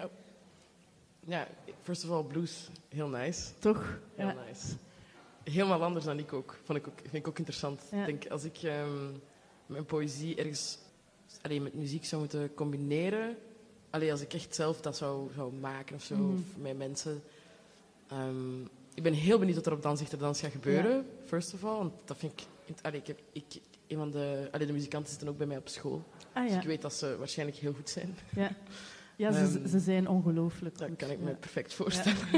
[1.26, 1.46] Ja,
[1.82, 3.50] first of all, blues, heel nice.
[3.58, 3.98] Toch?
[4.14, 4.36] Heel Ja.
[4.48, 4.66] nice.
[5.44, 6.58] Helemaal anders dan ik ook.
[6.64, 7.82] Vond ik ook vind ik ook interessant.
[7.90, 8.00] Ja.
[8.00, 9.10] Ik denk, als ik ehm,
[9.66, 10.78] mijn poëzie ergens
[11.42, 13.36] allee, met muziek zou moeten combineren...
[13.90, 16.32] Allee, als ik echt zelf dat zou, zou maken of zo, Mhm.
[16.32, 17.22] of met mensen...
[18.08, 18.60] ehm,
[18.94, 21.76] ik ben heel benieuwd wat er op Dans Dans gaat gebeuren, first of all.
[21.76, 22.46] Want dat vind ik...
[22.82, 23.44] Allee, ik heb, ik,
[23.86, 26.04] een van de, allee, de muzikanten zitten ook bij mij op school.
[26.32, 26.60] Ah Dus ja.
[26.60, 28.16] ik weet dat ze waarschijnlijk heel goed zijn.
[28.34, 28.50] Ja,
[29.16, 31.36] ja ze, Ehm, ze zijn ongelooflijk Dat kan ik me Ja.
[31.36, 32.18] perfect voorstellen.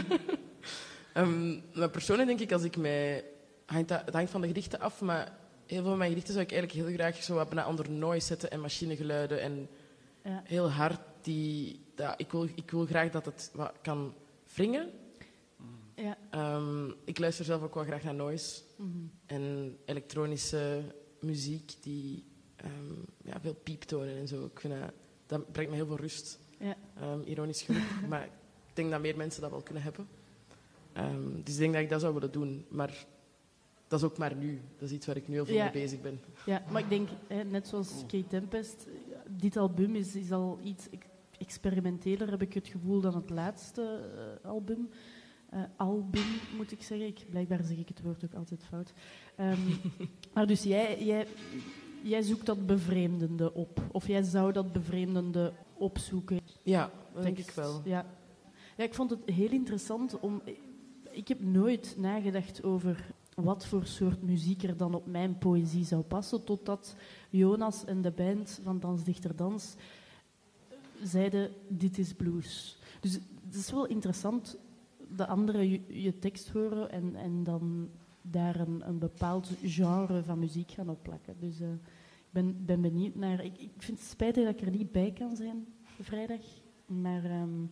[1.12, 3.24] Ehm, maar persoonlijk denk ik, als ik mij...
[3.66, 5.32] Hangt dat, het hangt van de gedichten af, maar
[5.66, 8.26] heel veel van mijn gedichten zou ik eigenlijk heel graag zo wat bijna onder noise
[8.26, 9.68] zetten en machinegeluiden en
[10.24, 10.42] Ja.
[10.44, 11.80] heel hard die...
[11.94, 14.14] Dat, ik, wil, ik wil graag dat het wat kan
[14.54, 14.90] wringen.
[16.02, 16.16] Ja.
[16.30, 18.88] Ehm, ik luister zelf ook wel graag naar noise Mhm.
[19.26, 20.82] en elektronische
[21.20, 22.24] muziek die
[22.56, 22.94] ehm,
[23.24, 24.44] ja, veel pieptonen en zo.
[24.44, 24.92] Ik vind dat,
[25.26, 26.38] dat brengt me heel veel rust.
[26.58, 26.76] Ja.
[26.96, 28.00] Ehm, ironisch genoeg.
[28.08, 28.24] maar
[28.66, 30.06] ik denk dat meer mensen dat wel kunnen hebben.
[31.44, 32.64] Dus ik denk dat ik dat zou willen doen.
[32.68, 33.06] Maar
[33.88, 34.60] dat is ook maar nu.
[34.78, 35.62] Dat is iets waar ik nu heel veel Ja.
[35.64, 36.20] mee bezig ben.
[36.46, 38.86] Ja, maar ik denk, hè, net zoals Kate Tempest,
[39.36, 41.06] dit album is, is al iets ex-
[41.38, 44.10] experimenteler, heb ik het gevoel, dan het laatste
[44.42, 44.88] eh, album.
[45.52, 46.24] Eh, album,
[46.56, 47.06] moet ik zeggen.
[47.06, 48.92] Ik, blijkbaar zeg ik het woord ook altijd fout.
[49.36, 49.60] Ehm,
[50.34, 51.26] maar dus jij, jij,
[52.02, 53.82] jij zoekt dat bevreemdende op.
[53.90, 56.40] Of jij zou dat bevreemdende opzoeken.
[56.62, 57.80] Ja, dat denk ik wel.
[57.84, 58.06] Ja.
[58.76, 60.42] ja, ik vond het heel interessant om.
[61.10, 66.02] Ik heb nooit nagedacht over wat voor soort muziek er dan op mijn poëzie zou
[66.02, 66.96] passen, totdat
[67.30, 69.74] Jonas en de band van Dans Dichter Dans
[71.02, 72.78] zeiden: Dit is blues.
[73.00, 73.12] Dus
[73.44, 74.56] het is wel interessant
[75.16, 77.90] de anderen je, je tekst horen en, en dan
[78.22, 81.34] daar een, een bepaald genre van muziek gaan opplakken.
[81.38, 83.44] Dus eh, ik ben, ben benieuwd naar.
[83.44, 85.66] Ik, ik vind het spijtig dat ik er niet bij kan zijn
[86.00, 86.40] vrijdag.
[86.86, 87.62] Maar ehm,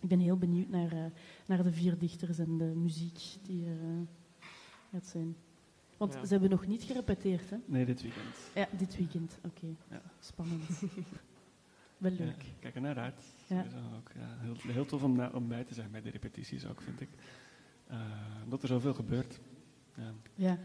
[0.00, 1.04] ik ben heel benieuwd naar, eh,
[1.46, 4.46] naar de vier dichters en de muziek die er eh,
[4.92, 5.36] gaat zijn.
[5.96, 6.24] Want Ja.
[6.24, 7.56] ze hebben nog niet gerepeteerd, hè?
[7.64, 8.36] Nee, dit weekend.
[8.54, 9.38] Ja, dit weekend.
[9.44, 10.02] Oké, Ja.
[10.20, 10.62] spannend.
[11.98, 12.42] Wel leuk.
[12.42, 13.34] Ja, kijk er naar uit.
[13.46, 13.64] Ja.
[13.96, 17.00] Ook, ja, heel, heel tof om, om bij te zijn bij de repetities ook, vind
[17.00, 17.08] ik.
[17.86, 18.00] Eh,
[18.48, 19.40] dat er zoveel gebeurt.
[19.94, 20.12] Ja.
[20.34, 20.58] Ja.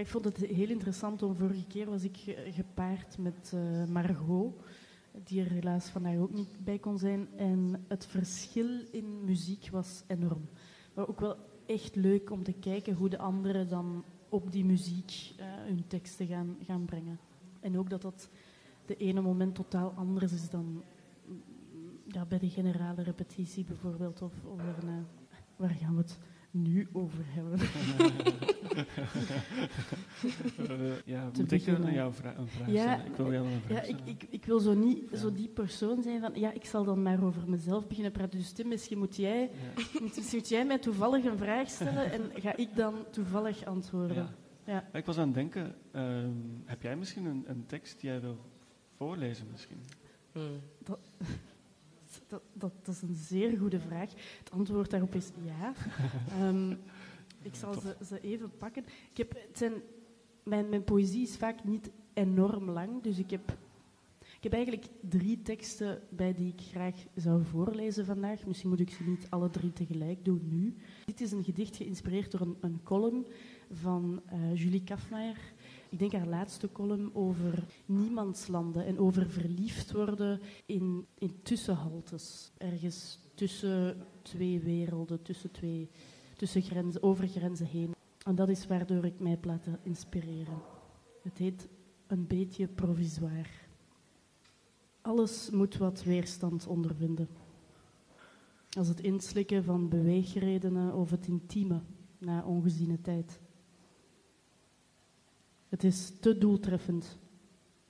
[0.00, 4.54] Ik vond het heel interessant, om vorige keer was ik ge- gepaard met eh, Margot,
[5.24, 7.28] die er helaas vandaag ook niet bij kon zijn.
[7.36, 10.48] En het verschil in muziek was enorm.
[10.94, 11.36] Maar ook wel
[11.66, 16.26] echt leuk om te kijken hoe de anderen dan op die muziek eh, hun teksten
[16.26, 17.18] gaan, gaan brengen.
[17.60, 18.28] En ook dat dat
[18.98, 20.82] de ene moment totaal anders is dan
[21.26, 21.42] mm,
[22.08, 24.22] ja, bij de generale repetitie bijvoorbeeld.
[24.22, 25.04] Of, of daarna.
[25.56, 26.18] Waar gaan we het
[26.50, 27.58] nu over hebben?
[30.68, 31.84] Eh, ja, moet ik beginnen.
[31.86, 33.06] aan jou vra- een vraag Ja, stellen?
[33.06, 34.06] Ik wil jou een vraag Ja, ik, stellen.
[34.12, 35.16] ik, ik wil zo niet Ja.
[35.16, 36.30] zo die persoon zijn van...
[36.34, 38.38] Ja, ik zal dan maar over mezelf beginnen praten.
[38.38, 39.50] Dus Tim, misschien moet jij,
[40.00, 44.16] moet, misschien moet jij mij toevallig een vraag stellen en ga ik dan toevallig antwoorden.
[44.16, 44.34] Ja.
[44.64, 44.88] Ja.
[44.98, 46.30] Ik was aan het denken, ehm,
[46.64, 48.36] heb jij misschien een, een tekst die jij wil
[49.02, 49.80] voorlezen misschien?
[50.32, 50.60] Hmm.
[50.84, 50.98] Dat,
[52.52, 54.10] dat, dat is een zeer goede vraag.
[54.38, 55.72] Het antwoord daarop is ja.
[56.38, 56.70] Ehm,
[57.42, 58.84] ik zal ze, ze even pakken.
[59.10, 59.72] Ik heb, het zijn,
[60.42, 63.56] mijn, mijn poëzie is vaak niet enorm lang, dus ik heb,
[64.18, 68.46] ik heb eigenlijk drie teksten bij die ik graag zou voorlezen vandaag.
[68.46, 70.74] Misschien moet ik ze niet alle drie tegelijk doen nu.
[71.04, 73.26] Dit is een gedicht geïnspireerd door een, een column
[73.70, 75.38] van eh, Julie Kafmaier.
[75.92, 82.52] Ik denk haar laatste column over niemandslanden en over verliefd worden in, in tussenhaltes.
[82.58, 85.90] Ergens tussen twee werelden, tussen, twee,
[86.36, 87.94] tussen grenzen, over grenzen heen.
[88.24, 90.62] En dat is waardoor ik mij heb laten inspireren.
[91.22, 91.68] Het heet
[92.06, 93.50] een beetje provisoir.
[95.00, 97.28] Alles moet wat weerstand ondervinden.
[98.78, 101.80] Als het inslikken van beweegredenen of het intieme
[102.18, 103.40] na ongeziene tijd.
[105.72, 107.18] Het is te doeltreffend,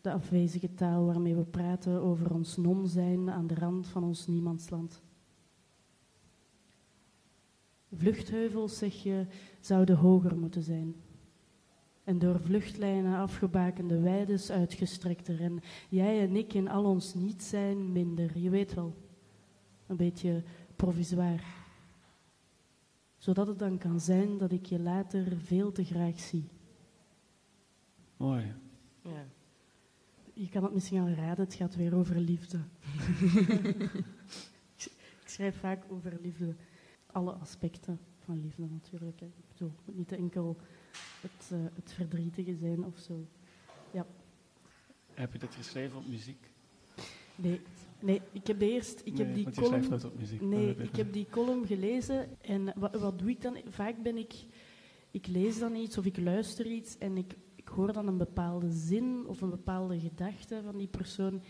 [0.00, 5.02] de afwezige taal waarmee we praten over ons non-zijn aan de rand van ons niemandsland.
[7.92, 9.26] Vluchtheuvels, zeg je,
[9.60, 10.94] zouden hoger moeten zijn.
[12.04, 15.40] En door vluchtlijnen afgebakende weides uitgestrekter.
[15.40, 18.38] En jij en ik in al ons niet zijn minder.
[18.38, 18.94] Je weet wel,
[19.86, 20.42] een beetje
[20.76, 21.44] provisoir.
[23.18, 26.48] Zodat het dan kan zijn dat ik je later veel te graag zie.
[28.22, 28.52] Mooi.
[29.02, 29.26] Ja.
[30.32, 32.58] Je kan het misschien al raden, het gaat weer over liefde.
[35.22, 36.54] ik schrijf vaak over liefde.
[37.06, 39.20] Alle aspecten van liefde natuurlijk.
[39.20, 39.26] Hè.
[39.26, 40.56] Ik bedoel, het moet niet enkel
[41.20, 43.26] het, eh, het verdrietige zijn of zo.
[45.14, 46.50] Heb je dit geschreven op muziek?
[47.36, 47.60] Nee,
[48.00, 49.00] Nee, ik heb eerst...
[49.04, 50.04] Ik Nee, heb die want je column...
[50.04, 50.40] op muziek.
[50.40, 53.56] Nee, Dat ik heb die column gelezen en wat, wat doe ik dan?
[53.68, 54.34] Vaak ben ik...
[55.10, 57.34] Ik lees dan iets of ik luister iets en ik
[57.72, 61.42] hoor dan een bepaalde zin of een bepaalde gedachte van die persoon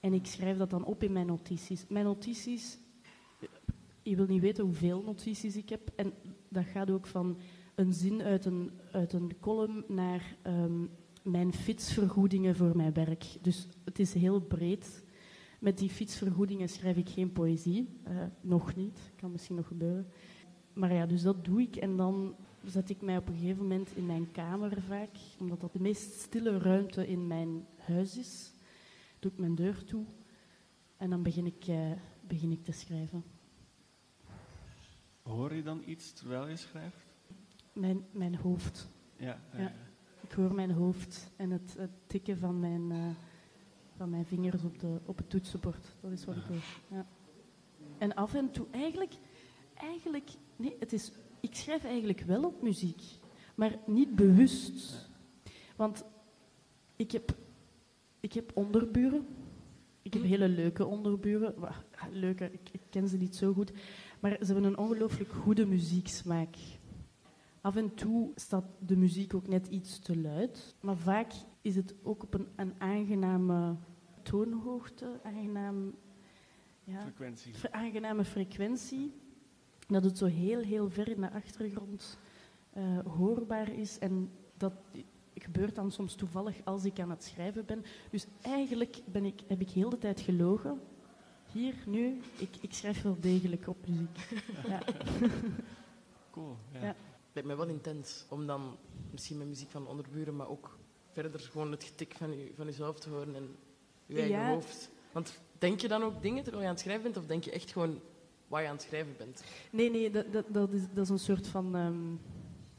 [0.00, 1.86] en ik schrijf dat dan op in mijn notities.
[1.88, 2.78] Mijn notities...
[4.02, 6.12] Je wil niet weten hoeveel notities ik heb en
[6.48, 7.38] dat gaat ook van
[7.74, 10.84] een zin uit een, uit een column naar ehm,
[11.22, 13.24] mijn fietsvergoedingen voor mijn werk.
[13.40, 15.04] Dus het is heel breed.
[15.60, 17.88] Met die fietsvergoedingen schrijf ik geen poëzie.
[18.02, 19.12] Eh, nog niet.
[19.16, 20.06] Kan misschien nog gebeuren.
[20.72, 21.76] Maar ja, dus dat doe ik.
[21.76, 25.10] En dan zet ik mij op een gegeven moment in mijn kamer vaak.
[25.38, 28.52] Omdat dat de meest stille ruimte in mijn huis is.
[29.18, 30.04] Doe ik mijn deur toe.
[30.96, 31.90] En dan begin ik, eh,
[32.26, 33.24] begin ik te schrijven.
[35.22, 36.96] Hoor je dan iets terwijl je schrijft?
[37.72, 38.88] Mijn, mijn hoofd.
[39.16, 39.40] Ja.
[39.52, 39.72] eh, Ja.
[40.20, 43.10] Ik hoor mijn hoofd en het, het tikken van mijn, eh,
[43.96, 45.86] van mijn vingers op, de, op het toetsenbord.
[46.00, 46.64] Dat is wat ik hoor.
[46.90, 47.06] Ja.
[47.98, 49.14] En af en toe, eigenlijk,
[49.74, 51.12] eigenlijk, nee, het is,
[51.48, 53.00] ik schrijf eigenlijk wel op muziek,
[53.54, 55.08] maar niet bewust.
[55.76, 56.04] Want
[56.96, 57.36] ik heb,
[58.20, 59.26] ik heb onderburen.
[60.02, 61.54] Ik heb hele leuke onderburen.
[62.10, 63.72] Leuke, ik, ik ken ze niet zo goed.
[64.20, 66.56] Maar ze hebben een ongelooflijk goede muzieksmaak.
[67.60, 71.32] Af en toe staat de muziek ook net iets te luid, maar vaak
[71.62, 73.76] is het ook op een, een aangename
[74.22, 75.94] toonhoogte, aangenaam,
[76.84, 77.54] ja, Frequentie.
[77.54, 79.12] fre- aangename frequentie,
[79.86, 82.18] dat het zo heel, heel ver in de achtergrond
[82.72, 83.98] eh, hoorbaar is.
[83.98, 84.72] En dat
[85.34, 87.84] gebeurt dan soms toevallig als ik aan het schrijven ben.
[88.10, 90.80] Dus eigenlijk ben ik, heb ik heel de tijd gelogen.
[91.52, 94.18] Hier, nu, ik, ik schrijf wel degelijk op muziek.
[94.68, 94.82] Ja.
[96.30, 96.56] Cool.
[96.72, 96.80] Ja.
[96.80, 96.94] Ja.
[97.32, 98.24] lijkt mij wel intens.
[98.28, 98.76] Om dan
[99.10, 100.78] misschien met muziek van onderburen, maar ook
[101.12, 103.56] verder gewoon het getik van, je, van jezelf te horen en
[104.06, 104.48] je eigen Ja.
[104.48, 104.90] hoofd.
[105.12, 107.50] Want denk je dan ook dingen terwijl je aan het schrijven bent, of denk je
[107.50, 108.00] echt gewoon
[108.48, 109.44] waar je aan het schrijven bent?
[109.70, 112.14] Nee, nee, dat, dat, dat, is, dat is een soort van ehm,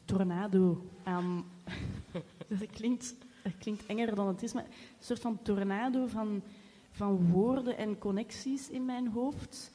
[0.05, 1.45] tornado aan.
[2.59, 6.43] dat, klinkt, dat klinkt enger dan het is, maar een soort van tornado van,
[6.91, 9.71] van woorden en connecties in mijn hoofd.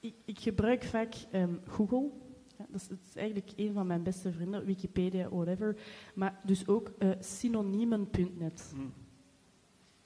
[0.00, 2.10] Ik, ik gebruik vaak ehm, Google.
[2.58, 5.76] Ja, dat, is, dat is eigenlijk een van mijn beste vrienden, Wikipedia, whatever.
[6.14, 8.72] Maar dus ook eh, synoniemen.net.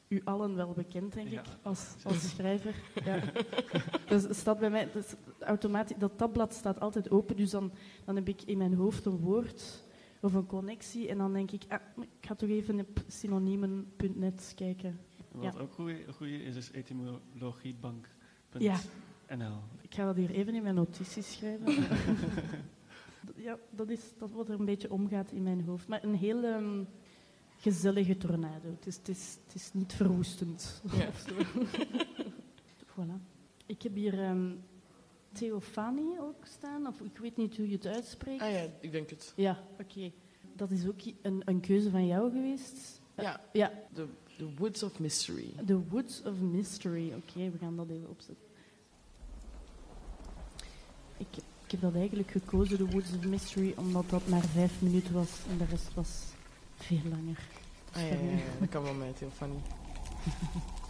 [0.08, 2.74] U allen wel bekend, denk ik, als, als schrijver.
[3.04, 3.20] Ja.
[4.08, 7.72] Dus staat bij mij, dus automatisch, dat tabblad staat altijd open, dus dan,
[8.04, 9.84] dan heb ik in mijn hoofd een woord
[10.20, 15.00] of een connectie en dan denk ik, ah, ik ga toch even op synoniemen.net kijken.
[15.32, 15.60] Wat Ja.
[15.60, 15.72] ook
[16.16, 18.60] goeie is, is etymologiebank.nl.
[18.62, 18.78] Ja.
[19.80, 21.72] Ik ga dat hier even in mijn notities schrijven.
[23.46, 25.88] ja, dat is dat wat er een beetje omgaat in mijn hoofd.
[25.88, 26.84] Maar een heel ehm,
[27.72, 28.68] gezellige tornado.
[28.68, 30.82] Het is, het is, het is niet verwoestend.
[30.92, 31.10] Ja.
[32.94, 33.18] voilà.
[33.66, 34.50] Ik heb hier ehm
[35.32, 38.42] Theophanie ook staan, of ik weet niet hoe je het uitspreekt.
[38.42, 39.32] Ah ja, ik denk het.
[39.36, 40.12] Ja, oké.
[40.54, 43.00] Dat is ook een, een keuze van jou geweest?
[43.16, 44.06] Ja, Ja, The,
[44.36, 45.54] the Woods of Mystery.
[45.66, 47.12] The Woods of Mystery.
[47.12, 48.46] Oké, we gaan dat even opzetten.
[51.16, 51.26] Ik
[51.64, 55.30] ik heb dat eigenlijk gekozen, The Woods of Mystery, omdat dat maar vijf minuten was
[55.50, 56.08] en de rest was
[56.76, 57.38] veel langer.
[57.92, 59.56] Ah ja, ja, ja, dat kan wel mij, heel funny.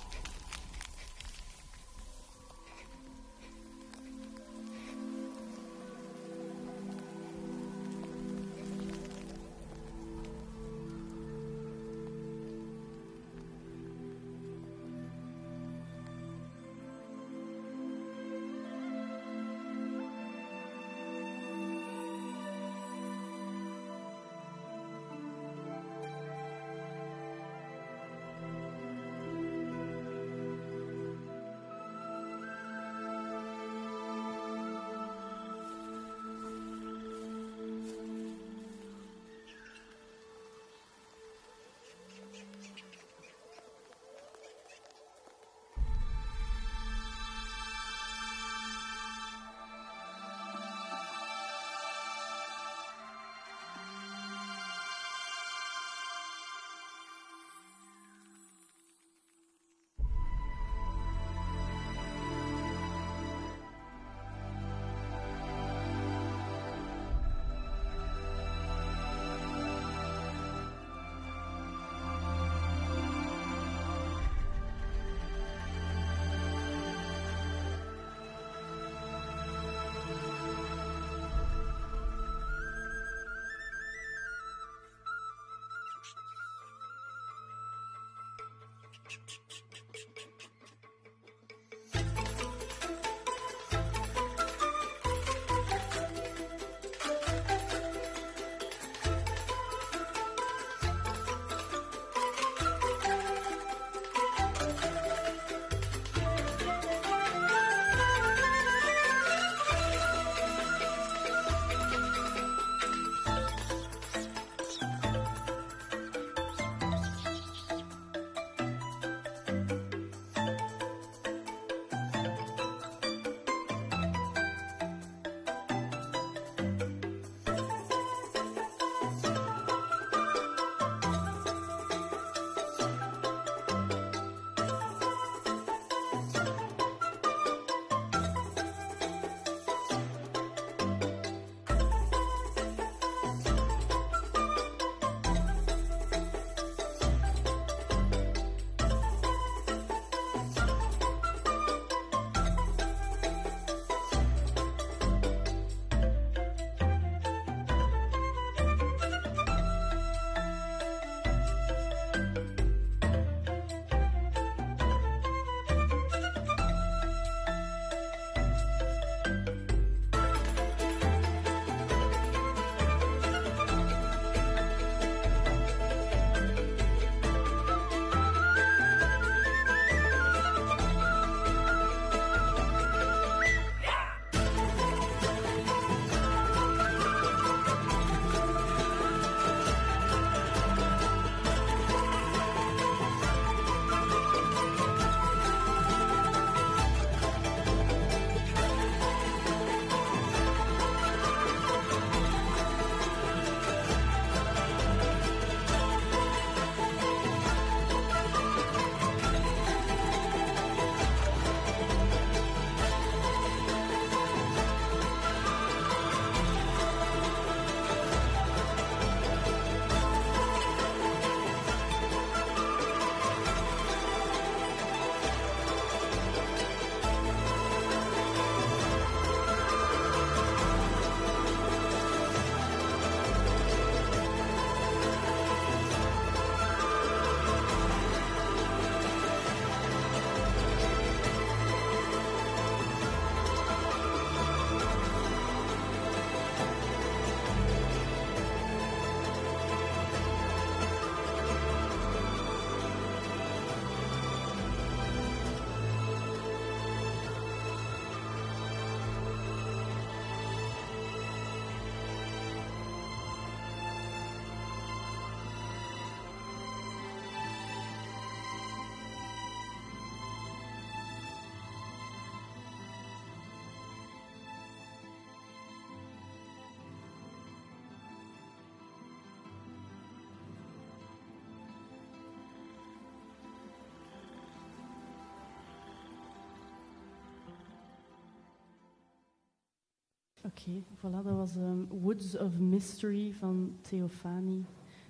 [290.46, 294.64] Oké, voilà, dat was ehm, Woods of Mystery van Theophani.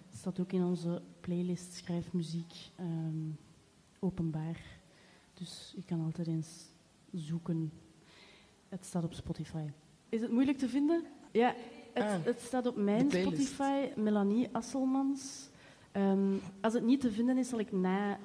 [0.08, 3.30] Het staat ook in onze playlist Schrijfmuziek ehm,
[3.98, 4.60] openbaar.
[5.34, 6.66] Dus je kan altijd eens
[7.12, 7.72] zoeken.
[8.68, 9.70] Het staat op Spotify.
[10.08, 11.04] Is het moeilijk te vinden?
[11.32, 11.54] Ja,
[11.92, 13.10] het, Ah, het staat op mijn.
[13.10, 15.48] Spotify, Melanie Asselmans.
[15.92, 18.18] Ehm, als het niet te vinden is, zal ik na,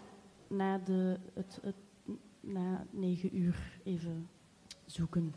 [0.47, 1.75] na, de, het, het,
[2.39, 4.29] na negen uur even
[4.85, 5.33] zoeken.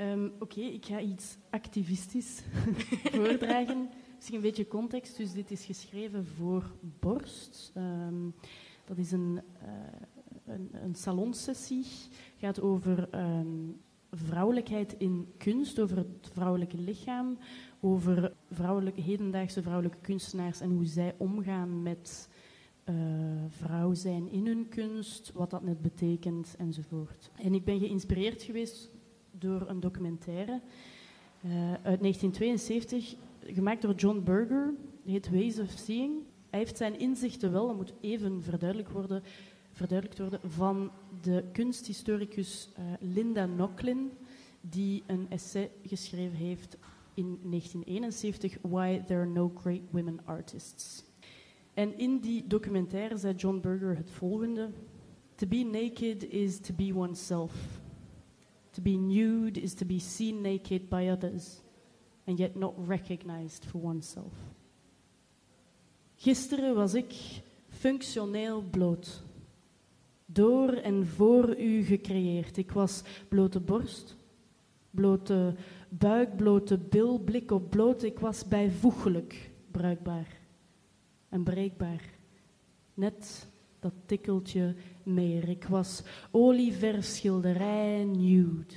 [0.00, 2.42] Ehm, Oké, ik ga iets activistisch
[3.14, 3.88] voordragen.
[4.14, 5.16] Misschien een beetje context.
[5.16, 7.70] Dus dit is geschreven voor Borst.
[7.74, 8.30] Ehm,
[8.84, 11.86] dat is een, eh, een, een salonsessie.
[12.36, 13.46] gaat over ehm,
[14.10, 17.38] vrouwelijkheid in kunst, over het vrouwelijke lichaam,
[17.80, 22.28] over vrouwelijke, hedendaagse vrouwelijke kunstenaars en hoe zij omgaan met
[22.84, 22.94] eh,
[23.48, 27.30] vrouw zijn in hun kunst, wat dat net betekent enzovoort.
[27.36, 28.90] En ik ben geïnspireerd geweest
[29.38, 30.60] door een documentaire
[31.42, 33.14] eh, uit 1972,
[33.46, 34.74] gemaakt door John Berger,
[35.04, 36.22] heet Ways of Seeing.
[36.50, 39.22] Hij heeft zijn inzichten wel, dat moet even verduidelijkt worden,
[39.72, 40.90] verduidelijkt worden van
[41.22, 44.10] de kunsthistoricus eh, Linda Nochlin,
[44.60, 46.76] die een essay geschreven heeft
[47.14, 51.04] in 1971, Why There Are No Great Women Artists.
[51.74, 54.70] En in die documentaire zei John Berger het volgende.
[55.34, 57.79] To be naked is to be oneself.
[58.70, 61.62] To be nude is to be seen naked by others
[62.26, 64.32] and yet not recognized for oneself.
[66.16, 67.14] Gisteren was ik
[67.68, 69.22] functioneel bloot.
[70.26, 72.56] Door en voor u gecreëerd.
[72.56, 74.16] Ik was blote borst,
[74.90, 75.54] blote
[75.88, 78.02] buik, blote bil, blik op bloot.
[78.02, 80.40] Ik was bijvoeglijk bruikbaar
[81.28, 82.02] en breekbaar.
[82.94, 83.48] Net
[83.78, 85.48] dat tikkeltje meer.
[85.48, 88.74] Ik was olieverfschilderij nude.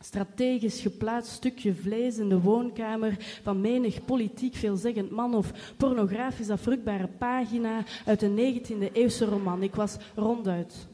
[0.00, 7.08] Strategisch geplaatst stukje vlees in de woonkamer van menig politiek veelzeggend man of pornografisch afrukbare
[7.08, 9.62] pagina uit een 19e eeuwse roman.
[9.62, 10.86] Ik was ronduit,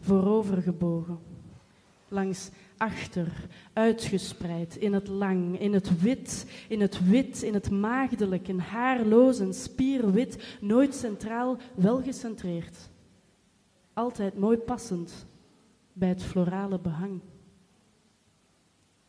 [0.00, 1.18] voorovergebogen,
[2.08, 2.50] langs
[2.80, 3.32] achter,
[3.72, 9.38] uitgespreid, in het lang, in het wit, in het wit, in het maagdelijk, en haarloos
[9.38, 12.76] en spierwit, nooit centraal, wel gecentreerd.
[13.92, 15.26] Altijd mooi passend
[15.92, 17.20] bij het florale behang.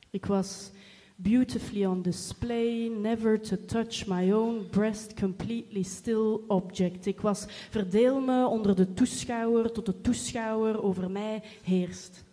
[0.09, 0.71] Ik was
[1.15, 7.05] beautifully on display, never to touch my own breast, completely still object.
[7.05, 12.23] Ik was verdeel me onder de toeschouwer tot de toeschouwer over mij heerst.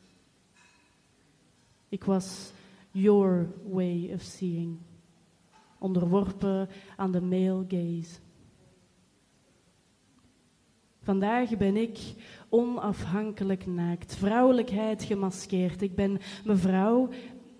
[1.88, 2.52] Ik was
[2.90, 4.78] your way of seeing,
[5.78, 8.18] onderworpen aan de male gaze.
[11.02, 11.98] Vandaag ben ik
[12.48, 15.82] onafhankelijk naakt, vrouwelijkheid gemaskeerd.
[15.82, 17.08] Ik ben mevrouw,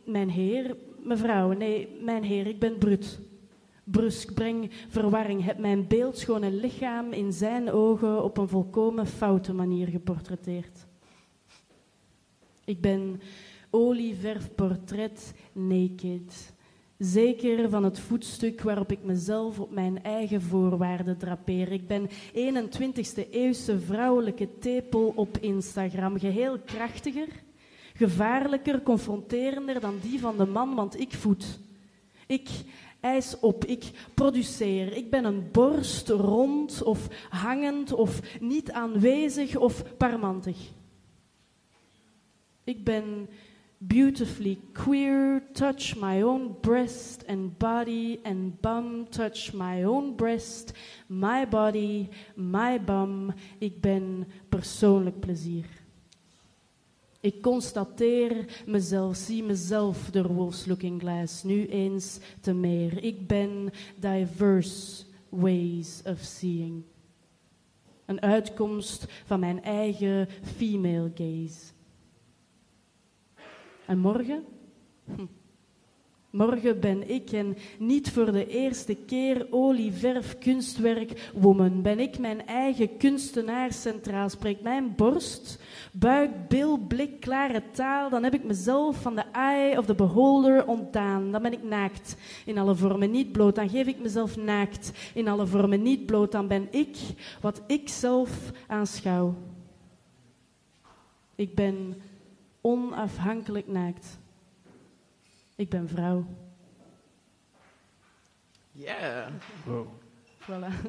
[0.05, 3.20] mijn heer, mevrouw, nee, mijn heer, ik ben brut.
[3.85, 9.87] Brusk, breng verwarring, heb mijn beeldschone lichaam in zijn ogen op een volkomen foute manier
[9.87, 10.87] geportretteerd.
[12.64, 13.20] Ik ben
[13.70, 16.52] olieverfportret naked.
[16.98, 21.72] Zeker van het voetstuk waarop ik mezelf op mijn eigen voorwaarden drapeer.
[21.72, 26.18] Ik ben 21ste eeuwse vrouwelijke tepel op Instagram.
[26.18, 27.28] Geheel krachtiger,
[27.95, 31.61] gevaarlijker, confronterender dan die van de man, want ik voed.
[32.26, 32.49] Ik
[33.00, 34.92] eis op, ik produceer.
[34.92, 40.57] Ik ben een borst, rond of hangend of niet aanwezig of parmantig.
[42.64, 43.28] Ik ben
[43.87, 50.72] beautifully queer, touch my own breast and body and bum, touch my own breast,
[51.09, 53.33] my body, my bum.
[53.59, 55.67] Ik ben persoonlijk plezier.
[57.21, 63.05] Ik constateer mezelf, zie mezelf door Wolf's Looking Glass, nu eens te meer.
[63.05, 66.83] Ik ben diverse ways of seeing.
[68.07, 71.76] Een uitkomst van mijn eigen female gaze.
[73.88, 74.44] En morgen?
[75.04, 75.24] Hm.
[76.30, 81.82] Morgen ben ik en niet voor de eerste keer olieverf kunstwerk woman.
[81.82, 84.28] Ben ik mijn eigen kunstenaar centraal?
[84.28, 85.62] Spreekt mijn borst,
[85.92, 88.10] buik, bil, blik, klare taal?
[88.10, 91.30] Dan heb ik mezelf van de eye of the beholder ontdaan.
[91.30, 93.54] Dan ben ik naakt in alle vormen, niet bloot.
[93.54, 96.32] Dan geef ik mezelf naakt in alle vormen, niet bloot.
[96.32, 96.96] Dan ben ik
[97.40, 99.34] wat ik zelf aanschouw.
[101.34, 101.94] Ik ben
[102.61, 104.18] onafhankelijk naakt.
[105.57, 106.25] Ik ben vrouw.
[108.72, 109.33] Yeah.
[109.64, 109.87] Wow.
[110.39, 110.89] Voilà.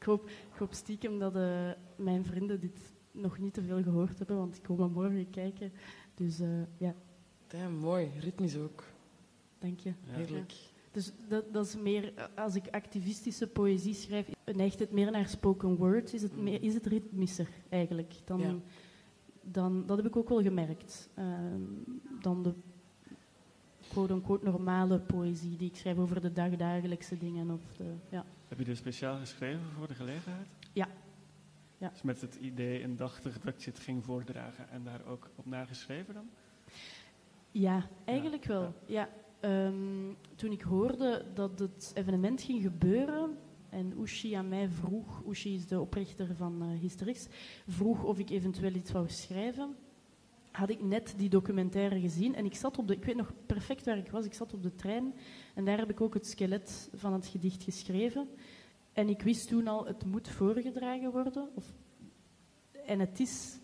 [0.00, 2.78] Ik hoop, ik hoop stiekem dat eh, mijn vrienden dit
[3.10, 5.72] nog niet te veel gehoord hebben, want ik kom er morgen kijken.
[6.14, 6.48] Dus eh,
[6.78, 6.94] ja,
[7.46, 8.10] Damn, mooi.
[8.20, 8.84] Ritmisch ook.
[9.58, 9.88] Denk je?
[9.88, 10.14] Ja.
[10.14, 10.52] Heerlijk.
[10.92, 15.76] Dus dat, dat is meer, als ik activistische poëzie schrijf, neigt het meer naar spoken
[15.76, 18.14] word, is het, meer, is het ritmischer eigenlijk.
[18.24, 18.54] Dan, Ja.
[19.52, 21.08] Dan, dat heb ik ook wel gemerkt.
[21.14, 21.62] Ehm,
[22.20, 22.54] dan de
[23.88, 27.50] quote-unquote normale poëzie die ik schrijf over de dagdagelijkse dingen.
[27.50, 28.24] Of de, ja.
[28.48, 30.48] Heb je dit speciaal geschreven voor de gelegenheid?
[30.72, 30.88] Ja.
[31.78, 31.88] Ja.
[31.88, 36.14] Dus met het idee indachtig dat je het ging voordragen en daar ook op nageschreven
[36.14, 36.28] dan?
[37.50, 38.74] ja, eigenlijk wel.
[38.86, 39.08] Ja.
[39.40, 43.38] Ehm, toen ik hoorde dat het evenement ging gebeuren
[43.70, 47.26] en Ushi aan mij vroeg, Ushi is de oprichter van eh Hysterix,
[47.66, 49.76] vroeg of ik eventueel iets wou schrijven,
[50.50, 53.84] had ik net die documentaire gezien en ik zat op de, ik weet nog perfect
[53.84, 55.14] waar ik was, ik zat op de trein
[55.54, 58.28] en daar heb ik ook het skelet van het gedicht geschreven.
[58.92, 61.48] En ik wist toen al, het moet voorgedragen worden.
[61.54, 61.72] Of,
[62.86, 63.58] en het is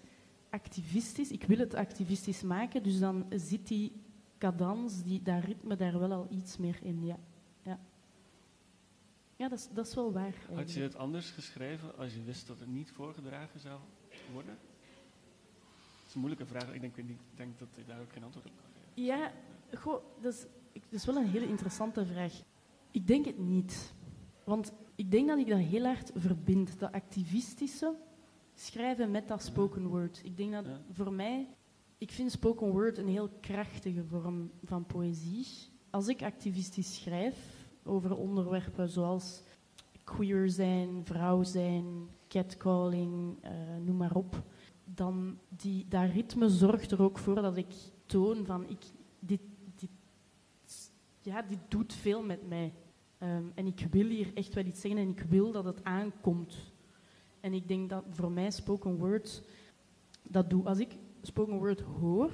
[0.51, 3.93] activistisch, ik wil het activistisch maken, dus dan zit die
[4.39, 7.19] cadans, die, dat ritme daar wel al iets meer in, ja.
[9.37, 10.35] Ja, dat, is, dat is wel waar.
[10.55, 13.81] Had je het anders geschreven als je wist dat het niet voorgedragen zou
[14.33, 14.59] worden?
[14.59, 16.73] Dat is een moeilijke vraag.
[16.75, 19.05] Ik denk, ik denk dat ik daar ook geen antwoord op kan geven.
[19.05, 19.33] Ja,
[19.79, 22.33] goh, dat is, ik- dat is wel een hele interessante vraag.
[22.91, 23.95] Ik denk het niet.
[24.45, 26.79] Want ik denk dat ik dat heel hard verbind.
[26.79, 27.95] Dat activistische
[28.55, 30.21] schrijven met dat spoken word.
[30.25, 30.81] Ik denk dat Ja.
[30.93, 31.49] voor mij...
[31.99, 35.47] Ik vind spoken word een heel krachtige vorm van poëzie.
[35.91, 37.56] Als ik activistisch schrijf
[37.87, 39.43] over onderwerpen zoals
[40.05, 43.51] queer zijn, vrouw zijn, catcalling, eh,
[43.85, 44.43] noem maar op,
[44.85, 47.75] dan die, dat ritme zorgt er ook voor dat ik
[48.07, 48.85] toon van ik,
[49.19, 49.41] dit,
[51.27, 52.73] ja, dit doet veel met mij.
[53.19, 56.73] Ehm, en ik wil hier echt wel iets zeggen en ik wil dat het aankomt.
[57.41, 59.43] En ik denk dat voor mij spoken word,
[60.23, 60.65] dat doe.
[60.65, 62.33] Als ik spoken word hoor,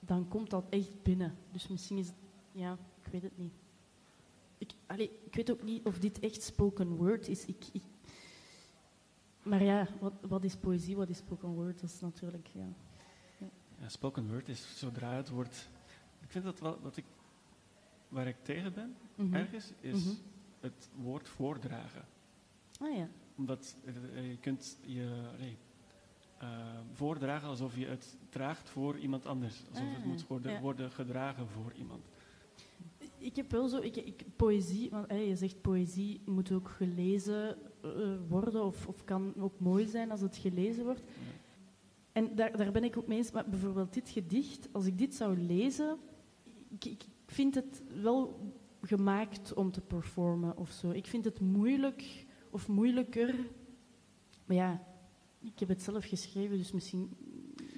[0.00, 1.34] dan komt dat echt binnen.
[1.50, 2.16] Dus misschien is het,
[2.52, 3.61] ja, ik weet het niet.
[4.62, 7.44] Ik, allee, ik weet ook niet of dit echt spoken word is.
[7.46, 7.82] Ik, ik,
[9.42, 11.80] maar ja, wat, wat is poëzie, wat is spoken word?
[11.80, 12.66] Dat is natuurlijk, ja.
[13.78, 15.68] Ja, spoken word is zodra het wordt.
[16.20, 17.04] Ik vind dat wel dat ik.
[18.08, 19.34] Waar ik tegen ben, Mhm.
[19.34, 20.14] ergens, is Mhm.
[20.60, 22.04] het woord voordragen.
[22.80, 23.08] Ah ja.
[23.36, 25.56] Omdat eh, je kunt je nee,
[26.38, 29.62] eh, voordragen alsof je het draagt voor iemand anders.
[29.70, 30.60] Alsof het Ah, moet worden, ja.
[30.60, 32.11] worden gedragen voor iemand.
[33.22, 37.56] Ik heb wel zo, ik, ik, poëzie, want hey, je zegt poëzie moet ook gelezen
[37.82, 37.90] eh,
[38.28, 41.02] worden of, of kan ook mooi zijn als het gelezen wordt.
[42.12, 45.14] En daar, daar ben ik ook mee eens, maar bijvoorbeeld dit gedicht, als ik dit
[45.14, 45.98] zou lezen,
[46.68, 50.90] ik, ik vind het wel gemaakt om te performen of zo.
[50.90, 53.34] Ik vind het moeilijk of moeilijker,
[54.44, 54.86] maar ja,
[55.40, 57.10] ik heb het zelf geschreven, dus misschien,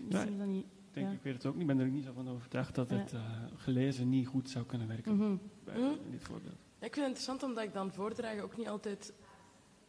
[0.08, 0.66] misschien is dat niet...
[0.94, 1.18] Ik denk, Ja.
[1.18, 2.96] ik weet het ook niet, ik ben er niet zo van overtuigd dat Ja.
[2.96, 3.20] het eh,
[3.56, 5.16] gelezen niet goed zou kunnen werken.
[5.16, 5.36] Mhm.
[5.64, 5.92] Bij Mhm.
[6.10, 6.54] dit voorbeeld.
[6.78, 9.12] Ja, ik vind het interessant omdat ik dan voordragen ook niet altijd...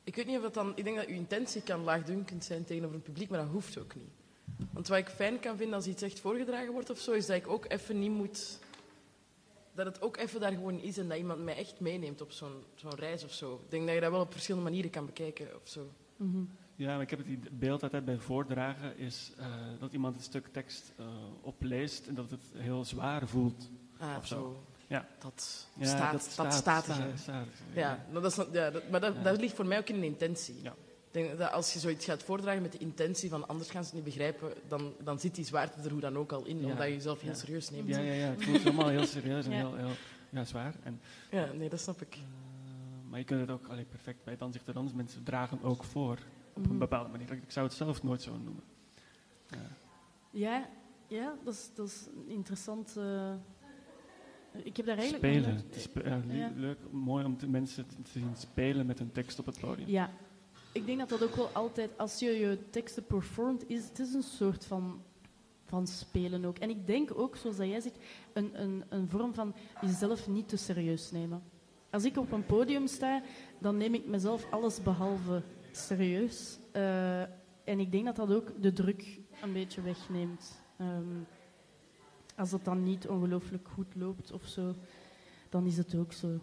[0.03, 0.71] Ik weet niet of dat dan...
[0.75, 3.95] Ik denk dat uw intentie kan laagdunkend zijn tegenover een publiek, maar dat hoeft ook
[3.95, 4.09] niet.
[4.71, 7.35] Want wat ik fijn kan vinden als iets echt voorgedragen wordt of zo, is dat
[7.35, 8.59] ik ook even niet moet...
[9.73, 12.63] Dat het ook even daar gewoon is en dat iemand mij echt meeneemt op zo'n
[12.75, 13.53] zo'n reis of zo.
[13.63, 15.91] Ik denk dat je dat wel op verschillende manieren kan bekijken of zo.
[16.17, 16.43] Mhm.
[16.75, 19.45] Ja, maar ik heb het beeld altijd bij voordragen is eh,
[19.79, 21.05] dat iemand een stuk tekst eh,
[21.41, 23.69] opleest en dat het heel zwaar voelt.
[23.97, 24.35] Ah, Of zo.
[24.35, 24.63] zo.
[24.87, 25.07] Ja.
[25.19, 28.99] Dat Ja, staat, dat staat, staat, staat, staat, Ja, nou, dat is, ja dat, maar
[28.99, 30.55] dat, dat ligt voor mij ook in een intentie.
[30.63, 33.95] Ik denk dat als je zoiets gaat voordragen met de intentie van anders gaan ze
[33.95, 36.85] het niet begrijpen, dan, dan zit die zwaarte er hoe dan ook al in, omdat
[36.87, 37.87] je jezelf heel serieus neemt.
[37.87, 39.91] Ja, ja, ja, het voelt allemaal heel serieus en heel, heel
[40.29, 40.73] ja, zwaar.
[40.83, 40.99] En,
[41.31, 42.13] Ja, nee, dat snap ik.
[42.15, 42.21] eh,
[43.09, 44.95] maar je kunt het ook allee, perfect bij dan zegt er anders.
[44.95, 46.17] Mensen dragen ook voor
[46.55, 47.31] op een bepaalde manier.
[47.31, 48.63] Ik zou het zelf nooit zo noemen.
[49.47, 49.57] Ja.
[50.31, 50.69] Ja,
[51.07, 52.95] ja dat, is, dat is een interessant.
[52.97, 53.33] eh,
[54.63, 55.33] ik heb daar eigenlijk.
[55.33, 55.55] Spelen.
[55.55, 56.51] Het is ja, Ja.
[56.55, 59.87] Leuk, mooi om de mensen te te zien spelen met hun tekst op het podium.
[59.89, 60.09] Ja,
[60.71, 64.13] ik denk dat dat ook wel altijd, als je je teksten performt, is het is
[64.13, 65.01] een soort van,
[65.65, 66.57] van spelen ook.
[66.57, 67.97] En ik denk ook, zoals dat jij zegt,
[68.33, 71.43] een, een, een vorm van jezelf niet te serieus nemen.
[71.89, 73.21] Als ik op een podium sta,
[73.59, 75.41] dan neem ik mezelf alles behalve
[75.77, 76.59] serieus.
[76.71, 77.21] Eh,
[77.63, 80.61] en ik denk dat dat ook de druk een beetje wegneemt.
[80.77, 81.21] Ehm,
[82.35, 84.75] als het dan niet ongelooflijk goed loopt of zo,
[85.49, 86.39] dan is het ook zo.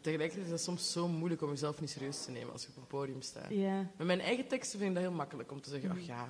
[0.00, 2.76] Tegelijkertijd is het soms zo moeilijk om jezelf niet serieus te nemen als je op
[2.76, 3.50] een podium staat.
[3.50, 6.28] Ja, Met mijn eigen teksten vind ik dat heel makkelijk om te zeggen, ach ja.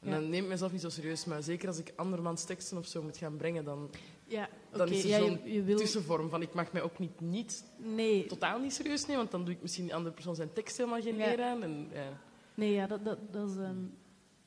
[0.00, 2.86] En dan neem ik mezelf niet zo serieus, maar zeker als ik andermans teksten of
[2.86, 3.90] zo moet gaan brengen, dan,
[4.26, 5.76] ja dan is er zo'n wil...
[5.76, 9.44] tussenvorm van ik mag mij ook niet, niet Nee, totaal niet serieus nemen, want dan
[9.44, 11.62] doe ik misschien die andere persoon zijn tekst helemaal geen eer aan.
[11.62, 12.20] En, ja.
[12.54, 13.84] Nee, ja, dat, dat, dat, is, ehm,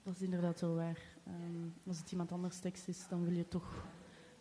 [0.03, 0.99] dat is inderdaad wel waar.
[1.27, 3.83] Ehm, als het iemand anders tekst is, dan wil je toch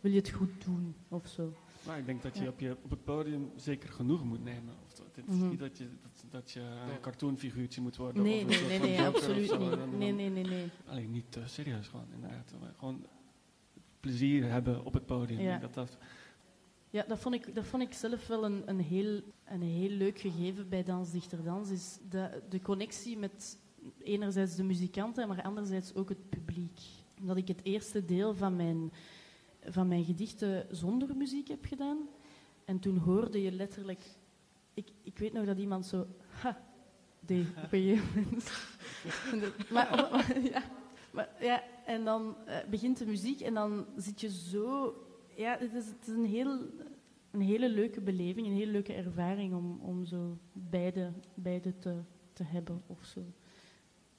[0.02, 1.52] wil je het goed doen of zo.
[1.86, 2.48] Maar ik denk dat je Ja.
[2.48, 4.74] op, je op het podium zeker genoeg moet nemen.
[4.86, 5.48] Of dat, het is Mhm.
[5.48, 6.88] niet dat je, dat, dat je Ja.
[6.94, 8.22] een cartoonfiguurtje moet worden.
[8.22, 9.98] Nee, of nee, nee, nee, absoluut niet.
[9.98, 10.70] Nee, nee, nee, nee.
[10.86, 12.54] Alleen niet te serieus gewoon, inderdaad.
[12.78, 13.06] Gewoon
[14.00, 15.40] plezier hebben op het podium.
[15.40, 15.54] Ja.
[15.54, 15.98] Ik denk Dat dat,
[16.90, 20.18] Ja, dat vond ik, dat vond ik zelf wel een, een, heel, een heel leuk
[20.18, 21.70] gegeven bij Dans Dichter Dans.
[21.70, 23.58] Is de, de connectie met
[24.02, 26.80] enerzijds de muzikanten, maar anderzijds ook het publiek.
[27.20, 28.92] Omdat ik het eerste deel van mijn,
[29.64, 32.08] van mijn gedichten zonder muziek heb gedaan.
[32.64, 34.04] En toen hoorde je letterlijk...
[34.74, 36.06] Ik, ik weet nog dat iemand zo...
[36.28, 36.60] Ha,
[37.20, 38.00] deed op een
[39.70, 40.62] maar, maar- ja,
[41.12, 44.94] maar, ja, en dan eh, begint de muziek en dan zit je zo...
[45.36, 46.58] Ja, het is, het is een, heel,
[47.30, 52.00] een hele leuke beleving, een hele leuke ervaring om, om zo beide, beide te,
[52.32, 53.20] te hebben of zo.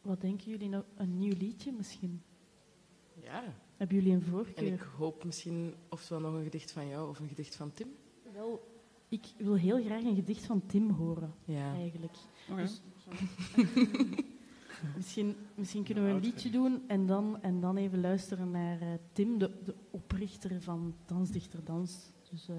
[0.01, 0.83] Wat denken jullie nou?
[0.95, 2.21] Een nieuw liedje misschien?
[3.21, 3.43] Ja,
[3.77, 4.73] Hebben jullie een en voorkeur?
[4.73, 7.87] ik hoop misschien ofwel nog een gedicht van jou of een gedicht van Tim.
[8.33, 8.67] Wel,
[9.07, 11.73] ik wil heel graag een gedicht van Tim horen, Ja.
[11.73, 12.15] eigenlijk.
[12.51, 12.61] Oké.
[12.61, 12.81] Dus-
[14.95, 18.87] Misschien, misschien kunnen we een liedje doen en dan, en dan even luisteren naar eh,
[19.11, 22.11] Tim, de, de oprichter van Dans Dichter Dans.
[22.29, 22.55] Dus, eh,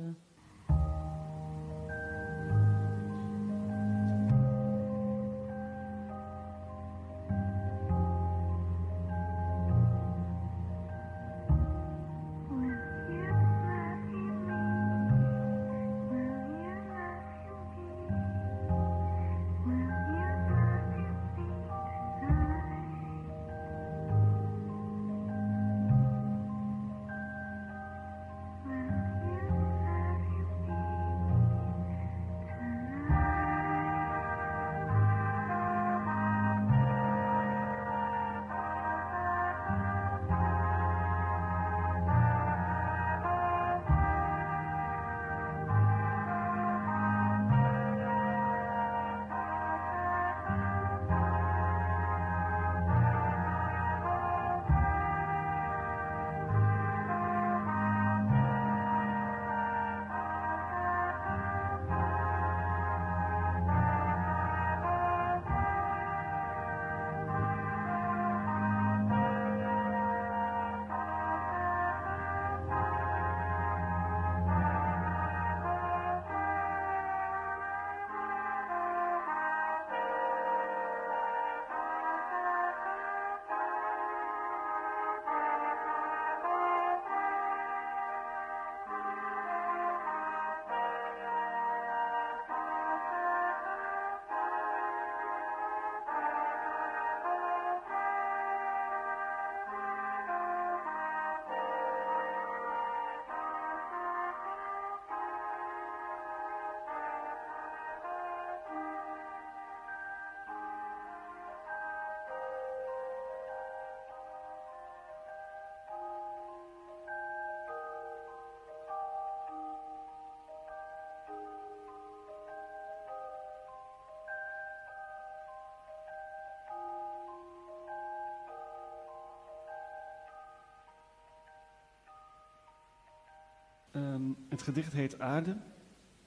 [133.94, 135.56] Ehm, het gedicht heet Aarde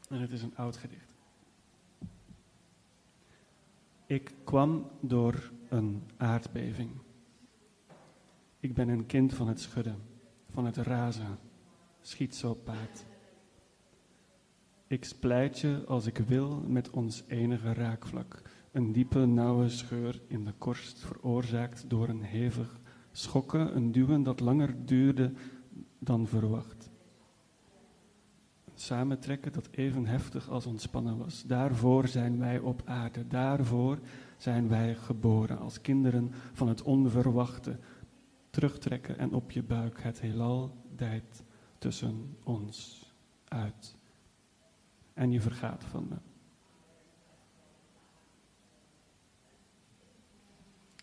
[0.09, 1.15] en het is een oud gedicht.
[4.05, 6.91] Ik kwam door een aardbeving.
[8.59, 9.95] Ik ben een kind van het schudden,
[10.49, 11.37] van het razen,
[12.01, 13.05] schiet zo paard.
[14.87, 18.41] Ik splijt je als ik wil met ons enige raakvlak.
[18.71, 22.79] Een diepe, nauwe scheur in de korst veroorzaakt door een hevig
[23.11, 25.33] schokken, een duwen dat langer duurde
[25.99, 26.76] dan verwacht.
[28.87, 31.43] Samentrekken dat even heftig als ontspannen was.
[31.43, 33.99] Daarvoor zijn wij op aarde, daarvoor
[34.37, 37.79] zijn wij geboren als kinderen van het onverwachte.
[38.49, 41.43] Terugtrekken en op je buik, het heelal dijt
[41.77, 43.05] tussen ons
[43.47, 43.95] uit.
[45.13, 46.15] En je vergaat van me.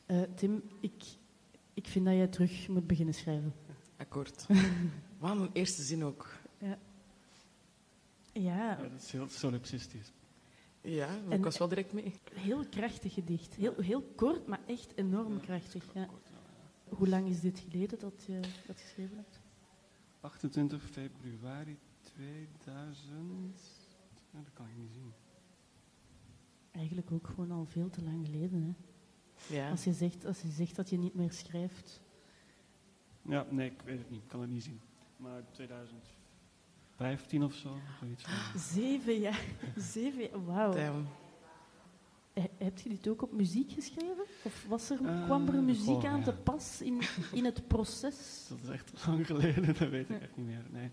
[0.07, 1.05] eh, Tim, ik,
[1.75, 3.55] ik vind dat jij terug moet beginnen schrijven.
[3.97, 4.47] Akkoord.
[5.21, 6.29] Een eerste zin ook.
[6.59, 6.79] Ja,
[8.35, 10.13] Ja, dat is heel solipsistisch.
[10.81, 12.13] Ja, maar En- ik was wel direct mee.
[12.35, 13.55] heel krachtig gedicht.
[13.55, 15.85] Heel, heel kort, maar echt enorm krachtig.
[15.95, 16.09] Ja.
[16.89, 19.41] Hoe lang is dit geleden dat je dat geschreven hebt?
[20.21, 23.61] 28 februari 2000.
[24.33, 25.13] Ja, dat kan ik niet zien.
[26.71, 28.63] Eigenlijk ook gewoon al veel te lang geleden.
[28.63, 28.75] Hè?
[29.55, 29.71] Ja.
[29.71, 32.01] Als, je zegt, als je zegt dat je niet meer schrijft.
[33.23, 34.23] Ja, nee, ik weet het niet.
[34.23, 34.81] Ik kan het niet zien.
[35.17, 35.43] maar
[36.97, 37.77] 2015 of zo.
[38.01, 38.25] Zoiets.
[38.75, 39.45] Zeven jaar.
[39.77, 40.45] Zeven jaar.
[40.45, 40.73] Wauw.
[42.33, 44.25] He- Heb je dit ook op muziek geschreven?
[44.43, 46.25] Of was er, Eh, kwam er muziek aan ja.
[46.25, 47.01] te pas in,
[47.33, 48.47] in het proces?
[48.49, 50.65] Dat is echt lang geleden, dat weet ik echt niet meer.
[50.71, 50.91] Nee.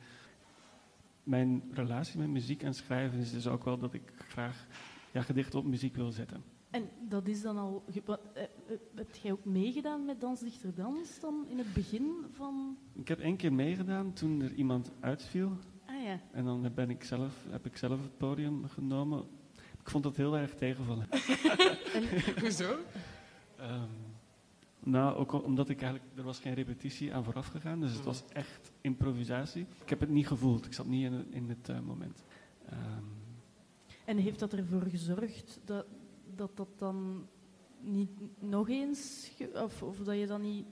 [1.23, 4.67] Mijn relatie met muziek en schrijven is dus ook wel dat ik graag
[5.11, 6.43] ja, gedichten op muziek wil zetten.
[6.69, 7.83] En dat is dan al...
[7.93, 7.97] eh,
[8.43, 8.47] eh,
[8.95, 12.77] heb jij ook meegedaan met Dans Dichter Dans dan in het begin van...
[12.93, 15.57] Ik heb één keer meegedaan toen er iemand uitviel.
[16.11, 16.19] Ja.
[16.31, 19.23] En dan ben ik zelf, heb ik zelf het podium genomen.
[19.81, 21.07] Ik vond dat heel erg tegenvallen.
[21.93, 22.03] En,
[22.41, 22.77] Hoezo?
[23.57, 23.89] Ehm,
[24.79, 26.17] nou, ook omdat ik eigenlijk...
[26.17, 29.65] Er was geen repetitie aan vooraf gegaan, dus het was echt improvisatie.
[29.81, 32.23] Ik heb het niet gevoeld, ik zat niet in het, in het eh, moment.
[32.69, 33.03] Ehm,
[34.05, 35.85] en heeft dat ervoor gezorgd dat
[36.35, 37.27] dat, dat dan
[37.79, 38.09] niet
[38.39, 39.31] nog eens...
[39.53, 40.65] of, of dat je dan niet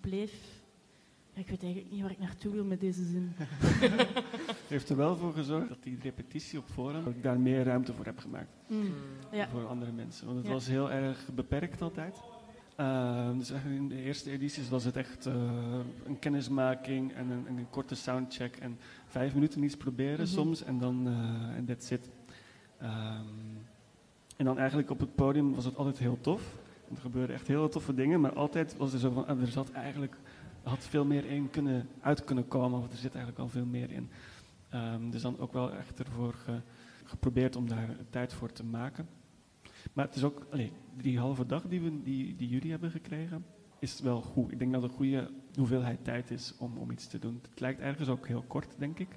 [0.00, 0.53] bleef...
[1.34, 3.32] Ja, ik weet eigenlijk niet waar ik naartoe wil met deze zin.
[4.68, 7.92] heeft er wel voor gezorgd dat die repetitie op voorhand, dat ik daar meer ruimte
[7.92, 8.50] voor heb gemaakt.
[8.66, 8.92] Mm.
[9.32, 9.48] Ja.
[9.48, 10.26] Voor andere mensen.
[10.26, 10.52] Want het Ja.
[10.52, 12.16] was heel erg beperkt altijd.
[12.76, 15.34] Ehm, dus eigenlijk in de eerste edities was het echt eh,
[16.06, 20.26] een kennismaking en een, en een korte soundcheck en vijf minuten iets proberen Mhm.
[20.34, 22.10] soms en dan eh, en that's it.
[22.78, 23.20] Ehm,
[24.36, 26.42] en dan eigenlijk op het podium was het altijd heel tof.
[26.94, 29.70] Er gebeurden echt heel toffe dingen, maar altijd was er zo van, ah, er zat
[29.70, 30.16] eigenlijk,
[30.64, 33.90] had veel meer in kunnen, uit kunnen komen, of er zit eigenlijk al veel meer
[33.90, 34.08] in.
[34.68, 36.60] Ehm, dus dan ook wel echt ervoor ge-
[37.04, 39.08] geprobeerd om daar tijd voor te maken.
[39.92, 43.44] Maar het is ook, allee, die halve dag die, we, die, die jullie hebben gekregen,
[43.78, 44.52] is wel goed.
[44.52, 47.40] Ik denk dat het een goede hoeveelheid tijd is om, om iets te doen.
[47.50, 49.08] Het lijkt ergens ook heel kort, denk ik.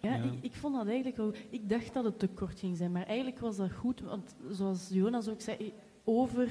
[0.00, 0.22] Ja, Ja.
[0.22, 1.32] Ik, ik vond dat eigenlijk wel...
[1.50, 4.00] Ik dacht dat het te kort ging zijn, maar eigenlijk was dat goed.
[4.00, 5.72] Want zoals Jonas ook zei,
[6.04, 6.50] over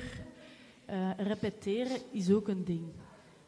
[0.86, 2.84] eh, repeteren is ook een ding.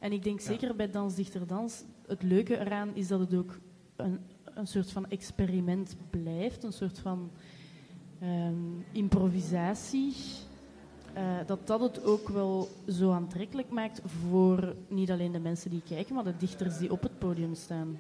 [0.02, 0.46] En ik denk Ja.
[0.46, 3.60] zeker bij Dans Dichter Dans, het leuke eraan is dat het ook
[3.96, 6.64] een, een soort van experiment blijft.
[6.64, 7.32] Een soort van
[8.20, 8.54] ehm,
[8.92, 10.14] improvisatie.
[11.14, 15.82] Eh, dat dat het ook wel zo aantrekkelijk maakt voor niet alleen de mensen die
[15.88, 18.00] kijken, maar de dichters die op het podium staan.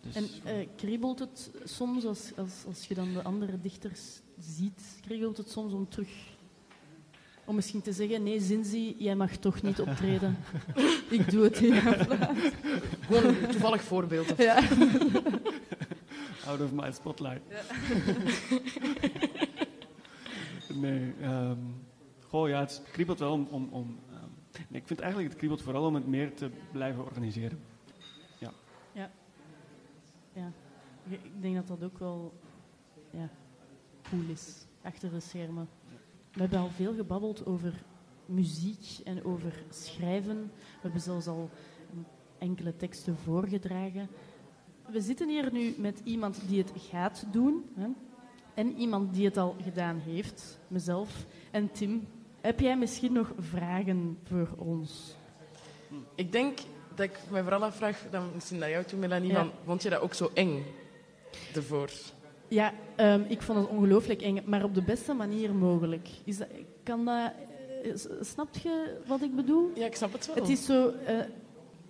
[0.00, 4.98] Dus, En eh, kriebelt het soms, als, als, als je dan de andere dichters ziet,
[5.00, 6.29] kriebelt het soms om terug...
[7.50, 10.36] Om misschien te zeggen, nee, Zinzi, jij mag toch niet optreden.
[11.18, 12.40] Ik doe het in jouw plaats.
[13.00, 14.32] Gewoon een toevallig voorbeeld.
[14.32, 14.38] Of...
[14.38, 14.54] Ja.
[16.46, 17.40] Out of my spotlight.
[20.82, 21.58] nee, ehm
[22.28, 23.46] goh, ja, het kriebelt wel om...
[23.50, 24.28] om, om ehm,
[24.68, 27.60] nee, ik vind eigenlijk het kriebelt vooral om het meer te blijven organiseren.
[28.38, 28.52] ja.
[31.08, 32.32] Ik ik denk dat dat ook wel
[33.10, 33.28] ja,
[34.10, 35.68] cool is, achter de schermen.
[36.32, 37.72] We hebben al veel gebabbeld over
[38.26, 40.50] muziek en over schrijven.
[40.54, 41.50] We hebben zelfs al
[42.38, 44.08] enkele teksten voorgedragen.
[44.90, 47.86] We zitten hier nu met iemand die het gaat doen hè?
[48.54, 51.24] en iemand die het al gedaan heeft, mezelf.
[51.50, 52.06] En Tim,
[52.40, 55.14] heb jij misschien nog vragen voor ons?
[56.14, 56.58] Ik denk
[56.94, 59.36] dat ik me vooral afvraag, dan misschien naar jou toe, Melanie, Ja.
[59.36, 60.64] van, vond je dat ook zo eng
[61.54, 61.90] ervoor?
[62.50, 66.08] Ja, ehm, ik vond het ongelooflijk eng, maar op de beste manier mogelijk.
[66.24, 66.48] Is dat,
[66.82, 67.32] kan dat,
[67.82, 69.70] eh, s- snap je wat ik bedoel?
[69.74, 70.34] Ja, ik snap het wel.
[70.34, 70.88] Het is zo...
[70.88, 71.18] eh,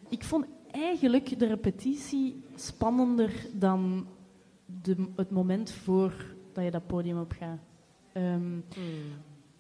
[0.09, 4.07] ik vond eigenlijk de repetitie spannender dan
[4.83, 6.13] de, het moment voor
[6.53, 7.59] dat je dat podium op gaat.
[8.13, 8.63] Ehm, Hmm.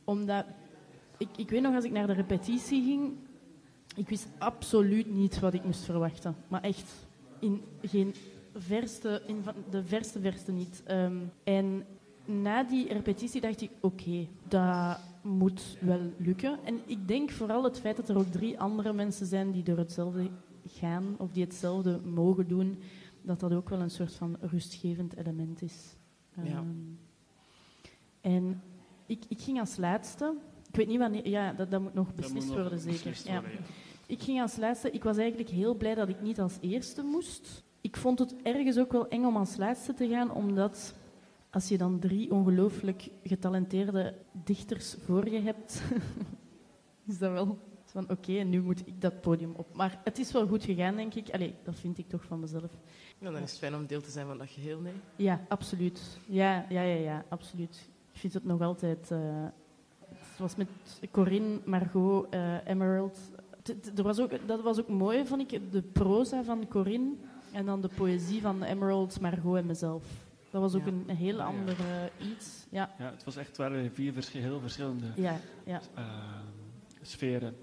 [0.05, 0.45] omdat...
[1.19, 3.13] Ik, ik weet nog, als ik naar de repetitie ging...
[3.97, 6.37] Ik wist absoluut niet wat ik moest verwachten.
[6.49, 6.93] Maar echt,
[7.39, 8.15] in geen
[8.55, 10.83] verste, in van de verste verste niet.
[10.85, 11.85] Ehm, en
[12.25, 16.59] na die repetitie dacht ik, oké, dat moet wel lukken.
[16.65, 19.79] En ik denk vooral het feit dat er ook drie andere mensen zijn die door
[19.79, 20.31] hetzelfde
[20.67, 22.79] gaan, of die hetzelfde mogen doen,
[23.23, 25.97] dat dat ook wel een soort van rustgevend element is.
[26.43, 26.43] Ja.
[26.43, 26.67] Ehm,
[28.21, 28.63] en
[29.07, 30.35] ik, ik ging als laatste,
[30.69, 33.11] ik weet niet wanneer, ja, dat, dat moet nog beslist moet nog worden zeker.
[33.11, 33.35] beslist Ja.
[33.35, 33.43] ja.
[34.07, 34.91] Ik ging als laatste.
[34.91, 37.63] Ik was eigenlijk heel blij dat ik niet als eerste moest.
[37.81, 40.94] Ik vond het ergens ook wel eng om als laatste te gaan, omdat
[41.51, 45.82] als je dan drie ongelooflijk getalenteerde dichters voor je hebt,
[47.09, 49.66] is dat wel van oké, nu moet ik dat podium op.
[49.74, 51.31] Maar het is wel goed gegaan, denk ik.
[51.31, 52.70] Allee, dat vind ik toch van mezelf.
[53.19, 54.93] Ja, dan is het fijn om deel te zijn van dat geheel, nee?
[55.16, 56.19] Ja, absoluut.
[56.27, 57.89] Ja, ja, ja, ja absoluut.
[58.12, 59.11] Ik vind het nog altijd.
[59.11, 59.19] eh,
[60.09, 60.69] het was met
[61.11, 63.19] Corinne, Margot, eh, Emerald.
[63.62, 65.73] T- t- Er was ook, dat was ook mooi, vond ik.
[65.73, 67.12] De proza van Corinne
[67.53, 70.05] en dan de poëzie van Emerald, Margot en mezelf.
[70.51, 70.93] Dat was ook Ja.
[70.93, 71.45] een, een heel ja.
[71.45, 72.67] andere iets.
[72.71, 75.81] Ja, Ja, het was echt, het waren vier vers- heel verschillende ja, ja.
[75.95, 76.45] ehm,
[77.03, 77.57] sferen.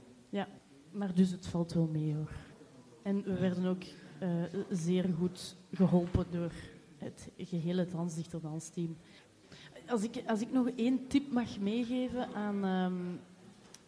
[0.91, 2.31] Maar dus het valt wel mee hoor.
[3.03, 3.83] En we werden ook
[4.19, 4.29] eh,
[4.69, 6.51] zeer goed geholpen door
[6.97, 8.97] het gehele Dansdichter-dansteam.
[9.87, 12.93] Als ik, als ik nog één tip mag meegeven aan, ehm,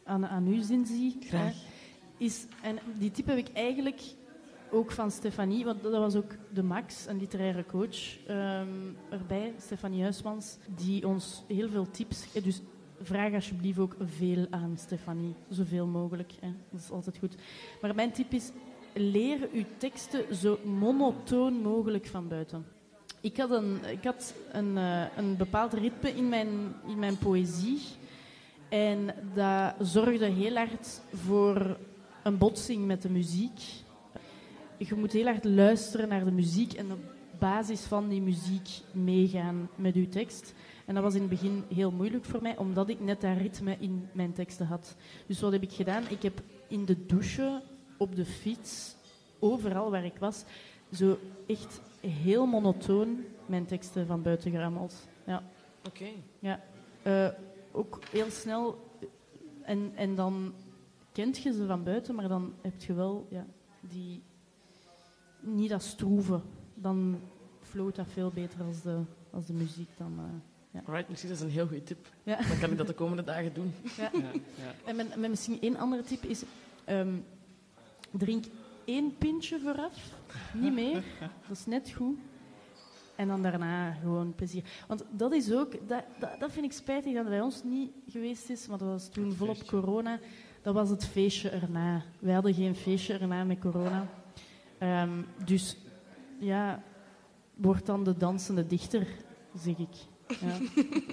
[0.04, 1.54] aan, aan u, Zinzi, Graag.
[1.54, 1.60] hè,
[2.18, 4.02] is, en die tip heb ik eigenlijk
[4.72, 8.68] ook van Stefanie, want dat was ook de Max, een literaire coach, ehm,
[9.10, 12.26] erbij, Stefanie Huismans, die ons heel veel tips...
[12.44, 12.62] Dus
[13.02, 16.34] vraag alsjeblieft ook veel aan Stefanie, zoveel mogelijk.
[16.40, 16.54] Hè.
[16.70, 17.36] Dat is altijd goed.
[17.82, 18.52] Maar mijn tip is,
[18.94, 22.66] leer uw teksten zo monotoon mogelijk van buiten.
[23.22, 26.48] Ik had een, ik had een, eh, een bepaald ritme in mijn,
[26.88, 27.80] in mijn poëzie.
[28.70, 31.78] En dat zorgde heel hard voor
[32.24, 33.62] een botsing met de muziek.
[34.88, 37.00] Je moet heel hard luisteren naar de muziek en op
[37.40, 40.54] basis van die muziek meegaan met uw tekst.
[40.86, 43.76] En dat was in het begin heel moeilijk voor mij, omdat ik net dat ritme
[43.80, 44.96] in mijn teksten had.
[45.26, 46.04] Dus wat heb ik gedaan?
[46.10, 47.62] Ik heb in de douche,
[47.98, 48.96] op de fiets,
[49.40, 50.44] overal waar ik was,
[50.92, 55.08] zo echt heel monotoon mijn teksten van buiten gerammeld.
[55.26, 55.44] Ja.
[55.88, 56.08] Oké.
[56.40, 56.64] Ja,
[57.02, 57.30] eh,
[57.72, 58.88] ook heel snel.
[59.62, 60.54] En, en dan
[61.12, 63.46] kent je ze van buiten, maar dan heb je wel ja,
[63.80, 64.22] die,
[65.40, 66.42] niet dat stroeven.
[66.74, 67.20] Dan
[67.62, 69.02] floot dat veel beter als de,
[69.32, 69.90] als de muziek.
[69.98, 70.24] Dan, eh,
[70.72, 70.82] ja.
[70.86, 72.08] Alright, misschien is dat een heel goede tip.
[72.24, 72.38] Ja.
[72.38, 73.74] Dan kan ik dat de komende dagen doen.
[73.98, 74.10] Ja.
[74.14, 74.74] Ja, ja.
[74.86, 76.44] En mijn, mijn misschien één andere tip is:
[76.86, 77.14] ehm,
[78.12, 78.46] drink
[78.86, 80.14] één pintje vooraf,
[80.54, 81.04] niet meer.
[81.48, 82.18] Dat is net goed.
[83.16, 84.64] En dan daarna gewoon plezier.
[84.88, 87.92] Want dat is ook, dat, dat, dat vind ik spijtig dat het bij ons niet
[88.08, 90.20] geweest is, maar dat was toen volop corona.
[90.62, 92.04] Dat was het feestje erna.
[92.20, 94.08] Wij hadden geen feestje erna met corona.
[94.80, 95.78] Ehm, dus
[96.40, 96.84] ja,
[97.56, 99.08] wordt dan de dansende dichter,
[99.56, 99.96] zeg ik.
[100.28, 100.58] Ja.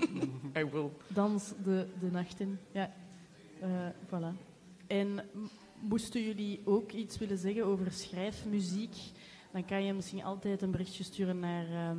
[0.60, 0.90] I will.
[1.08, 2.58] Dans de, de nacht in.
[2.72, 2.92] Ja,
[3.60, 4.36] Eh, voilà.
[4.86, 5.24] En
[5.80, 8.96] moesten jullie ook iets willen zeggen over schrijfmuziek,
[9.52, 11.98] dan kan je misschien altijd een berichtje sturen naar ehm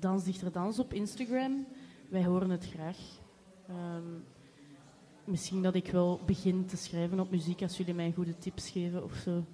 [0.00, 1.66] Dansdichter Dans op Instagram.
[2.08, 2.98] Wij horen het graag.
[3.68, 4.18] Ehm,
[5.24, 9.04] misschien dat ik wel begin te schrijven op muziek als jullie mij goede tips geven
[9.04, 9.44] of zo.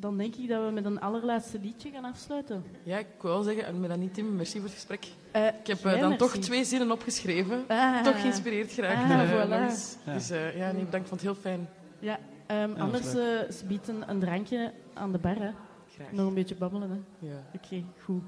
[0.00, 2.64] Dan denk ik dat we met een allerlaatste liedje gaan afsluiten.
[2.82, 5.06] Ja, ik wil wel zeggen, en Melanie Tim, merci voor het gesprek.
[5.30, 6.16] Eh, Ik heb eh, dan merci.
[6.16, 7.64] toch twee zinnen opgeschreven.
[7.68, 8.02] Ah.
[8.02, 9.10] Toch geïnspireerd geraakt.
[9.10, 10.04] Ah, eh, voilà.
[10.06, 10.12] Ja.
[10.12, 11.68] Dus eh, ja, nee, bedankt, vond het heel fijn.
[11.98, 15.36] Ja, ehm, Ja, anders eh, ze bieden een drankje aan de bar.
[15.36, 15.50] Hè.
[15.94, 16.12] Graag.
[16.12, 16.90] Nog een beetje babbelen.
[16.90, 17.26] Hè.
[17.28, 17.42] Ja.
[17.54, 18.22] Oké, goed.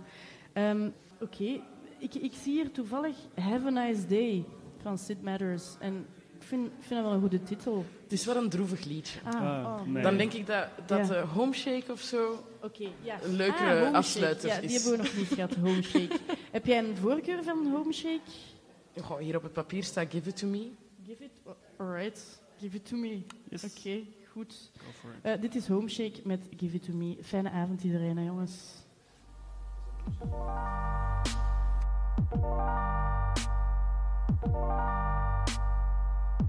[0.53, 0.89] Ehm,
[1.23, 1.61] Oké,
[1.99, 4.45] ik, ik zie hier toevallig Have a Nice Day
[4.83, 5.77] van Sid Matters.
[5.81, 6.07] En
[6.51, 7.85] vind, ik vind dat wel een goede titel.
[8.02, 9.18] Het is wel een droevig liedje.
[9.24, 9.86] Ah, Ah, oh.
[9.86, 10.02] nee.
[10.02, 11.14] Dan denk ik dat, dat Ja.
[11.14, 12.44] eh, Homeshake of zo...
[12.62, 13.22] Oké, ja.
[13.22, 14.48] Een leukere Ah, afsluiter.
[14.48, 14.74] Ja, die is.
[14.85, 16.18] hebben we nog niet gehad, Home Shake.
[16.51, 18.20] Heb jij een voorkeur van Home Shake?
[19.01, 20.70] Goh, hier op het papier staat Give It To Me.
[21.06, 21.31] Give it,
[21.78, 22.40] alright.
[22.60, 23.22] Give it to me.
[23.48, 23.64] Yes.
[23.64, 24.01] Oké,
[24.32, 24.70] goed.
[25.22, 27.16] Eh, dit is Home Shake met Give It To Me.
[27.22, 28.55] Fijne avond iedereen, hè, jongens.
[34.43, 35.60] You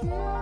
[0.00, 0.37] You.